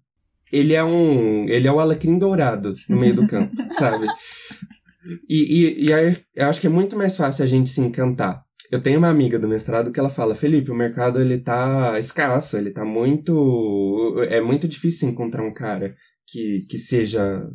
ele 0.52 0.74
é 0.74 0.84
um. 0.84 1.48
Ele 1.50 1.68
é 1.68 1.72
o 1.72 1.80
alecrim 1.80 2.18
dourado 2.18 2.74
no 2.88 2.98
meio 2.98 3.16
do 3.16 3.28
campo, 3.28 3.54
sabe? 3.78 4.08
E, 5.28 5.66
e, 5.66 5.86
e 5.88 5.94
aí, 5.94 6.18
eu 6.36 6.48
acho 6.48 6.62
que 6.62 6.68
é 6.68 6.70
muito 6.70 6.96
mais 6.96 7.18
fácil 7.18 7.44
a 7.44 7.48
gente 7.48 7.70
se 7.70 7.82
encantar. 7.82 8.42
Eu 8.72 8.80
tenho 8.80 9.00
uma 9.00 9.10
amiga 9.10 9.38
do 9.38 9.48
mestrado 9.48 9.92
que 9.92 10.00
ela 10.00 10.10
fala, 10.10 10.36
Felipe, 10.36 10.72
o 10.72 10.76
mercado 10.76 11.20
ele 11.20 11.40
tá 11.40 12.00
escasso, 12.00 12.56
ele 12.56 12.72
tá 12.72 12.86
muito. 12.86 14.16
É 14.30 14.40
muito 14.40 14.68
difícil 14.68 15.10
encontrar 15.10 15.44
um 15.44 15.54
cara 15.54 15.96
que, 16.32 16.66
que 16.70 16.80
seja 16.80 17.50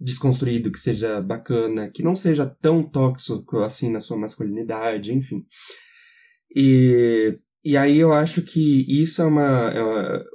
desconstruído, 0.00 0.70
que 0.70 0.80
seja 0.80 1.22
bacana, 1.22 1.90
que 1.90 2.02
não 2.02 2.14
seja 2.14 2.46
tão 2.46 2.82
tóxico 2.82 3.58
assim 3.58 3.90
na 3.90 4.00
sua 4.00 4.18
masculinidade, 4.18 5.12
enfim. 5.12 5.44
E 6.54 7.38
e 7.64 7.78
aí 7.78 7.98
eu 7.98 8.12
acho 8.12 8.42
que 8.42 8.84
isso 9.02 9.22
é 9.22 9.24
uma. 9.24 9.70
É 9.70 9.82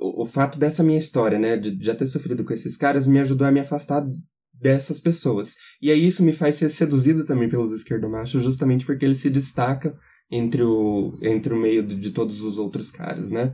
o, 0.02 0.24
o, 0.24 0.26
fato 0.26 0.58
dessa 0.58 0.82
minha 0.82 0.98
história, 0.98 1.38
né, 1.38 1.56
de, 1.58 1.76
de 1.76 1.86
já 1.86 1.94
ter 1.94 2.08
sofrido 2.08 2.44
com 2.44 2.54
esses 2.54 2.76
caras, 2.76 3.06
me 3.06 3.20
ajudou 3.20 3.46
a 3.46 3.52
me 3.52 3.60
afastar 3.60 4.04
dessas 4.52 5.00
pessoas. 5.00 5.54
E 5.80 5.92
aí 5.92 6.08
isso 6.08 6.24
me 6.24 6.34
faz 6.34 6.56
ser 6.56 6.70
seduzido 6.70 7.24
também 7.26 7.48
pelos 7.48 7.72
esquerdomachos, 7.72 8.44
justamente 8.44 8.84
porque 8.84 9.06
ele 9.06 9.14
se 9.14 9.30
destaca 9.30 9.96
entre 10.32 10.64
o, 10.64 11.20
entre 11.22 11.54
o 11.54 11.60
meio 11.60 11.86
de, 11.86 11.96
de 11.96 12.12
todos 12.12 12.42
os 12.42 12.58
outros 12.58 12.90
caras, 12.90 13.30
né? 13.30 13.54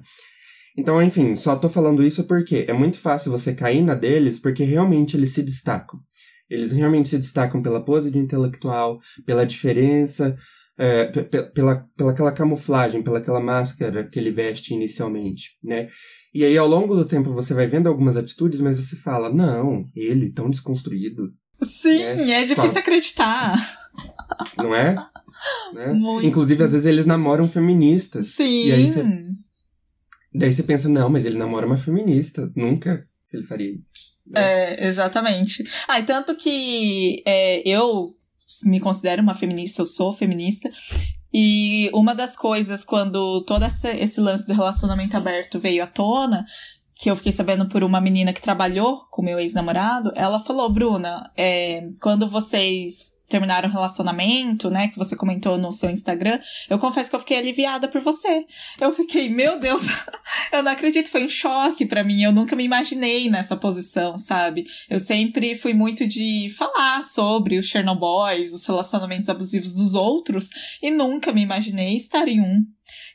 Então, 0.78 1.02
enfim, 1.02 1.36
só 1.36 1.56
tô 1.56 1.70
falando 1.70 2.04
isso 2.04 2.26
porque 2.26 2.66
é 2.68 2.74
muito 2.74 2.98
fácil 2.98 3.32
você 3.32 3.54
cair 3.54 3.82
na 3.82 3.96
deles 3.96 4.40
porque 4.40 4.64
realmente 4.64 5.16
eles 5.16 5.34
se 5.34 5.42
destacam. 5.42 6.00
Eles 6.50 6.72
realmente 6.72 7.10
se 7.10 7.18
destacam 7.18 7.62
pela 7.62 7.84
pose 7.84 8.12
de 8.12 8.20
intelectual, 8.20 9.00
pela 9.26 9.46
diferença, 9.46 10.38
é, 10.78 11.06
pela, 11.54 11.88
pela 11.96 12.12
aquela 12.12 12.32
camuflagem, 12.32 13.02
pela 13.02 13.20
aquela 13.20 13.40
máscara 13.40 14.04
que 14.04 14.20
ele 14.20 14.32
veste 14.32 14.74
inicialmente, 14.74 15.58
né? 15.64 15.88
E 16.34 16.44
aí, 16.44 16.58
ao 16.58 16.68
longo 16.68 16.96
do 16.96 17.06
tempo, 17.06 17.34
você 17.34 17.54
vai 17.54 17.66
vendo 17.66 17.88
algumas 17.88 18.18
atitudes, 18.18 18.60
mas 18.60 18.78
você 18.78 18.96
fala, 18.98 19.34
não, 19.34 19.86
ele, 19.96 20.32
tão 20.32 20.50
desconstruído. 20.50 21.34
Sim, 21.62 22.00
né? 22.00 22.32
é 22.32 22.42
difícil 22.42 22.72
Qual? 22.72 22.80
acreditar. 22.80 23.56
Não 24.58 24.76
é? 24.76 24.96
Né? 25.74 25.92
Inclusive, 26.24 26.64
às 26.64 26.72
vezes 26.72 26.88
eles 26.88 27.06
namoram 27.06 27.48
feministas. 27.48 28.28
Sim. 28.28 28.68
E 28.68 28.72
aí 28.72 28.88
você... 28.88 29.04
Daí 30.38 30.52
você 30.52 30.64
pensa, 30.64 30.90
não, 30.90 31.10
mas 31.10 31.26
ele 31.26 31.38
namora 31.38 31.66
uma 31.66 31.78
feminista. 31.78 32.52
Nunca 32.56 33.04
ele 33.32 33.44
faria 33.44 33.72
isso. 33.72 34.16
Né? 34.28 34.42
É, 34.42 34.88
exatamente. 34.88 35.64
Ah, 35.88 36.00
e 36.00 36.04
tanto 36.04 36.36
que 36.36 37.22
é, 37.26 37.68
eu 37.68 38.10
me 38.64 38.80
considero 38.80 39.22
uma 39.22 39.34
feminista, 39.34 39.82
eu 39.82 39.86
sou 39.86 40.12
feminista. 40.12 40.70
E 41.34 41.90
uma 41.94 42.16
das 42.16 42.36
coisas, 42.36 42.84
quando 42.84 43.44
todo 43.46 43.66
esse 43.66 44.22
lance 44.22 44.48
do 44.48 44.54
relacionamento 44.54 45.18
aberto 45.18 45.60
veio 45.60 45.84
à 45.84 45.88
tona, 45.88 46.46
que 46.96 47.12
eu 47.12 47.16
fiquei 47.16 47.32
sabendo 47.32 47.68
por 47.68 47.84
uma 47.84 48.00
menina 48.00 48.34
que 48.34 48.42
trabalhou 48.42 49.06
com 49.12 49.22
meu 49.22 49.40
ex-namorado, 49.40 50.12
ela 50.16 50.40
falou, 50.40 50.70
Bruna, 50.70 51.30
é, 51.36 51.90
quando 52.00 52.30
vocês 52.30 53.16
terminaram 53.28 53.68
o 53.68 53.72
relacionamento, 53.72 54.70
né, 54.70 54.88
que 54.88 54.98
você 54.98 55.16
comentou 55.16 55.58
no 55.58 55.72
seu 55.72 55.90
Instagram, 55.90 56.40
eu 56.70 56.78
confesso 56.78 57.10
que 57.10 57.16
eu 57.16 57.20
fiquei 57.20 57.38
aliviada 57.38 57.88
por 57.88 58.02
você. 58.02 58.46
Eu 58.80 58.92
fiquei, 58.92 59.30
meu 59.30 59.60
Deus, 59.60 59.88
eu 60.54 60.64
não 60.64 60.72
acredito, 60.72 61.10
foi 61.10 61.26
um 61.26 61.30
choque 61.30 61.86
para 61.86 62.04
mim, 62.04 62.22
eu 62.22 62.32
nunca 62.32 62.56
me 62.56 62.64
imaginei 62.64 63.30
nessa 63.30 63.58
posição, 63.58 64.18
sabe? 64.18 64.66
Eu 64.90 65.00
sempre 65.00 65.56
fui 65.56 65.74
muito 65.74 66.08
de 66.08 66.54
falar 66.56 67.04
sobre 67.04 67.58
os 67.58 67.66
Chernobyls, 67.66 68.54
os 68.54 68.66
relacionamentos 68.66 69.28
abusivos 69.28 69.74
dos 69.74 69.96
outros, 69.96 70.50
e 70.82 70.92
nunca 70.92 71.34
me 71.34 71.42
imaginei 71.42 71.96
estar 71.96 72.28
em 72.28 72.42
um. 72.42 72.64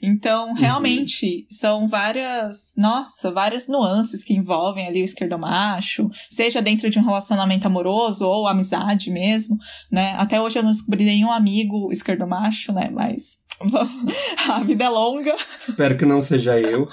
Então, 0.02 0.48
uhum. 0.48 0.54
realmente, 0.54 1.26
uhum. 1.26 1.46
são 1.50 1.88
várias, 1.88 2.72
nossa, 2.76 3.30
várias 3.30 3.68
nuances 3.68 4.24
que 4.24 4.34
envolvem 4.34 4.86
ali 4.86 5.02
o 5.02 5.04
esquerdomacho, 5.04 6.08
seja 6.30 6.62
dentro 6.62 6.88
de 6.88 6.98
um 6.98 7.04
relacionamento 7.04 7.66
amoroso 7.66 8.26
ou 8.26 8.46
amizade 8.46 9.10
mesmo, 9.10 9.58
né? 9.90 10.14
Até 10.16 10.40
hoje 10.40 10.58
eu 10.58 10.62
não 10.62 10.70
descobri 10.70 11.04
nenhum 11.04 11.30
amigo 11.30 11.92
esquerdomacho, 11.92 12.72
né? 12.72 12.90
Mas 12.92 13.38
a 14.48 14.60
vida 14.60 14.84
é 14.84 14.88
longa. 14.88 15.36
Espero 15.60 15.96
que 15.96 16.06
não 16.06 16.22
seja 16.22 16.58
eu. 16.58 16.88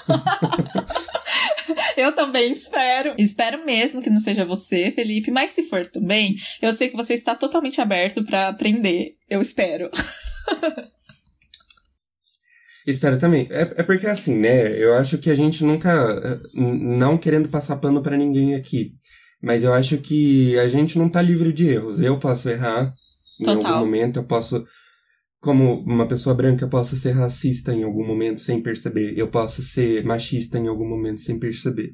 eu 1.96 2.12
também 2.12 2.52
espero. 2.52 3.14
Espero 3.16 3.64
mesmo 3.64 4.02
que 4.02 4.10
não 4.10 4.18
seja 4.18 4.44
você, 4.44 4.90
Felipe, 4.90 5.30
mas 5.30 5.50
se 5.50 5.62
for 5.62 5.86
também, 5.86 6.36
eu 6.60 6.72
sei 6.72 6.88
que 6.88 6.96
você 6.96 7.14
está 7.14 7.34
totalmente 7.34 7.80
aberto 7.80 8.22
para 8.24 8.48
aprender. 8.48 9.16
Eu 9.28 9.40
espero. 9.40 9.90
Espero 12.90 13.18
também. 13.18 13.46
É, 13.50 13.60
é 13.60 13.82
porque 13.82 14.06
assim, 14.06 14.38
né? 14.38 14.82
Eu 14.82 14.94
acho 14.94 15.18
que 15.18 15.28
a 15.28 15.34
gente 15.34 15.62
nunca. 15.62 15.90
Eh, 16.24 16.40
não 16.54 17.18
querendo 17.18 17.50
passar 17.50 17.76
pano 17.76 18.02
para 18.02 18.16
ninguém 18.16 18.54
aqui. 18.54 18.94
Mas 19.42 19.62
eu 19.62 19.74
acho 19.74 19.98
que 19.98 20.58
a 20.58 20.66
gente 20.68 20.98
não 20.98 21.08
tá 21.08 21.20
livre 21.20 21.52
de 21.52 21.68
erros. 21.68 22.00
Eu 22.00 22.18
posso 22.18 22.48
errar 22.48 22.94
Total. 23.44 23.60
em 23.60 23.66
algum 23.66 23.84
momento, 23.84 24.16
eu 24.18 24.24
posso 24.24 24.64
como 25.38 25.82
uma 25.82 26.08
pessoa 26.08 26.34
branca, 26.34 26.64
eu 26.64 26.70
posso 26.70 26.96
ser 26.96 27.12
racista 27.12 27.72
em 27.72 27.84
algum 27.84 28.04
momento 28.04 28.40
sem 28.40 28.62
perceber. 28.62 29.12
Eu 29.18 29.28
posso 29.28 29.62
ser 29.62 30.02
machista 30.04 30.58
em 30.58 30.66
algum 30.66 30.88
momento 30.88 31.20
sem 31.20 31.38
perceber. 31.38 31.90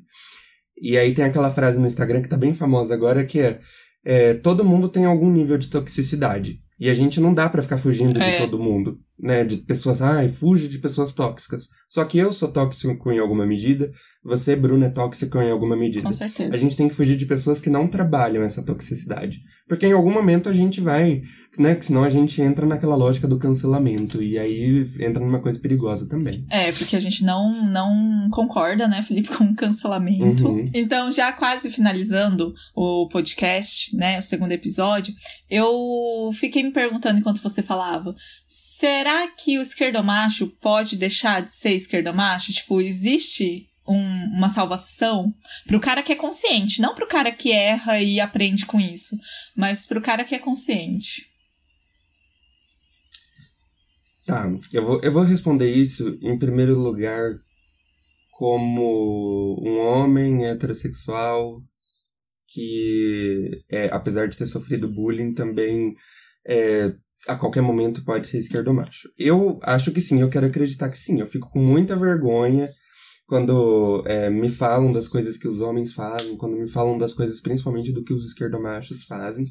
E 0.81 0.97
aí 0.97 1.13
tem 1.13 1.25
aquela 1.25 1.53
frase 1.53 1.77
no 1.77 1.89
Instagram 1.89 2.23
que 2.23 2.29
tá 2.29 2.37
bem 2.37 2.55
famosa 2.55 2.95
agora 2.95 3.25
que 3.27 3.41
é, 3.41 3.61
é 4.05 4.35
todo 4.35 4.65
mundo 4.65 4.89
tem 4.89 5.05
algum 5.05 5.31
nível 5.31 5.59
de 5.59 5.67
toxicidade. 5.67 6.61
E 6.79 6.89
a 6.89 6.95
gente 6.95 7.21
não 7.21 7.35
dá 7.35 7.49
para 7.49 7.63
ficar 7.63 7.79
fugindo 7.79 8.21
é. 8.21 8.33
de 8.33 8.45
todo 8.45 8.63
mundo 8.63 9.04
né, 9.19 9.45
de 9.45 9.59
pessoas, 9.59 10.03
ai, 10.03 10.29
fuja 10.29 10.69
de 10.69 10.79
pessoas 10.79 11.13
tóxicas. 11.13 11.69
Só 11.89 12.05
que 12.05 12.19
eu 12.19 12.33
sou 12.33 12.51
tóxico 12.51 13.13
em 13.13 13.19
alguma 13.19 13.47
medida, 13.47 13.91
você, 14.23 14.57
Bruna, 14.57 14.87
é 14.87 14.91
tóxico 14.91 15.39
em 15.39 15.51
alguma 15.51 15.77
medida. 15.77 16.05
Com 16.05 16.13
certeza. 16.13 16.55
A 16.55 16.59
gente 16.59 16.77
tem 16.77 16.89
que 16.89 16.95
fugir 16.95 17.17
de 17.17 17.27
pessoas 17.27 17.61
que 17.61 17.71
não 17.71 17.87
trabalham 17.87 18.43
essa 18.43 18.63
toxicidade. 18.63 19.39
Porque 19.67 19.87
em 19.87 19.93
algum 19.93 20.13
momento 20.13 20.49
a 20.49 20.53
gente 20.53 20.81
vai, 20.81 21.23
né, 21.59 21.81
senão 21.81 22.05
a 22.05 22.11
gente 22.11 22.41
entra 22.43 22.67
naquela 22.67 22.97
lógica 22.97 23.27
do 23.27 23.39
cancelamento, 23.39 24.23
e 24.23 24.39
aí 24.39 24.87
entra 25.01 25.25
numa 25.25 25.41
coisa 25.41 25.59
perigosa 25.59 26.07
também. 26.07 26.45
É, 26.51 26.71
porque 26.73 26.95
a 26.95 27.01
gente 27.01 27.25
não, 27.25 27.65
não 27.71 28.29
concorda, 28.31 28.87
né, 28.87 29.01
Felipe, 29.01 29.29
com 29.35 29.45
o 29.45 29.55
cancelamento. 29.57 30.49
Uhum. 30.49 30.71
Então, 30.75 31.11
já 31.11 31.33
quase 31.33 31.71
finalizando 31.71 32.53
o 32.75 33.09
podcast, 33.09 33.97
né, 33.97 34.19
o 34.19 34.23
segundo 34.23 34.53
episódio, 34.53 35.15
eu 35.49 36.31
fiquei 36.35 36.63
me 36.63 36.71
perguntando 36.71 37.21
enquanto 37.21 37.43
você 37.43 37.63
falava, 37.63 38.15
será 38.47 39.29
que 39.29 39.59
o 39.59 39.63
esquerdomacho 39.63 40.47
pode 40.61 40.97
deixar 40.97 41.43
de 41.43 41.51
ser 41.51 41.73
esquerdomacho? 41.73 42.53
Tipo, 42.53 42.83
existe 42.83 43.67
um, 43.87 44.37
uma 44.37 44.49
salvação 44.49 45.33
pro 45.67 45.81
cara 45.81 46.03
que 46.03 46.13
é 46.13 46.17
consciente, 46.17 46.81
não 46.81 46.95
pro 46.95 47.07
cara 47.07 47.31
que 47.31 47.53
erra 47.53 48.01
e 48.01 48.21
aprende 48.21 48.67
com 48.67 48.81
isso, 48.81 49.17
mas 49.57 49.87
pro 49.87 50.01
cara 50.01 50.25
que 50.25 50.35
é 50.35 50.39
consciente. 50.39 51.27
Tá, 54.27 54.51
eu 54.73 54.87
vou, 54.87 55.01
eu 55.03 55.13
vou 55.13 55.23
responder 55.23 55.71
isso 55.71 56.19
em 56.23 56.39
primeiro 56.39 56.79
lugar 56.79 57.35
como 58.33 59.63
um 59.63 59.79
homem 59.79 60.47
heterossexual 60.47 61.61
que, 62.49 63.51
é, 63.71 63.89
apesar 63.93 64.29
de 64.29 64.37
ter 64.37 64.47
sofrido 64.47 64.91
bullying, 64.91 65.35
também 65.35 65.95
é, 66.47 66.95
a 67.27 67.37
qualquer 67.37 67.63
momento 67.63 68.05
pode 68.05 68.27
ser 68.27 68.39
esquerdo 68.39 68.73
macho. 68.73 69.09
Eu 69.19 69.59
acho 69.63 69.93
que 69.93 70.01
sim, 70.01 70.21
eu 70.21 70.31
quero 70.31 70.47
acreditar 70.47 70.89
que 70.89 70.99
sim. 70.99 71.21
Eu 71.21 71.27
fico 71.27 71.51
com 71.51 71.59
muita 71.59 71.99
vergonha 71.99 72.69
quando 73.27 74.03
é, 74.07 74.29
me 74.29 74.49
falam 74.49 74.93
das 74.93 75.09
coisas 75.09 75.39
que 75.39 75.49
os 75.49 75.61
homens 75.61 75.93
fazem, 75.93 76.37
quando 76.37 76.57
me 76.57 76.71
falam 76.71 76.99
das 76.99 77.15
coisas 77.15 77.41
principalmente 77.41 77.93
do 77.93 78.05
que 78.05 78.13
os 78.13 78.25
esquerdomachos 78.25 79.05
fazem. 79.05 79.47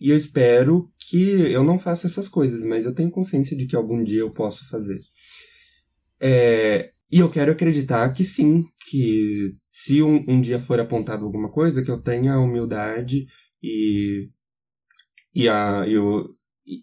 E 0.00 0.10
eu 0.10 0.16
espero 0.16 0.90
que 0.98 1.52
eu 1.52 1.62
não 1.62 1.78
faça 1.78 2.06
essas 2.06 2.28
coisas, 2.28 2.64
mas 2.64 2.84
eu 2.84 2.94
tenho 2.94 3.10
consciência 3.10 3.56
de 3.56 3.66
que 3.66 3.76
algum 3.76 4.00
dia 4.02 4.20
eu 4.20 4.32
posso 4.32 4.68
fazer. 4.68 4.98
É, 6.20 6.90
e 7.10 7.18
eu 7.20 7.30
quero 7.30 7.52
acreditar 7.52 8.12
que 8.12 8.24
sim, 8.24 8.64
que 8.90 9.54
se 9.70 10.02
um, 10.02 10.24
um 10.28 10.40
dia 10.40 10.58
for 10.58 10.80
apontado 10.80 11.24
alguma 11.24 11.50
coisa, 11.50 11.82
que 11.82 11.90
eu 11.90 12.00
tenha 12.00 12.34
a 12.34 12.40
humildade 12.40 13.26
e, 13.62 14.30
e, 15.34 15.48
a, 15.48 15.84
e 15.86 15.96
o, 15.96 16.34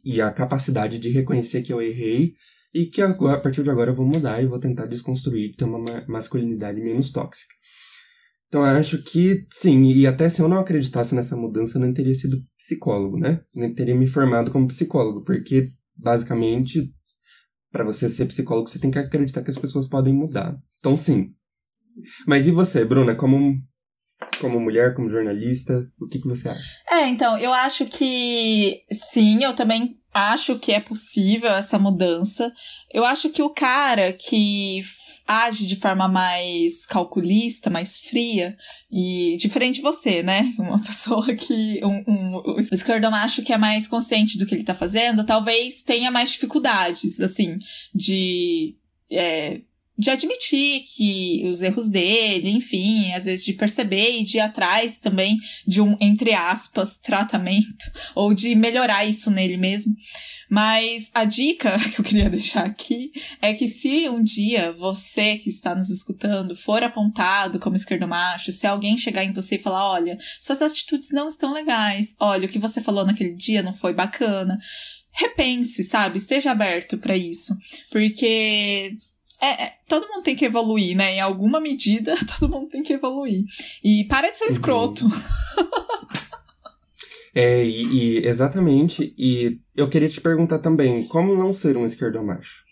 e 0.06 0.22
a 0.22 0.32
capacidade 0.32 1.00
de 1.00 1.10
reconhecer 1.10 1.64
que 1.64 1.74
eu 1.74 1.82
errei 1.82 2.34
e 2.74 2.86
que 2.86 3.02
agora, 3.02 3.38
a 3.38 3.42
partir 3.42 3.64
de 3.64 3.70
agora 3.70 3.92
eu 3.92 3.96
vou 3.96 4.06
mudar 4.06 4.42
e 4.42 4.48
vou 4.48 4.60
tentar 4.60 4.86
desconstruir, 4.86 5.56
ter 5.56 5.66
uma 5.66 5.80
masculinidade 6.08 6.80
menos 6.82 7.12
tóxica. 7.12 7.54
Então 8.48 8.66
eu 8.66 8.78
acho 8.78 9.02
que 9.04 9.46
sim, 9.50 9.86
e 9.86 10.06
até 10.06 10.30
se 10.30 10.42
eu 10.42 10.48
não 10.48 10.60
acreditasse 10.60 11.16
nessa 11.16 11.38
mudança, 11.38 11.78
eu 11.78 11.82
não 11.82 11.94
teria 11.94 12.14
sido 12.14 12.44
psicólogo, 12.58 13.18
né? 13.18 13.42
Nem 13.56 13.74
teria 13.74 13.96
me 13.96 14.08
formado 14.08 14.52
como 14.52 14.68
psicólogo, 14.68 15.24
porque 15.24 15.72
basicamente 15.96 16.94
para 17.72 17.86
você 17.86 18.10
ser 18.10 18.26
psicólogo 18.26 18.70
você 18.70 18.80
tem 18.80 18.92
que 18.92 19.00
acreditar 19.00 19.42
que 19.42 19.52
as 19.52 19.58
pessoas 19.58 19.88
podem 19.88 20.14
mudar. 20.14 20.58
Então 20.80 20.98
sim. 20.98 21.34
Mas 22.28 22.48
e 22.48 22.52
você, 22.52 22.84
Bruna, 22.84 23.16
como 23.16 23.58
como 24.40 24.60
mulher, 24.60 24.94
como 24.94 25.10
jornalista, 25.10 25.74
o 26.00 26.08
que, 26.08 26.20
que 26.20 26.28
você 26.28 26.50
acha? 26.50 26.62
É, 26.90 27.08
então, 27.08 27.38
eu 27.38 27.54
acho 27.54 27.86
que 27.86 28.82
sim, 28.92 29.44
eu 29.44 29.56
também 29.56 30.01
acho 30.14 30.60
que 30.60 30.72
é 30.72 30.80
possível 30.80 31.52
essa 31.52 31.80
mudança. 31.80 32.52
Eu 32.92 33.06
acho 33.06 33.30
que 33.30 33.42
o 33.42 33.50
cara 33.50 34.14
que 34.14 34.82
age 35.28 35.66
de 35.66 35.76
forma 35.76 36.08
mais 36.08 36.86
calculista, 36.86 37.70
mais 37.70 38.00
fria, 38.00 38.56
e 38.92 39.38
diferente 39.38 39.76
de 39.76 39.82
você, 39.82 40.22
né? 40.22 40.54
Uma 40.58 40.80
pessoa 40.84 41.34
que. 41.34 41.80
Um, 41.84 42.04
um, 42.08 42.36
o 42.38 42.60
esquerdomacho 42.60 43.42
que 43.42 43.54
é 43.54 43.58
mais 43.58 43.88
consciente 43.88 44.38
do 44.38 44.46
que 44.46 44.54
ele 44.54 44.64
tá 44.64 44.76
fazendo, 44.76 45.26
talvez 45.26 45.84
tenha 45.84 46.12
mais 46.12 46.32
dificuldades, 46.32 47.20
assim, 47.22 47.58
de. 47.94 48.76
É, 49.10 49.62
de 50.02 50.10
admitir 50.10 50.82
que 50.96 51.44
os 51.46 51.62
erros 51.62 51.88
dele, 51.88 52.50
enfim, 52.50 53.14
às 53.14 53.26
vezes 53.26 53.46
de 53.46 53.54
perceber 53.54 54.20
e 54.20 54.24
de 54.24 54.38
ir 54.38 54.40
atrás 54.40 55.00
também 55.00 55.38
de 55.68 55.80
um, 55.80 55.96
entre 56.02 56.34
aspas, 56.34 56.98
tratamento, 56.98 57.86
ou 58.16 58.34
de 58.34 58.56
melhorar 58.56 59.06
isso 59.06 59.30
nele 59.30 59.58
mesmo. 59.58 59.96
Mas 60.50 61.12
a 61.14 61.24
dica 61.24 61.78
que 61.94 62.02
eu 62.02 62.04
queria 62.04 62.32
deixar 62.32 62.66
aqui 62.66 63.12
é 63.44 63.54
que 63.54 63.68
se 63.68 64.10
um 64.10 64.24
dia 64.24 64.74
você 64.74 65.38
que 65.38 65.50
está 65.50 65.76
nos 65.76 65.92
escutando 65.92 66.56
for 66.56 66.82
apontado 66.82 67.60
como 67.60 67.76
esquerdo 67.76 68.08
macho, 68.08 68.52
se 68.52 68.66
alguém 68.66 68.98
chegar 68.98 69.24
em 69.24 69.32
você 69.32 69.58
e 69.58 69.62
falar, 69.62 69.88
olha, 69.88 70.18
suas 70.40 70.64
atitudes 70.64 71.12
não 71.12 71.28
estão 71.28 71.54
legais, 71.54 72.16
olha, 72.20 72.48
o 72.48 72.50
que 72.50 72.58
você 72.58 72.82
falou 72.82 73.06
naquele 73.06 73.36
dia 73.36 73.62
não 73.62 73.72
foi 73.72 73.94
bacana, 73.94 74.58
repense, 75.12 75.84
sabe? 75.84 76.18
Esteja 76.18 76.50
aberto 76.50 76.98
para 76.98 77.16
isso. 77.16 77.56
Porque 77.92 78.98
é, 79.42 79.64
é, 79.64 79.74
todo 79.88 80.08
mundo 80.08 80.24
tem 80.24 80.36
que 80.36 80.46
evoluir, 80.46 80.96
né? 80.96 81.16
Em 81.16 81.20
alguma 81.20 81.60
medida, 81.60 82.16
todo 82.40 82.52
mundo 82.52 82.70
tem 82.70 82.84
que 82.84 82.94
evoluir. 82.94 83.44
E 83.84 84.06
para 84.06 84.30
de 84.30 84.38
ser 84.38 84.46
uhum. 84.46 84.52
escroto. 84.52 85.06
é, 87.34 87.66
e, 87.66 87.86
e, 87.86 88.28
exatamente. 88.28 89.14
E 89.18 89.60
eu 89.76 89.90
queria 89.90 90.10
te 90.10 90.22
perguntar 90.22 90.60
também, 90.60 91.08
como 91.08 91.36
não 91.36 91.54
ser 91.54 91.76
um 91.76 91.86
esquerdomacho? 91.86 92.71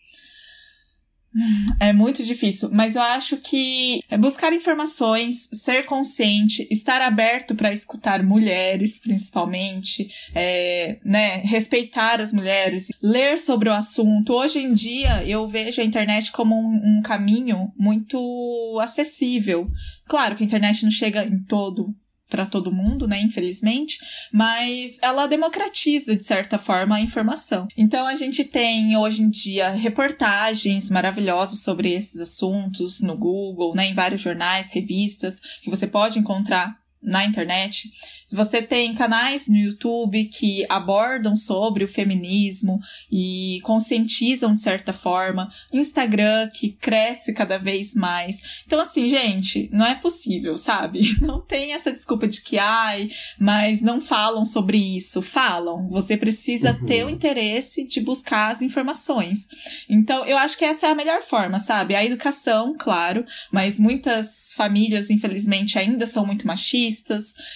É 1.79 1.93
muito 1.93 2.23
difícil, 2.23 2.69
mas 2.71 2.95
eu 2.95 3.01
acho 3.01 3.37
que 3.37 4.01
buscar 4.19 4.51
informações, 4.51 5.47
ser 5.51 5.85
consciente, 5.85 6.67
estar 6.71 7.01
aberto 7.01 7.53
para 7.55 7.71
escutar 7.71 8.23
mulheres, 8.23 8.99
principalmente, 8.99 10.09
é, 10.33 10.97
né, 11.05 11.37
respeitar 11.37 12.19
as 12.19 12.33
mulheres, 12.33 12.87
ler 13.01 13.37
sobre 13.37 13.69
o 13.69 13.73
assunto. 13.73 14.33
Hoje 14.33 14.59
em 14.59 14.73
dia, 14.73 15.23
eu 15.23 15.47
vejo 15.47 15.81
a 15.81 15.85
internet 15.85 16.31
como 16.31 16.55
um, 16.55 16.97
um 16.97 17.01
caminho 17.01 17.71
muito 17.77 18.79
acessível. 18.81 19.69
Claro 20.07 20.35
que 20.35 20.43
a 20.43 20.45
internet 20.45 20.83
não 20.83 20.91
chega 20.91 21.23
em 21.23 21.43
todo 21.43 21.93
para 22.29 22.45
todo 22.45 22.71
mundo, 22.71 23.07
né, 23.07 23.19
infelizmente, 23.21 23.97
mas 24.31 24.99
ela 25.01 25.25
democratiza 25.25 26.15
de 26.15 26.23
certa 26.23 26.57
forma 26.57 26.95
a 26.95 27.01
informação. 27.01 27.67
Então 27.75 28.05
a 28.05 28.15
gente 28.15 28.43
tem 28.43 28.95
hoje 28.95 29.23
em 29.23 29.29
dia 29.29 29.71
reportagens 29.71 30.89
maravilhosas 30.89 31.59
sobre 31.59 31.91
esses 31.91 32.21
assuntos 32.21 33.01
no 33.01 33.17
Google, 33.17 33.73
né, 33.75 33.87
em 33.87 33.93
vários 33.93 34.21
jornais, 34.21 34.71
revistas 34.71 35.39
que 35.61 35.69
você 35.69 35.87
pode 35.87 36.19
encontrar 36.19 36.78
na 37.01 37.25
internet. 37.25 37.89
Você 38.31 38.61
tem 38.61 38.93
canais 38.93 39.47
no 39.47 39.55
YouTube 39.55 40.25
que 40.25 40.65
abordam 40.69 41.35
sobre 41.35 41.83
o 41.83 41.87
feminismo 41.87 42.79
e 43.11 43.59
conscientizam 43.63 44.53
de 44.53 44.59
certa 44.59 44.93
forma. 44.93 45.49
Instagram 45.73 46.49
que 46.49 46.69
cresce 46.69 47.33
cada 47.33 47.57
vez 47.57 47.95
mais. 47.95 48.61
Então, 48.65 48.79
assim, 48.79 49.09
gente, 49.09 49.69
não 49.71 49.85
é 49.85 49.95
possível, 49.95 50.57
sabe? 50.57 51.15
Não 51.21 51.41
tem 51.41 51.73
essa 51.73 51.91
desculpa 51.91 52.27
de 52.27 52.41
que, 52.41 52.57
ai, 52.57 53.09
mas 53.39 53.81
não 53.81 54.01
falam 54.01 54.43
sobre 54.45 54.77
isso. 54.77 55.21
Falam. 55.21 55.87
Você 55.87 56.17
precisa 56.17 56.71
uhum. 56.71 56.85
ter 56.85 57.05
o 57.05 57.09
interesse 57.09 57.85
de 57.85 57.99
buscar 58.01 58.51
as 58.51 58.61
informações. 58.61 59.47
Então, 59.87 60.25
eu 60.25 60.37
acho 60.37 60.57
que 60.57 60.65
essa 60.65 60.87
é 60.87 60.91
a 60.91 60.95
melhor 60.95 61.21
forma, 61.21 61.59
sabe? 61.59 61.95
A 61.95 62.03
educação, 62.03 62.75
claro, 62.77 63.23
mas 63.51 63.79
muitas 63.79 64.53
famílias, 64.55 65.09
infelizmente, 65.09 65.77
ainda 65.77 66.05
são 66.05 66.25
muito 66.25 66.47
machistas. 66.47 66.88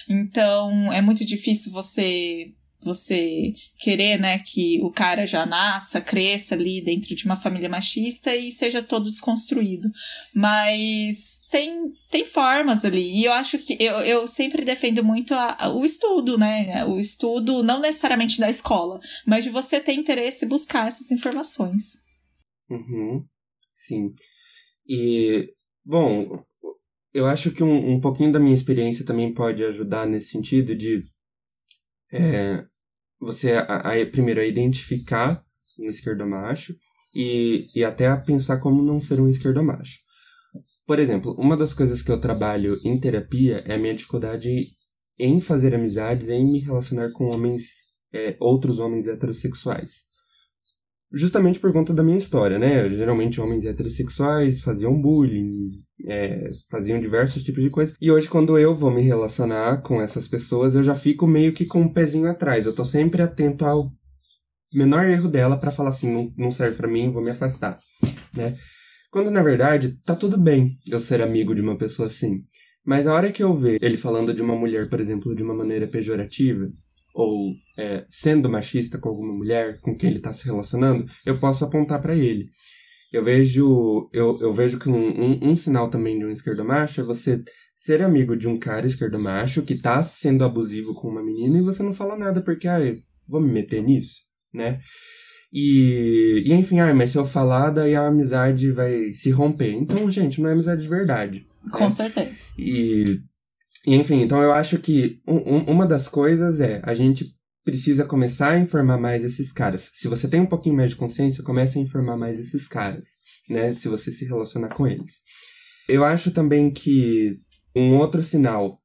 Então, 0.08 0.92
é 0.92 1.00
muito 1.00 1.24
difícil 1.24 1.72
você 1.72 2.52
você 2.84 3.54
querer, 3.78 4.20
né, 4.20 4.38
que 4.38 4.80
o 4.82 4.90
cara 4.90 5.26
já 5.26 5.46
nasça, 5.46 6.00
cresça 6.00 6.54
ali 6.54 6.82
dentro 6.82 7.14
de 7.14 7.24
uma 7.24 7.34
família 7.34 7.68
machista 7.68 8.36
e 8.36 8.52
seja 8.52 8.82
todo 8.82 9.10
desconstruído. 9.10 9.88
Mas 10.34 11.40
tem, 11.50 11.90
tem 12.10 12.26
formas 12.26 12.84
ali. 12.84 13.20
E 13.20 13.24
eu 13.24 13.32
acho 13.32 13.58
que 13.58 13.76
eu, 13.80 14.00
eu 14.00 14.26
sempre 14.26 14.64
defendo 14.64 15.02
muito 15.02 15.32
a, 15.34 15.56
a, 15.58 15.68
o 15.70 15.84
estudo, 15.84 16.36
né? 16.36 16.84
O 16.84 16.98
estudo, 16.98 17.62
não 17.62 17.80
necessariamente 17.80 18.38
da 18.38 18.50
escola, 18.50 19.00
mas 19.26 19.44
de 19.44 19.50
você 19.50 19.80
ter 19.80 19.94
interesse 19.94 20.44
em 20.44 20.48
buscar 20.48 20.86
essas 20.86 21.10
informações. 21.10 22.02
Uhum. 22.70 23.24
Sim. 23.74 24.10
E, 24.86 25.48
bom, 25.84 26.44
eu 27.14 27.26
acho 27.26 27.52
que 27.52 27.62
um, 27.62 27.94
um 27.94 28.00
pouquinho 28.00 28.32
da 28.32 28.40
minha 28.40 28.54
experiência 28.54 29.06
também 29.06 29.32
pode 29.32 29.64
ajudar 29.64 30.06
nesse 30.06 30.30
sentido 30.30 30.74
de 30.74 31.00
é, 32.12 32.64
você, 33.20 33.52
a, 33.52 33.92
a, 33.92 34.06
primeiro, 34.06 34.40
a 34.40 34.44
identificar 34.44 35.42
um 35.78 35.88
esquerdomacho 35.88 36.74
e, 37.14 37.68
e 37.74 37.84
até 37.84 38.08
a 38.08 38.16
pensar 38.16 38.58
como 38.58 38.82
não 38.82 39.00
ser 39.00 39.20
um 39.20 39.28
esquerdomacho. 39.28 40.00
Por 40.86 40.98
exemplo, 40.98 41.32
uma 41.38 41.56
das 41.56 41.72
coisas 41.72 42.02
que 42.02 42.10
eu 42.10 42.20
trabalho 42.20 42.76
em 42.84 42.98
terapia 42.98 43.62
é 43.64 43.74
a 43.74 43.78
minha 43.78 43.94
dificuldade 43.94 44.72
em 45.18 45.40
fazer 45.40 45.74
amizades, 45.74 46.28
em 46.28 46.44
me 46.44 46.58
relacionar 46.58 47.10
com 47.12 47.26
homens, 47.26 47.92
é, 48.12 48.36
outros 48.40 48.80
homens 48.80 49.06
heterossexuais 49.06 50.04
justamente 51.14 51.60
por 51.60 51.72
conta 51.72 51.94
da 51.94 52.02
minha 52.02 52.18
história, 52.18 52.58
né? 52.58 52.88
Geralmente 52.90 53.40
homens 53.40 53.64
heterossexuais 53.64 54.60
faziam 54.60 55.00
bullying, 55.00 55.68
é, 56.06 56.48
faziam 56.70 57.00
diversos 57.00 57.42
tipos 57.42 57.62
de 57.62 57.70
coisas. 57.70 57.96
E 58.00 58.10
hoje, 58.10 58.28
quando 58.28 58.58
eu 58.58 58.74
vou 58.74 58.90
me 58.90 59.02
relacionar 59.02 59.80
com 59.82 60.02
essas 60.02 60.26
pessoas, 60.26 60.74
eu 60.74 60.82
já 60.82 60.94
fico 60.94 61.26
meio 61.26 61.52
que 61.52 61.64
com 61.64 61.82
um 61.82 61.92
pezinho 61.92 62.28
atrás. 62.28 62.66
Eu 62.66 62.74
tô 62.74 62.84
sempre 62.84 63.22
atento 63.22 63.64
ao 63.64 63.88
menor 64.72 65.06
erro 65.06 65.28
dela 65.28 65.56
para 65.56 65.70
falar 65.70 65.90
assim, 65.90 66.12
não, 66.12 66.32
não 66.36 66.50
serve 66.50 66.76
para 66.76 66.88
mim, 66.88 67.10
vou 67.10 67.22
me 67.22 67.30
afastar, 67.30 67.78
né? 68.34 68.56
Quando 69.10 69.30
na 69.30 69.42
verdade 69.42 69.96
tá 70.04 70.16
tudo 70.16 70.36
bem 70.36 70.76
eu 70.90 70.98
ser 70.98 71.22
amigo 71.22 71.54
de 71.54 71.60
uma 71.60 71.78
pessoa 71.78 72.08
assim. 72.08 72.42
Mas 72.84 73.06
a 73.06 73.14
hora 73.14 73.32
que 73.32 73.42
eu 73.42 73.56
ver 73.56 73.78
ele 73.80 73.96
falando 73.96 74.34
de 74.34 74.42
uma 74.42 74.56
mulher, 74.56 74.90
por 74.90 74.98
exemplo, 74.98 75.34
de 75.34 75.42
uma 75.42 75.54
maneira 75.54 75.86
pejorativa, 75.86 76.68
ou 77.14 77.54
é, 77.78 78.04
sendo 78.08 78.50
machista 78.50 78.98
com 78.98 79.08
alguma 79.08 79.32
mulher 79.32 79.80
com 79.80 79.96
quem 79.96 80.10
ele 80.10 80.18
está 80.18 80.32
se 80.32 80.44
relacionando, 80.44 81.06
eu 81.24 81.38
posso 81.38 81.64
apontar 81.64 82.02
para 82.02 82.14
ele. 82.14 82.46
Eu 83.12 83.24
vejo, 83.24 84.10
eu, 84.12 84.40
eu 84.40 84.52
vejo 84.52 84.78
que 84.80 84.88
um, 84.88 84.96
um, 84.96 85.50
um, 85.50 85.56
sinal 85.56 85.88
também 85.88 86.18
de 86.18 86.24
um 86.24 86.32
esquerdomacho 86.32 87.00
é 87.00 87.04
você 87.04 87.40
ser 87.76 88.02
amigo 88.02 88.36
de 88.36 88.48
um 88.48 88.58
cara 88.58 88.86
esquerdomacho 88.86 89.62
que 89.62 89.74
está 89.74 90.02
sendo 90.02 90.44
abusivo 90.44 90.94
com 90.94 91.08
uma 91.08 91.22
menina 91.22 91.58
e 91.58 91.62
você 91.62 91.84
não 91.84 91.92
fala 91.92 92.16
nada 92.16 92.42
porque, 92.42 92.66
ah, 92.66 92.80
vou 93.28 93.40
me 93.40 93.52
meter 93.52 93.84
nisso, 93.84 94.22
né? 94.52 94.80
E, 95.52 96.42
e 96.44 96.52
enfim, 96.52 96.80
ah, 96.80 96.92
mas 96.92 97.10
se 97.10 97.16
eu 97.16 97.24
falar, 97.24 97.70
daí 97.70 97.94
a 97.94 98.08
amizade 98.08 98.72
vai 98.72 99.14
se 99.14 99.30
romper. 99.30 99.70
Então, 99.70 100.10
gente, 100.10 100.40
não 100.40 100.50
é 100.50 100.52
amizade 100.52 100.82
de 100.82 100.88
verdade. 100.88 101.46
Com 101.70 101.84
né? 101.84 101.90
certeza. 101.90 102.48
E, 102.58 103.20
enfim, 103.86 104.22
então 104.22 104.42
eu 104.42 104.52
acho 104.52 104.78
que 104.78 105.20
um, 105.26 105.58
uma 105.70 105.86
das 105.86 106.08
coisas 106.08 106.60
é 106.60 106.80
a 106.84 106.94
gente 106.94 107.26
precisa 107.64 108.04
começar 108.04 108.50
a 108.50 108.58
informar 108.58 108.98
mais 108.98 109.24
esses 109.24 109.52
caras. 109.52 109.90
Se 109.94 110.06
você 110.06 110.28
tem 110.28 110.40
um 110.40 110.46
pouquinho 110.46 110.76
mais 110.76 110.90
de 110.90 110.96
consciência, 110.96 111.42
comece 111.42 111.78
a 111.78 111.82
informar 111.82 112.16
mais 112.16 112.38
esses 112.38 112.68
caras, 112.68 113.18
né? 113.48 113.72
Se 113.74 113.88
você 113.88 114.12
se 114.12 114.26
relacionar 114.26 114.68
com 114.68 114.86
eles. 114.86 115.22
Eu 115.88 116.04
acho 116.04 116.30
também 116.30 116.70
que 116.70 117.38
um 117.74 117.96
outro 117.96 118.22
sinal 118.22 118.80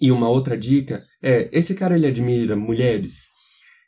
e 0.00 0.10
uma 0.10 0.28
outra 0.28 0.56
dica 0.56 1.04
é 1.22 1.48
esse 1.52 1.74
cara 1.74 1.96
ele 1.96 2.06
admira 2.06 2.56
mulheres. 2.56 3.28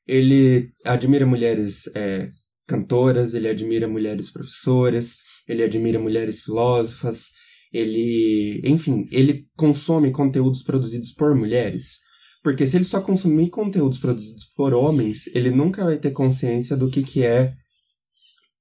Ele 0.07 0.71
admira 0.85 1.27
mulheres 1.27 1.89
é, 1.95 2.31
cantoras, 2.67 3.35
ele 3.35 3.49
admira 3.49 3.89
mulheres 3.89 4.31
professoras, 4.31 5.17
ele 5.49 5.63
admira 5.63 5.99
mulheres 5.99 6.43
filósofas, 6.43 7.27
ele, 7.73 8.61
enfim, 8.65 9.09
ele 9.11 9.47
consome 9.57 10.11
conteúdos 10.11 10.63
produzidos 10.63 11.11
por 11.13 11.35
mulheres. 11.35 12.01
Porque 12.43 12.67
se 12.67 12.77
ele 12.77 12.85
só 12.85 13.01
consumir 13.01 13.51
conteúdos 13.51 13.99
produzidos 13.99 14.51
por 14.55 14.75
homens, 14.75 15.29
ele 15.29 15.51
nunca 15.51 15.85
vai 15.85 15.97
ter 15.97 16.11
consciência 16.11 16.77
do 16.77 16.91
que, 16.91 17.03
que 17.03 17.25
é 17.25 17.55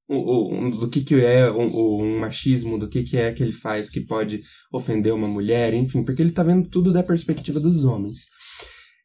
do 0.08 0.89
que, 0.89 1.06
que 1.06 1.15
é 1.24 1.50
um, 1.50 2.19
machismo, 2.19 2.78
do 2.78 2.89
que, 2.89 3.02
que 3.02 3.15
é 3.15 3.32
que 3.32 3.41
ele 3.41 3.54
faz 3.54 3.89
que 3.89 4.02
pode 4.02 4.41
ofender 4.69 5.13
uma 5.13 5.28
mulher, 5.28 5.74
enfim, 5.74 6.04
porque 6.04 6.21
ele 6.21 6.34
tá 6.34 6.43
vendo 6.43 6.67
tudo 6.67 6.91
da 6.91 7.02
perspectiva 7.02 7.62
dos 7.62 7.86
homens. 7.86 8.26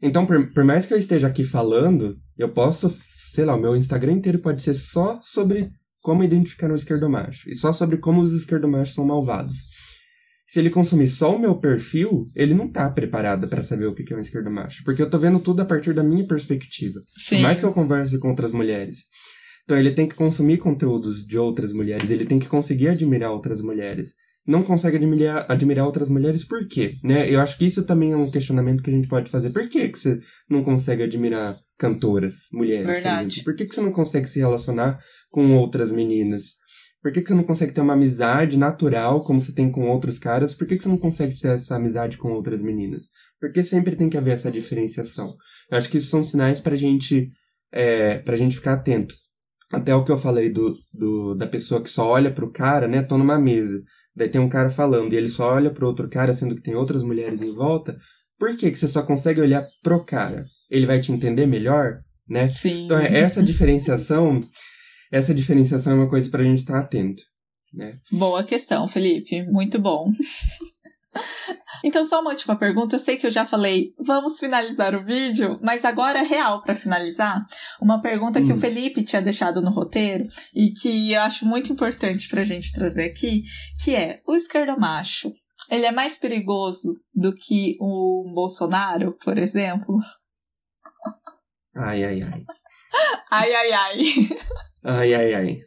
Então, 0.03 0.27
por, 0.27 0.53
por 0.53 0.65
mais 0.65 0.85
que 0.85 0.93
eu 0.93 0.99
esteja 0.99 1.29
aqui 1.29 1.45
falando, 1.45 2.17
eu 2.37 2.53
posso, 2.53 2.93
sei 3.33 3.45
lá, 3.45 3.55
o 3.55 3.61
meu 3.61 3.77
Instagram 3.77 4.15
inteiro 4.15 4.41
pode 4.41 4.63
ser 4.63 4.75
só 4.75 5.21
sobre 5.23 5.71
como 6.03 6.25
identificar 6.25 6.73
um 6.73 6.77
esquerdomacho, 6.77 7.49
e 7.49 7.55
só 7.55 7.73
sobre 7.73 7.99
como 7.99 8.21
os 8.21 8.33
esquerdomachos 8.33 8.95
são 8.97 9.07
malvados 9.07 9.76
se 10.47 10.61
ele 10.61 10.71
consumir 10.71 11.09
só 11.09 11.35
o 11.35 11.39
meu 11.39 11.59
perfil, 11.59 12.27
ele 12.35 12.55
não 12.55 12.71
tá 12.71 12.89
preparado 12.89 13.49
para 13.49 13.63
saber 13.63 13.87
o 13.87 13.95
que 13.95 14.13
é 14.15 14.17
um 14.17 14.21
esquerdo 14.21 14.51
macho. 14.51 14.85
Porque 14.85 15.03
eu 15.03 15.11
tô 15.11 15.19
vendo 15.19 15.41
tudo 15.41 15.61
a 15.61 15.65
partir 15.65 15.93
da 15.93 16.05
minha 16.05 16.27
perspectiva. 16.27 17.01
Sim. 17.17 17.37
Por 17.37 17.43
mais 17.43 17.61
que 17.61 17.67
eu 17.67 17.73
converse 17.73 18.19
com 18.19 18.29
outras 18.29 18.53
mulheres. 18.53 19.07
Então 19.65 19.77
ele 19.77 19.91
tem 19.91 20.07
que 20.07 20.15
consumir 20.15 20.59
conteúdos 20.59 21.27
de 21.27 21.37
outras 21.37 21.73
mulheres, 21.73 22.11
ele 22.11 22.25
tem 22.25 22.39
que 22.39 22.47
conseguir 22.47 22.89
admirar 22.89 23.33
outras 23.33 23.61
mulheres. 23.61 24.15
Não 24.47 24.63
consegue 24.63 24.97
admirar, 24.97 25.45
admirar 25.51 25.85
outras 25.85 26.09
mulheres 26.09 26.45
por 26.45 26.69
quê? 26.69 26.95
Né? 27.03 27.29
Eu 27.29 27.41
acho 27.41 27.59
que 27.59 27.67
isso 27.67 27.85
também 27.85 28.13
é 28.13 28.17
um 28.17 28.31
questionamento 28.31 28.81
que 28.81 28.91
a 28.91 28.93
gente 28.93 29.09
pode 29.09 29.29
fazer. 29.29 29.51
Por 29.51 29.69
que, 29.69 29.89
que 29.89 29.99
você 29.99 30.21
não 30.49 30.63
consegue 30.63 31.03
admirar 31.03 31.59
cantoras, 31.77 32.47
mulheres? 32.53 32.87
Verdade. 32.87 33.43
Por, 33.43 33.47
por 33.47 33.57
que, 33.57 33.67
que 33.67 33.75
você 33.75 33.81
não 33.81 33.91
consegue 33.91 34.29
se 34.29 34.39
relacionar 34.39 35.01
com 35.31 35.57
outras 35.57 35.91
meninas? 35.91 36.65
Por 37.07 37.13
que, 37.13 37.23
que 37.23 37.29
você 37.29 37.35
não 37.35 37.45
consegue 37.45 37.73
ter 37.73 37.81
uma 37.81 37.93
amizade 37.93 38.59
natural 38.59 39.23
como 39.23 39.41
você 39.41 39.53
tem 39.53 39.71
com 39.71 39.89
outros 39.89 40.19
caras? 40.19 40.57
Por 40.57 40.67
que, 40.67 40.77
que 40.77 40.83
você 40.83 40.89
não 40.89 40.99
consegue 40.99 41.41
ter 41.41 41.51
essa 41.51 41.77
amizade 41.77 42.17
com 42.17 42.33
outras 42.33 42.61
meninas? 42.61 43.05
Porque 43.39 43.63
sempre 43.63 43.95
tem 43.95 44.11
que 44.11 44.19
haver 44.19 44.33
essa 44.33 44.51
diferenciação. 44.51 45.37
Eu 45.71 45.79
acho 45.79 45.89
que 45.89 45.99
isso 45.99 46.09
são 46.09 46.21
sinais 46.21 46.59
pra 46.59 46.75
gente, 46.75 47.31
é, 47.71 48.19
pra 48.19 48.35
gente 48.35 48.57
ficar 48.57 48.73
atento. 48.73 49.15
Até 49.73 49.95
o 49.95 50.05
que 50.05 50.11
eu 50.11 50.19
falei 50.19 50.53
do, 50.53 50.77
do, 50.93 51.37
da 51.37 51.47
pessoa 51.47 51.81
que 51.81 51.89
só 51.89 52.09
olha 52.09 52.33
pro 52.33 52.51
cara, 52.51 52.89
né? 52.89 53.05
Tô 53.05 53.17
numa 53.17 53.39
mesa. 53.39 53.81
Daí 54.13 54.29
tem 54.29 54.41
um 54.41 54.49
cara 54.49 54.69
falando 54.69 55.13
e 55.13 55.17
ele 55.17 55.29
só 55.29 55.55
olha 55.55 55.71
pro 55.71 55.87
outro 55.87 56.11
cara, 56.11 56.35
sendo 56.35 56.57
que 56.57 56.63
tem 56.63 56.75
outras 56.75 57.05
mulheres 57.05 57.41
em 57.41 57.55
volta. 57.55 57.97
Por 58.37 58.57
que, 58.57 58.69
que 58.69 58.77
você 58.77 58.89
só 58.89 59.05
consegue 59.05 59.41
olhar 59.41 59.65
pro 59.81 60.05
cara? 60.05 60.45
Ele 60.69 60.87
vai 60.87 60.99
te 60.99 61.13
entender 61.13 61.47
melhor, 61.47 62.01
né? 62.29 62.49
Sim. 62.49 62.87
Então, 62.87 62.99
é 62.99 63.17
essa 63.17 63.45
diferenciação 63.45 64.41
essa 65.13 65.35
diferenciação 65.35 65.93
é 65.93 65.97
uma 65.97 66.11
coisa 66.11 66.31
para 66.31 66.43
a 66.43 66.45
gente 66.45 66.59
estar 66.59 66.79
atento. 66.79 67.23
Né? 67.73 67.99
Boa 68.11 68.43
questão, 68.45 68.87
Felipe. 68.89 69.43
Muito 69.45 69.79
bom. 69.79 70.11
Então, 71.85 72.05
só 72.05 72.21
uma 72.21 72.31
última 72.31 72.57
pergunta. 72.57 72.97
Eu 72.97 73.01
sei 73.01 73.17
que 73.17 73.27
eu 73.27 73.31
já 73.31 73.45
falei, 73.45 73.91
vamos 73.99 74.39
finalizar 74.39 74.95
o 74.95 75.05
vídeo, 75.05 75.59
mas 75.63 75.85
agora 75.85 76.19
é 76.19 76.23
real 76.23 76.61
para 76.61 76.75
finalizar. 76.75 77.45
Uma 77.81 78.01
pergunta 78.01 78.41
hum. 78.41 78.45
que 78.45 78.53
o 78.53 78.55
hum. 78.57 78.59
Felipe 78.61 79.05
tinha 79.05 79.23
deixado 79.23 79.61
no 79.61 79.71
roteiro 79.71 80.27
e 80.55 80.71
que 80.71 81.13
eu 81.13 81.21
acho 81.23 81.47
muito 81.47 81.73
importante 81.73 82.29
para 82.29 82.43
a 82.43 82.45
gente 82.45 82.73
trazer 82.73 83.05
aqui, 83.05 83.43
que 83.83 83.95
é 83.95 84.21
o 84.27 84.35
esquerdomacho. 84.35 85.33
Ele 85.71 85.85
é 85.85 85.93
mais 85.93 86.19
perigoso 86.19 86.95
do 87.15 87.35
que 87.35 87.77
o 87.81 88.31
Bolsonaro, 88.35 89.17
por 89.25 89.37
exemplo? 89.37 89.97
Ai, 91.75 92.05
ai, 92.05 92.23
ai. 92.23 92.45
ai, 93.31 93.55
ai, 93.55 93.73
ai. 93.73 93.99
Ai, 94.89 95.15
ai, 95.15 95.35
ai. 95.35 95.59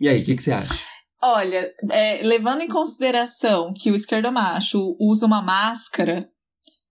E 0.00 0.08
aí, 0.08 0.20
o 0.20 0.24
que, 0.24 0.34
que 0.34 0.42
você 0.42 0.50
acha? 0.50 0.74
Olha, 1.22 1.72
é, 1.92 2.20
levando 2.24 2.62
em 2.62 2.68
consideração 2.68 3.72
que 3.72 3.92
o 3.92 3.94
esquerdomacho 3.94 4.96
usa 4.98 5.24
uma 5.24 5.40
máscara 5.40 6.28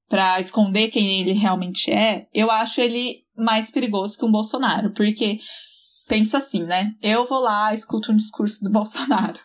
para 0.08 0.40
esconder 0.40 0.88
quem 0.88 1.20
ele 1.20 1.34
realmente 1.34 1.92
é, 1.92 2.28
eu 2.34 2.50
acho 2.50 2.80
ele 2.80 3.26
mais 3.36 3.70
perigoso 3.70 4.18
que 4.18 4.24
um 4.24 4.32
Bolsonaro, 4.32 4.94
porque 4.94 5.40
penso 6.08 6.38
assim, 6.38 6.64
né? 6.64 6.94
Eu 7.02 7.26
vou 7.26 7.42
lá, 7.42 7.74
escuto 7.74 8.12
um 8.12 8.16
discurso 8.16 8.64
do 8.64 8.70
Bolsonaro. 8.72 9.40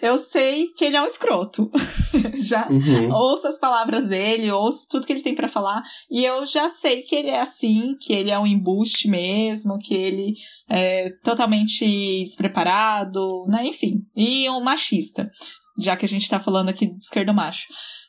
Eu 0.00 0.18
sei 0.18 0.68
que 0.76 0.84
ele 0.84 0.96
é 0.96 1.02
um 1.02 1.06
escroto. 1.06 1.70
já 2.44 2.68
uhum. 2.68 3.12
ouço 3.12 3.46
as 3.46 3.58
palavras 3.58 4.06
dele, 4.06 4.50
ouço 4.50 4.88
tudo 4.88 5.06
que 5.06 5.12
ele 5.12 5.22
tem 5.22 5.34
para 5.34 5.48
falar 5.48 5.82
e 6.10 6.24
eu 6.24 6.44
já 6.46 6.68
sei 6.68 7.02
que 7.02 7.14
ele 7.14 7.30
é 7.30 7.40
assim, 7.40 7.96
que 8.00 8.12
ele 8.12 8.30
é 8.30 8.38
um 8.38 8.46
embuste 8.46 9.08
mesmo, 9.08 9.78
que 9.78 9.94
ele 9.94 10.34
é 10.68 11.06
totalmente 11.22 11.86
despreparado, 12.22 13.44
né? 13.48 13.66
Enfim, 13.66 14.02
e 14.16 14.48
um 14.50 14.60
machista, 14.60 15.30
já 15.78 15.96
que 15.96 16.04
a 16.04 16.08
gente 16.08 16.28
tá 16.28 16.38
falando 16.38 16.68
aqui 16.68 16.86
de 16.86 16.98
esquerdo 16.98 17.32
macho. 17.32 17.66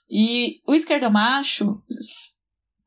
E 0.10 0.60
o 0.68 0.74
esquerdo 0.74 1.10
macho 1.10 1.82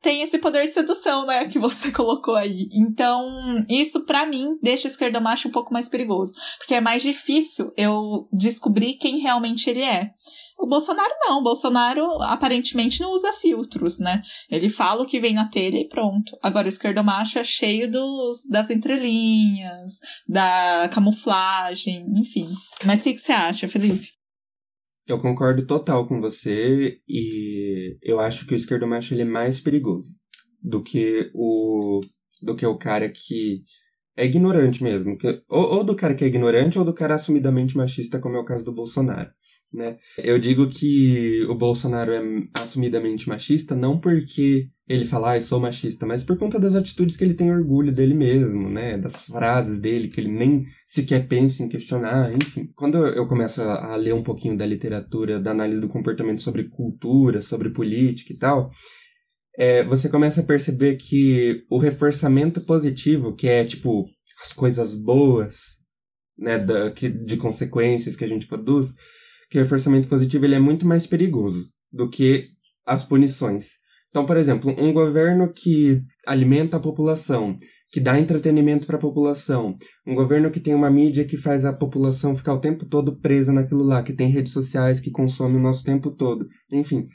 tem 0.01 0.21
esse 0.21 0.37
poder 0.37 0.65
de 0.65 0.71
sedução, 0.71 1.25
né, 1.25 1.45
que 1.47 1.59
você 1.59 1.91
colocou 1.93 2.35
aí. 2.35 2.67
Então, 2.71 3.65
isso 3.69 4.05
para 4.05 4.25
mim 4.25 4.57
deixa 4.61 4.87
o 4.87 4.91
esquerdo 4.91 5.21
macho 5.21 5.47
um 5.47 5.51
pouco 5.51 5.73
mais 5.73 5.89
perigoso, 5.89 6.33
porque 6.57 6.75
é 6.75 6.81
mais 6.81 7.01
difícil 7.01 7.71
eu 7.77 8.27
descobrir 8.31 8.95
quem 8.95 9.19
realmente 9.19 9.69
ele 9.69 9.81
é. 9.81 10.11
O 10.57 10.67
Bolsonaro 10.67 11.13
não, 11.21 11.39
o 11.39 11.43
Bolsonaro 11.43 12.21
aparentemente 12.23 12.99
não 12.99 13.13
usa 13.13 13.31
filtros, 13.31 13.97
né? 13.99 14.21
Ele 14.51 14.67
fala 14.67 15.03
o 15.03 15.05
que 15.05 15.19
vem 15.19 15.33
na 15.33 15.47
telha 15.47 15.77
e 15.77 15.87
pronto. 15.87 16.37
Agora 16.43 16.65
o 16.65 16.69
esquerdo 16.69 17.01
macho 17.01 17.39
é 17.39 17.45
cheio 17.45 17.89
dos, 17.89 18.45
das 18.49 18.69
entrelinhas, 18.69 19.99
da 20.27 20.89
camuflagem, 20.91 22.05
enfim. 22.17 22.45
Mas 22.83 22.99
o 22.99 23.03
que, 23.03 23.13
que 23.13 23.21
você 23.21 23.31
acha, 23.31 23.69
Felipe? 23.69 24.18
Eu 25.11 25.19
concordo 25.19 25.65
total 25.65 26.07
com 26.07 26.21
você 26.21 26.99
e 27.07 27.97
eu 28.01 28.19
acho 28.19 28.45
que 28.45 28.53
o 28.53 28.57
esquerdo 28.57 28.87
macho 28.87 29.13
ele 29.13 29.23
é 29.23 29.25
mais 29.25 29.59
perigoso 29.59 30.13
do 30.61 30.83
que 30.83 31.31
o 31.33 31.99
do 32.41 32.55
que 32.55 32.65
o 32.65 32.77
cara 32.77 33.09
que 33.09 33.63
é 34.15 34.25
ignorante 34.25 34.83
mesmo, 34.83 35.17
que, 35.17 35.27
ou, 35.49 35.77
ou 35.77 35.83
do 35.83 35.95
cara 35.95 36.15
que 36.15 36.23
é 36.23 36.27
ignorante 36.27 36.77
ou 36.77 36.85
do 36.85 36.93
cara 36.93 37.15
assumidamente 37.15 37.75
machista, 37.75 38.19
como 38.19 38.35
é 38.35 38.39
o 38.39 38.45
caso 38.45 38.63
do 38.63 38.73
Bolsonaro 38.73 39.31
né? 39.71 39.97
Eu 40.17 40.39
digo 40.39 40.69
que 40.69 41.45
o 41.45 41.55
Bolsonaro 41.55 42.11
é 42.11 42.21
assumidamente 42.55 43.29
machista 43.29 43.75
não 43.75 43.99
porque 43.99 44.69
ele 44.89 45.05
fala, 45.05 45.35
ah, 45.35 45.41
sou 45.41 45.59
machista, 45.59 46.03
mas 46.07 46.23
por 46.23 46.35
conta 46.35 46.59
das 46.59 46.75
atitudes 46.75 47.15
que 47.15 47.23
ele 47.23 47.35
tem 47.35 47.51
orgulho 47.51 47.91
dele 47.91 48.15
mesmo, 48.15 48.71
né? 48.71 48.97
Das 48.97 49.21
frases 49.21 49.79
dele 49.79 50.07
que 50.07 50.19
ele 50.19 50.31
nem 50.31 50.65
sequer 50.87 51.27
pensa 51.27 51.61
em 51.61 51.69
questionar, 51.69 52.33
enfim. 52.33 52.71
Quando 52.75 52.97
eu 52.97 53.27
começo 53.27 53.61
a 53.61 53.95
ler 53.95 54.15
um 54.15 54.23
pouquinho 54.23 54.57
da 54.57 54.65
literatura, 54.65 55.39
da 55.39 55.51
análise 55.51 55.79
do 55.79 55.87
comportamento 55.87 56.41
sobre 56.41 56.69
cultura, 56.69 57.39
sobre 57.43 57.69
política 57.69 58.33
e 58.33 58.37
tal, 58.37 58.71
é, 59.55 59.83
você 59.83 60.09
começa 60.09 60.41
a 60.41 60.45
perceber 60.45 60.95
que 60.95 61.63
o 61.69 61.77
reforçamento 61.77 62.61
positivo, 62.61 63.35
que 63.35 63.47
é 63.47 63.63
tipo 63.63 64.07
as 64.41 64.53
coisas 64.53 64.95
boas, 64.95 65.79
né, 66.35 66.57
da, 66.57 66.89
que, 66.89 67.09
de 67.09 67.37
consequências 67.37 68.15
que 68.15 68.25
a 68.25 68.27
gente 68.27 68.47
produz, 68.47 68.95
que 69.51 69.59
o 69.59 69.61
reforçamento 69.61 70.07
positivo 70.07 70.45
ele 70.45 70.55
é 70.55 70.59
muito 70.59 70.87
mais 70.87 71.05
perigoso 71.05 71.63
do 71.91 72.09
que 72.09 72.47
as 72.85 73.03
punições. 73.03 73.73
Então, 74.09 74.25
por 74.25 74.37
exemplo, 74.37 74.73
um 74.77 74.91
governo 74.91 75.51
que 75.51 76.01
alimenta 76.25 76.77
a 76.77 76.79
população, 76.79 77.55
que 77.91 77.99
dá 77.99 78.19
entretenimento 78.19 78.85
para 78.85 78.97
a 78.97 79.01
população, 79.01 79.75
um 80.05 80.15
governo 80.15 80.51
que 80.51 80.59
tem 80.59 80.73
uma 80.73 80.89
mídia 80.89 81.25
que 81.25 81.37
faz 81.37 81.65
a 81.65 81.73
população 81.73 82.35
ficar 82.35 82.53
o 82.53 82.61
tempo 82.61 82.85
todo 82.85 83.19
presa 83.19 83.53
naquilo 83.53 83.83
lá, 83.83 84.03
que 84.03 84.13
tem 84.13 84.29
redes 84.29 84.51
sociais 84.53 84.99
que 84.99 85.11
consomem 85.11 85.57
o 85.57 85.61
nosso 85.61 85.83
tempo 85.83 86.11
todo, 86.11 86.47
enfim. 86.71 87.07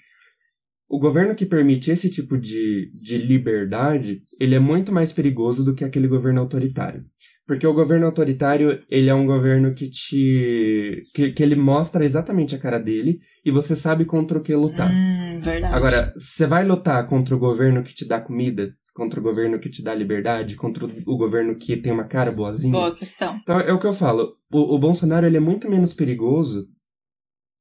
O 0.88 0.98
governo 0.98 1.34
que 1.34 1.46
permite 1.46 1.90
esse 1.90 2.08
tipo 2.10 2.38
de, 2.38 2.92
de 3.02 3.18
liberdade, 3.18 4.22
ele 4.40 4.54
é 4.54 4.60
muito 4.60 4.92
mais 4.92 5.12
perigoso 5.12 5.64
do 5.64 5.74
que 5.74 5.84
aquele 5.84 6.06
governo 6.06 6.40
autoritário. 6.40 7.04
Porque 7.46 7.66
o 7.66 7.74
governo 7.74 8.06
autoritário, 8.06 8.82
ele 8.88 9.10
é 9.10 9.14
um 9.14 9.26
governo 9.26 9.74
que 9.74 9.90
te. 9.90 11.02
que, 11.14 11.32
que 11.32 11.42
ele 11.42 11.54
mostra 11.54 12.04
exatamente 12.04 12.54
a 12.54 12.58
cara 12.58 12.78
dele 12.78 13.18
e 13.44 13.50
você 13.50 13.76
sabe 13.76 14.06
contra 14.06 14.38
o 14.38 14.42
que 14.42 14.54
lutar. 14.54 14.90
Hum, 14.90 15.40
verdade. 15.40 15.74
Agora, 15.74 16.14
você 16.16 16.46
vai 16.46 16.64
lutar 16.64 17.06
contra 17.06 17.36
o 17.36 17.38
governo 17.38 17.82
que 17.82 17.94
te 17.94 18.06
dá 18.06 18.18
comida, 18.18 18.74
contra 18.94 19.20
o 19.20 19.22
governo 19.22 19.58
que 19.58 19.68
te 19.68 19.82
dá 19.82 19.94
liberdade, 19.94 20.56
contra 20.56 20.86
o 21.06 21.18
governo 21.18 21.58
que 21.58 21.76
tem 21.76 21.92
uma 21.92 22.08
cara 22.08 22.32
boazinha? 22.32 22.72
Boa 22.72 22.94
questão. 22.94 23.38
Então, 23.42 23.60
é 23.60 23.72
o 23.74 23.78
que 23.78 23.86
eu 23.86 23.94
falo. 23.94 24.36
O, 24.50 24.76
o 24.76 24.78
Bolsonaro, 24.78 25.26
ele 25.26 25.36
é 25.36 25.40
muito 25.40 25.68
menos 25.68 25.92
perigoso 25.92 26.66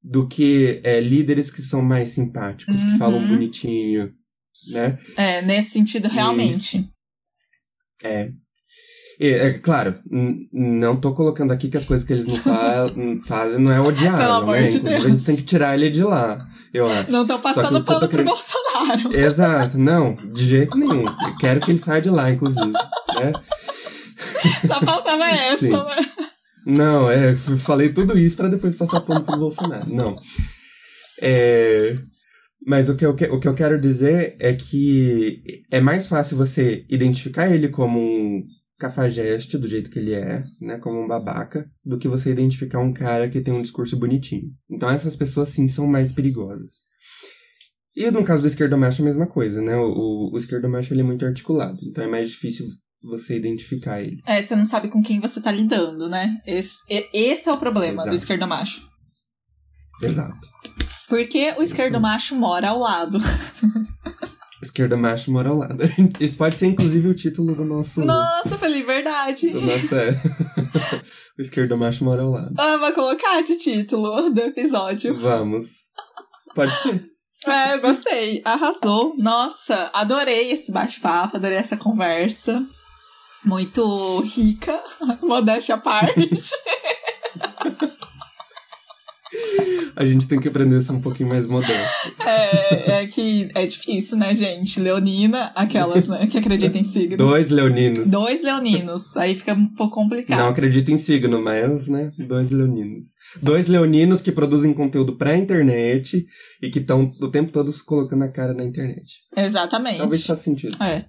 do 0.01 0.27
que 0.27 0.79
é, 0.83 1.01
líderes 1.01 1.49
que 1.49 1.61
são 1.61 1.81
mais 1.81 2.11
simpáticos, 2.11 2.81
uhum. 2.81 2.91
que 2.91 2.97
falam 2.97 3.19
uhum. 3.19 3.27
bonitinho, 3.29 4.09
né? 4.71 4.97
É, 5.17 5.41
nesse 5.41 5.71
sentido, 5.71 6.07
realmente. 6.07 6.85
E, 8.03 8.07
é, 8.07 8.27
é, 9.31 9.59
claro, 9.59 9.95
não 10.51 10.95
tô 10.95 11.13
colocando 11.13 11.51
aqui 11.51 11.69
que 11.69 11.77
as 11.77 11.85
coisas 11.85 12.05
que 12.05 12.13
eles 12.13 12.27
não 12.27 12.35
fa 12.35 12.91
fazem 13.25 13.59
não 13.59 13.71
é 13.71 13.79
odiável, 13.79 14.47
né? 14.47 14.63
De 14.63 14.79
Deus. 14.79 15.05
a 15.05 15.09
gente 15.09 15.25
tem 15.25 15.35
que 15.35 15.43
tirar 15.43 15.75
ele 15.75 15.89
de 15.89 16.03
lá, 16.03 16.37
eu 16.73 16.87
acho. 16.89 17.11
Não 17.11 17.25
tô 17.25 17.39
passando 17.39 17.83
pano 17.83 18.07
querendo... 18.07 18.25
pro 18.25 18.35
Bolsonaro. 18.35 19.15
Exato, 19.15 19.77
não, 19.77 20.15
de 20.33 20.45
jeito 20.45 20.77
nenhum. 20.77 21.05
Eu 21.05 21.37
quero 21.39 21.59
que 21.61 21.71
ele 21.71 21.77
saia 21.77 22.01
de 22.01 22.09
lá, 22.09 22.31
inclusive, 22.31 22.71
né? 22.71 23.33
Só 24.65 24.79
faltava 24.81 25.25
essa, 25.25 25.57
Sim. 25.57 25.71
né? 25.71 26.05
Não, 26.65 27.09
é, 27.09 27.35
falei 27.35 27.89
tudo 27.89 28.17
isso 28.17 28.37
para 28.37 28.49
depois 28.49 28.75
passar 28.75 29.01
pano 29.01 29.23
pro 29.23 29.37
Bolsonaro. 29.37 29.93
Não. 29.93 30.17
É, 31.21 31.97
mas 32.65 32.89
o 32.89 32.95
que, 32.95 33.05
eu, 33.05 33.11
o 33.11 33.39
que 33.39 33.47
eu 33.47 33.53
quero 33.53 33.79
dizer 33.79 34.35
é 34.39 34.53
que 34.53 35.63
é 35.69 35.81
mais 35.81 36.07
fácil 36.07 36.37
você 36.37 36.85
identificar 36.89 37.49
ele 37.49 37.67
como 37.67 37.99
um 37.99 38.43
cafajeste 38.83 39.57
do 39.57 39.67
jeito 39.67 39.89
que 39.89 39.97
ele 39.97 40.13
é, 40.13 40.43
né, 40.61 40.77
como 40.77 41.01
um 41.01 41.07
babaca, 41.07 41.65
do 41.85 41.97
que 41.97 42.07
você 42.07 42.31
identificar 42.31 42.79
um 42.79 42.91
cara 42.91 43.29
que 43.29 43.41
tem 43.41 43.53
um 43.53 43.61
discurso 43.61 43.97
bonitinho. 43.97 44.51
Então 44.69 44.89
essas 44.89 45.15
pessoas 45.15 45.49
sim 45.49 45.67
são 45.67 45.87
mais 45.87 46.11
perigosas. 46.11 46.91
E 47.95 48.09
no 48.11 48.23
caso 48.25 48.41
do 48.41 48.47
esquerdo 48.47 48.77
macho 48.77 49.01
é 49.01 49.05
a 49.05 49.07
mesma 49.07 49.27
coisa, 49.27 49.61
né? 49.61 49.75
O, 49.77 49.91
o, 49.91 50.33
o 50.33 50.37
esquerdo 50.37 50.67
macho 50.67 50.93
ele 50.93 51.01
é 51.01 51.05
muito 51.05 51.25
articulado, 51.25 51.77
então 51.83 52.03
é 52.03 52.07
mais 52.07 52.29
difícil 52.29 52.67
você 53.01 53.37
identificar 53.37 54.01
ele. 54.01 54.21
É, 54.25 54.41
você 54.41 54.55
não 54.55 54.65
sabe 54.65 54.89
com 54.89 55.01
quem 55.01 55.19
você 55.19 55.39
tá 55.39 55.51
lidando, 55.51 56.09
né? 56.09 56.41
Esse, 56.45 56.77
esse 57.13 57.47
é 57.47 57.53
o 57.53 57.57
problema 57.57 57.95
Exato. 57.95 58.09
do 58.09 58.15
esquerdo 58.15 58.47
macho. 58.47 58.81
Exato. 60.01 60.47
Porque 61.07 61.53
o 61.57 61.61
esquerdo 61.61 62.01
macho 62.01 62.35
mora 62.35 62.69
ao 62.69 62.79
lado. 62.79 63.19
Esquerda 64.63 64.95
macho 64.95 65.29
mora 65.29 65.49
ao 65.49 65.57
lado. 65.57 65.83
Isso 66.21 66.37
pode 66.37 66.55
ser, 66.55 66.67
inclusive, 66.67 67.09
o 67.09 67.13
título 67.13 67.53
do 67.53 67.65
nosso. 67.65 68.03
Nossa, 68.05 68.57
Felipe, 68.57 68.85
verdade. 68.85 69.49
Do 69.49 69.59
nosso, 69.59 69.93
é. 69.93 70.11
o 71.37 71.41
esquerda 71.41 71.75
macho 71.75 72.05
mora 72.05 72.21
ao 72.21 72.31
lado. 72.31 72.53
Ah, 72.57 72.77
vou 72.77 72.93
colocar 72.93 73.41
de 73.41 73.57
título 73.57 74.29
do 74.29 74.39
episódio. 74.39 75.13
Vamos. 75.15 75.65
Pode 76.55 76.71
ser. 76.81 77.03
É, 77.45 77.73
eu 77.75 77.81
gostei. 77.81 78.41
Arrasou. 78.45 79.15
Nossa, 79.17 79.89
adorei 79.93 80.53
esse 80.53 80.71
bate-papo, 80.71 81.35
adorei 81.35 81.57
essa 81.57 81.75
conversa. 81.75 82.65
Muito 83.43 84.21
rica, 84.21 84.81
modéstia 85.21 85.75
à 85.75 85.77
parte. 85.77 86.29
A 89.95 90.05
gente 90.05 90.27
tem 90.27 90.39
que 90.39 90.47
aprender 90.47 90.77
a 90.77 90.81
ser 90.81 90.91
um 90.91 90.99
pouquinho 90.99 91.29
mais 91.29 91.45
modesto. 91.45 92.13
É, 92.25 93.01
é 93.01 93.05
que 93.05 93.49
é 93.53 93.65
difícil, 93.67 94.17
né, 94.17 94.33
gente? 94.33 94.79
Leonina, 94.79 95.51
aquelas, 95.55 96.07
né, 96.07 96.25
que 96.25 96.37
acreditam 96.37 96.81
em 96.81 96.83
signo. 96.83 97.15
Dois 97.15 97.49
leoninos. 97.49 98.09
Dois 98.09 98.41
leoninos. 98.41 99.15
Aí 99.15 99.35
fica 99.35 99.53
um 99.53 99.67
pouco 99.67 99.93
complicado. 99.95 100.39
Não 100.39 100.47
acredito 100.47 100.89
em 100.89 100.97
signo, 100.97 101.39
mas, 101.41 101.87
né, 101.87 102.11
dois 102.17 102.49
leoninos. 102.49 103.03
Dois 103.41 103.67
leoninos 103.67 104.21
que 104.21 104.31
produzem 104.31 104.73
conteúdo 104.73 105.15
pra 105.15 105.37
internet 105.37 106.25
e 106.61 106.69
que 106.71 106.79
estão 106.79 107.11
o 107.21 107.29
tempo 107.29 107.51
todo 107.51 107.71
se 107.71 107.85
colocando 107.85 108.23
a 108.23 108.31
cara 108.31 108.53
na 108.53 108.63
internet. 108.63 109.21
Exatamente. 109.37 109.97
Talvez 109.97 110.25
faça 110.25 110.41
sentido. 110.41 110.81
É. 110.83 111.03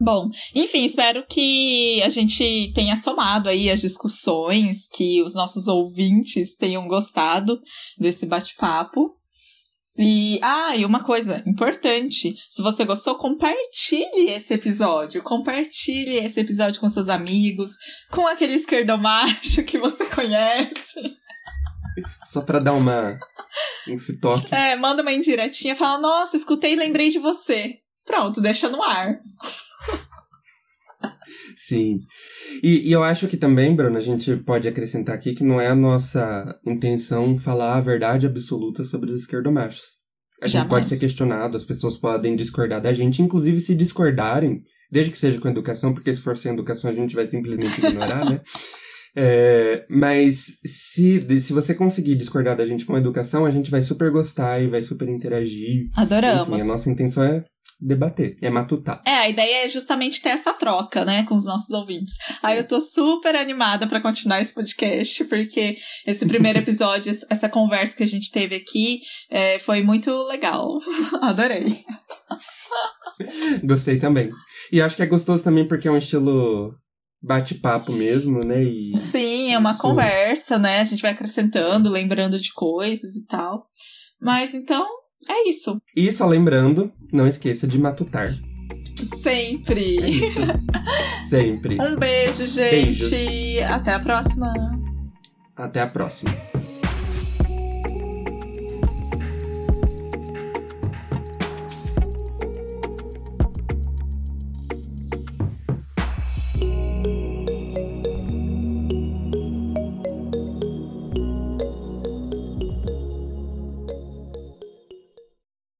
Bom, 0.00 0.30
enfim, 0.54 0.84
espero 0.84 1.26
que 1.26 2.00
a 2.02 2.08
gente 2.08 2.72
tenha 2.72 2.94
somado 2.94 3.48
aí 3.48 3.68
as 3.68 3.80
discussões, 3.80 4.86
que 4.86 5.20
os 5.22 5.34
nossos 5.34 5.66
ouvintes 5.66 6.56
tenham 6.56 6.86
gostado 6.86 7.60
desse 7.98 8.24
bate-papo. 8.24 9.10
E, 9.98 10.38
ah, 10.40 10.76
e 10.76 10.84
uma 10.84 11.02
coisa 11.02 11.42
importante, 11.44 12.36
se 12.48 12.62
você 12.62 12.84
gostou, 12.84 13.16
compartilhe 13.16 14.30
esse 14.30 14.54
episódio, 14.54 15.20
compartilhe 15.24 16.18
esse 16.18 16.38
episódio 16.38 16.80
com 16.80 16.88
seus 16.88 17.08
amigos, 17.08 17.72
com 18.08 18.24
aquele 18.28 18.54
esquerdomacho 18.54 19.64
que 19.64 19.76
você 19.76 20.06
conhece. 20.06 21.18
Só 22.32 22.42
pra 22.42 22.60
dar 22.60 22.74
uma, 22.74 23.18
um 23.88 24.20
toque. 24.20 24.54
É, 24.54 24.76
manda 24.76 25.02
uma 25.02 25.10
indiretinha, 25.10 25.74
fala, 25.74 25.98
nossa, 25.98 26.36
escutei 26.36 26.74
e 26.74 26.76
lembrei 26.76 27.10
de 27.10 27.18
você. 27.18 27.78
Pronto, 28.06 28.40
deixa 28.40 28.68
no 28.68 28.80
ar. 28.80 29.18
Sim. 31.56 32.00
E, 32.62 32.88
e, 32.88 32.92
eu 32.92 33.02
acho 33.02 33.28
que 33.28 33.36
também, 33.36 33.74
Bruno, 33.74 33.96
a 33.98 34.00
gente 34.02 34.34
pode 34.36 34.66
acrescentar 34.66 35.14
aqui 35.14 35.34
que 35.34 35.44
não 35.44 35.60
é 35.60 35.68
a 35.68 35.74
nossa 35.74 36.58
intenção 36.66 37.36
falar 37.36 37.76
a 37.76 37.80
verdade 37.80 38.26
absoluta 38.26 38.84
sobre 38.84 39.10
os 39.10 39.18
esquerdomachos. 39.18 39.98
A 40.40 40.46
gente 40.46 40.54
Jamais. 40.54 40.70
pode 40.70 40.86
ser 40.86 40.98
questionado, 40.98 41.56
as 41.56 41.64
pessoas 41.64 41.96
podem 41.96 42.36
discordar 42.36 42.80
da 42.80 42.92
gente, 42.92 43.20
inclusive 43.22 43.60
se 43.60 43.74
discordarem, 43.74 44.62
Desde 44.90 45.12
que 45.12 45.18
seja 45.18 45.38
com 45.38 45.48
educação, 45.48 45.92
porque 45.92 46.14
se 46.14 46.20
for 46.20 46.36
sem 46.36 46.52
educação 46.52 46.90
a 46.90 46.94
gente 46.94 47.14
vai 47.14 47.26
simplesmente 47.26 47.78
ignorar, 47.78 48.24
né? 48.24 48.40
É, 49.20 49.84
mas 49.88 50.60
se, 50.64 51.40
se 51.40 51.52
você 51.52 51.74
conseguir 51.74 52.14
discordar 52.14 52.56
da 52.56 52.64
gente 52.64 52.84
com 52.84 52.96
educação, 52.96 53.44
a 53.44 53.50
gente 53.50 53.68
vai 53.68 53.82
super 53.82 54.12
gostar 54.12 54.62
e 54.62 54.68
vai 54.68 54.84
super 54.84 55.08
interagir. 55.08 55.86
Adoramos. 55.96 56.60
Enfim, 56.60 56.60
a 56.60 56.64
nossa 56.72 56.90
intenção 56.90 57.24
é 57.24 57.42
debater, 57.80 58.36
é 58.42 58.50
matutar. 58.50 59.02
É, 59.06 59.14
a 59.14 59.28
ideia 59.28 59.64
é 59.64 59.68
justamente 59.68 60.20
ter 60.20 60.30
essa 60.30 60.52
troca, 60.52 61.04
né, 61.04 61.22
com 61.24 61.34
os 61.34 61.44
nossos 61.44 61.70
ouvintes. 61.70 62.14
Aí 62.42 62.58
eu 62.58 62.66
tô 62.66 62.80
super 62.80 63.36
animada 63.36 63.86
para 63.86 64.00
continuar 64.00 64.40
esse 64.40 64.52
podcast, 64.52 65.24
porque 65.24 65.76
esse 66.06 66.26
primeiro 66.26 66.58
episódio, 66.60 67.12
essa 67.30 67.48
conversa 67.48 67.96
que 67.96 68.02
a 68.02 68.06
gente 68.06 68.30
teve 68.30 68.56
aqui, 68.56 69.00
é, 69.30 69.58
foi 69.58 69.82
muito 69.82 70.10
legal. 70.24 70.78
Adorei. 71.22 71.84
Gostei 73.64 73.98
também. 73.98 74.30
E 74.72 74.80
acho 74.80 74.96
que 74.96 75.02
é 75.02 75.06
gostoso 75.06 75.42
também 75.42 75.66
porque 75.66 75.88
é 75.88 75.90
um 75.90 75.98
estilo 75.98 76.74
bate-papo 77.22 77.92
mesmo, 77.92 78.40
né? 78.44 78.62
E 78.62 78.96
Sim, 78.96 79.52
é 79.52 79.58
uma 79.58 79.72
isso... 79.72 79.80
conversa, 79.80 80.58
né? 80.58 80.80
A 80.80 80.84
gente 80.84 81.02
vai 81.02 81.12
acrescentando, 81.12 81.90
lembrando 81.90 82.38
de 82.38 82.52
coisas 82.52 83.16
e 83.16 83.26
tal. 83.26 83.66
Mas 84.20 84.54
então, 84.54 84.86
é 85.28 85.48
isso. 85.48 85.80
E 85.96 86.10
só 86.12 86.26
lembrando, 86.26 86.92
não 87.12 87.26
esqueça 87.26 87.66
de 87.66 87.78
matutar. 87.78 88.34
Sempre. 88.96 89.98
É 89.98 90.10
isso. 90.10 90.40
Sempre. 91.28 91.80
Um 91.80 91.96
beijo, 91.96 92.46
gente. 92.46 93.08
Beijos. 93.10 93.62
Até 93.70 93.94
a 93.94 94.00
próxima. 94.00 94.52
Até 95.56 95.80
a 95.80 95.86
próxima. 95.86 96.30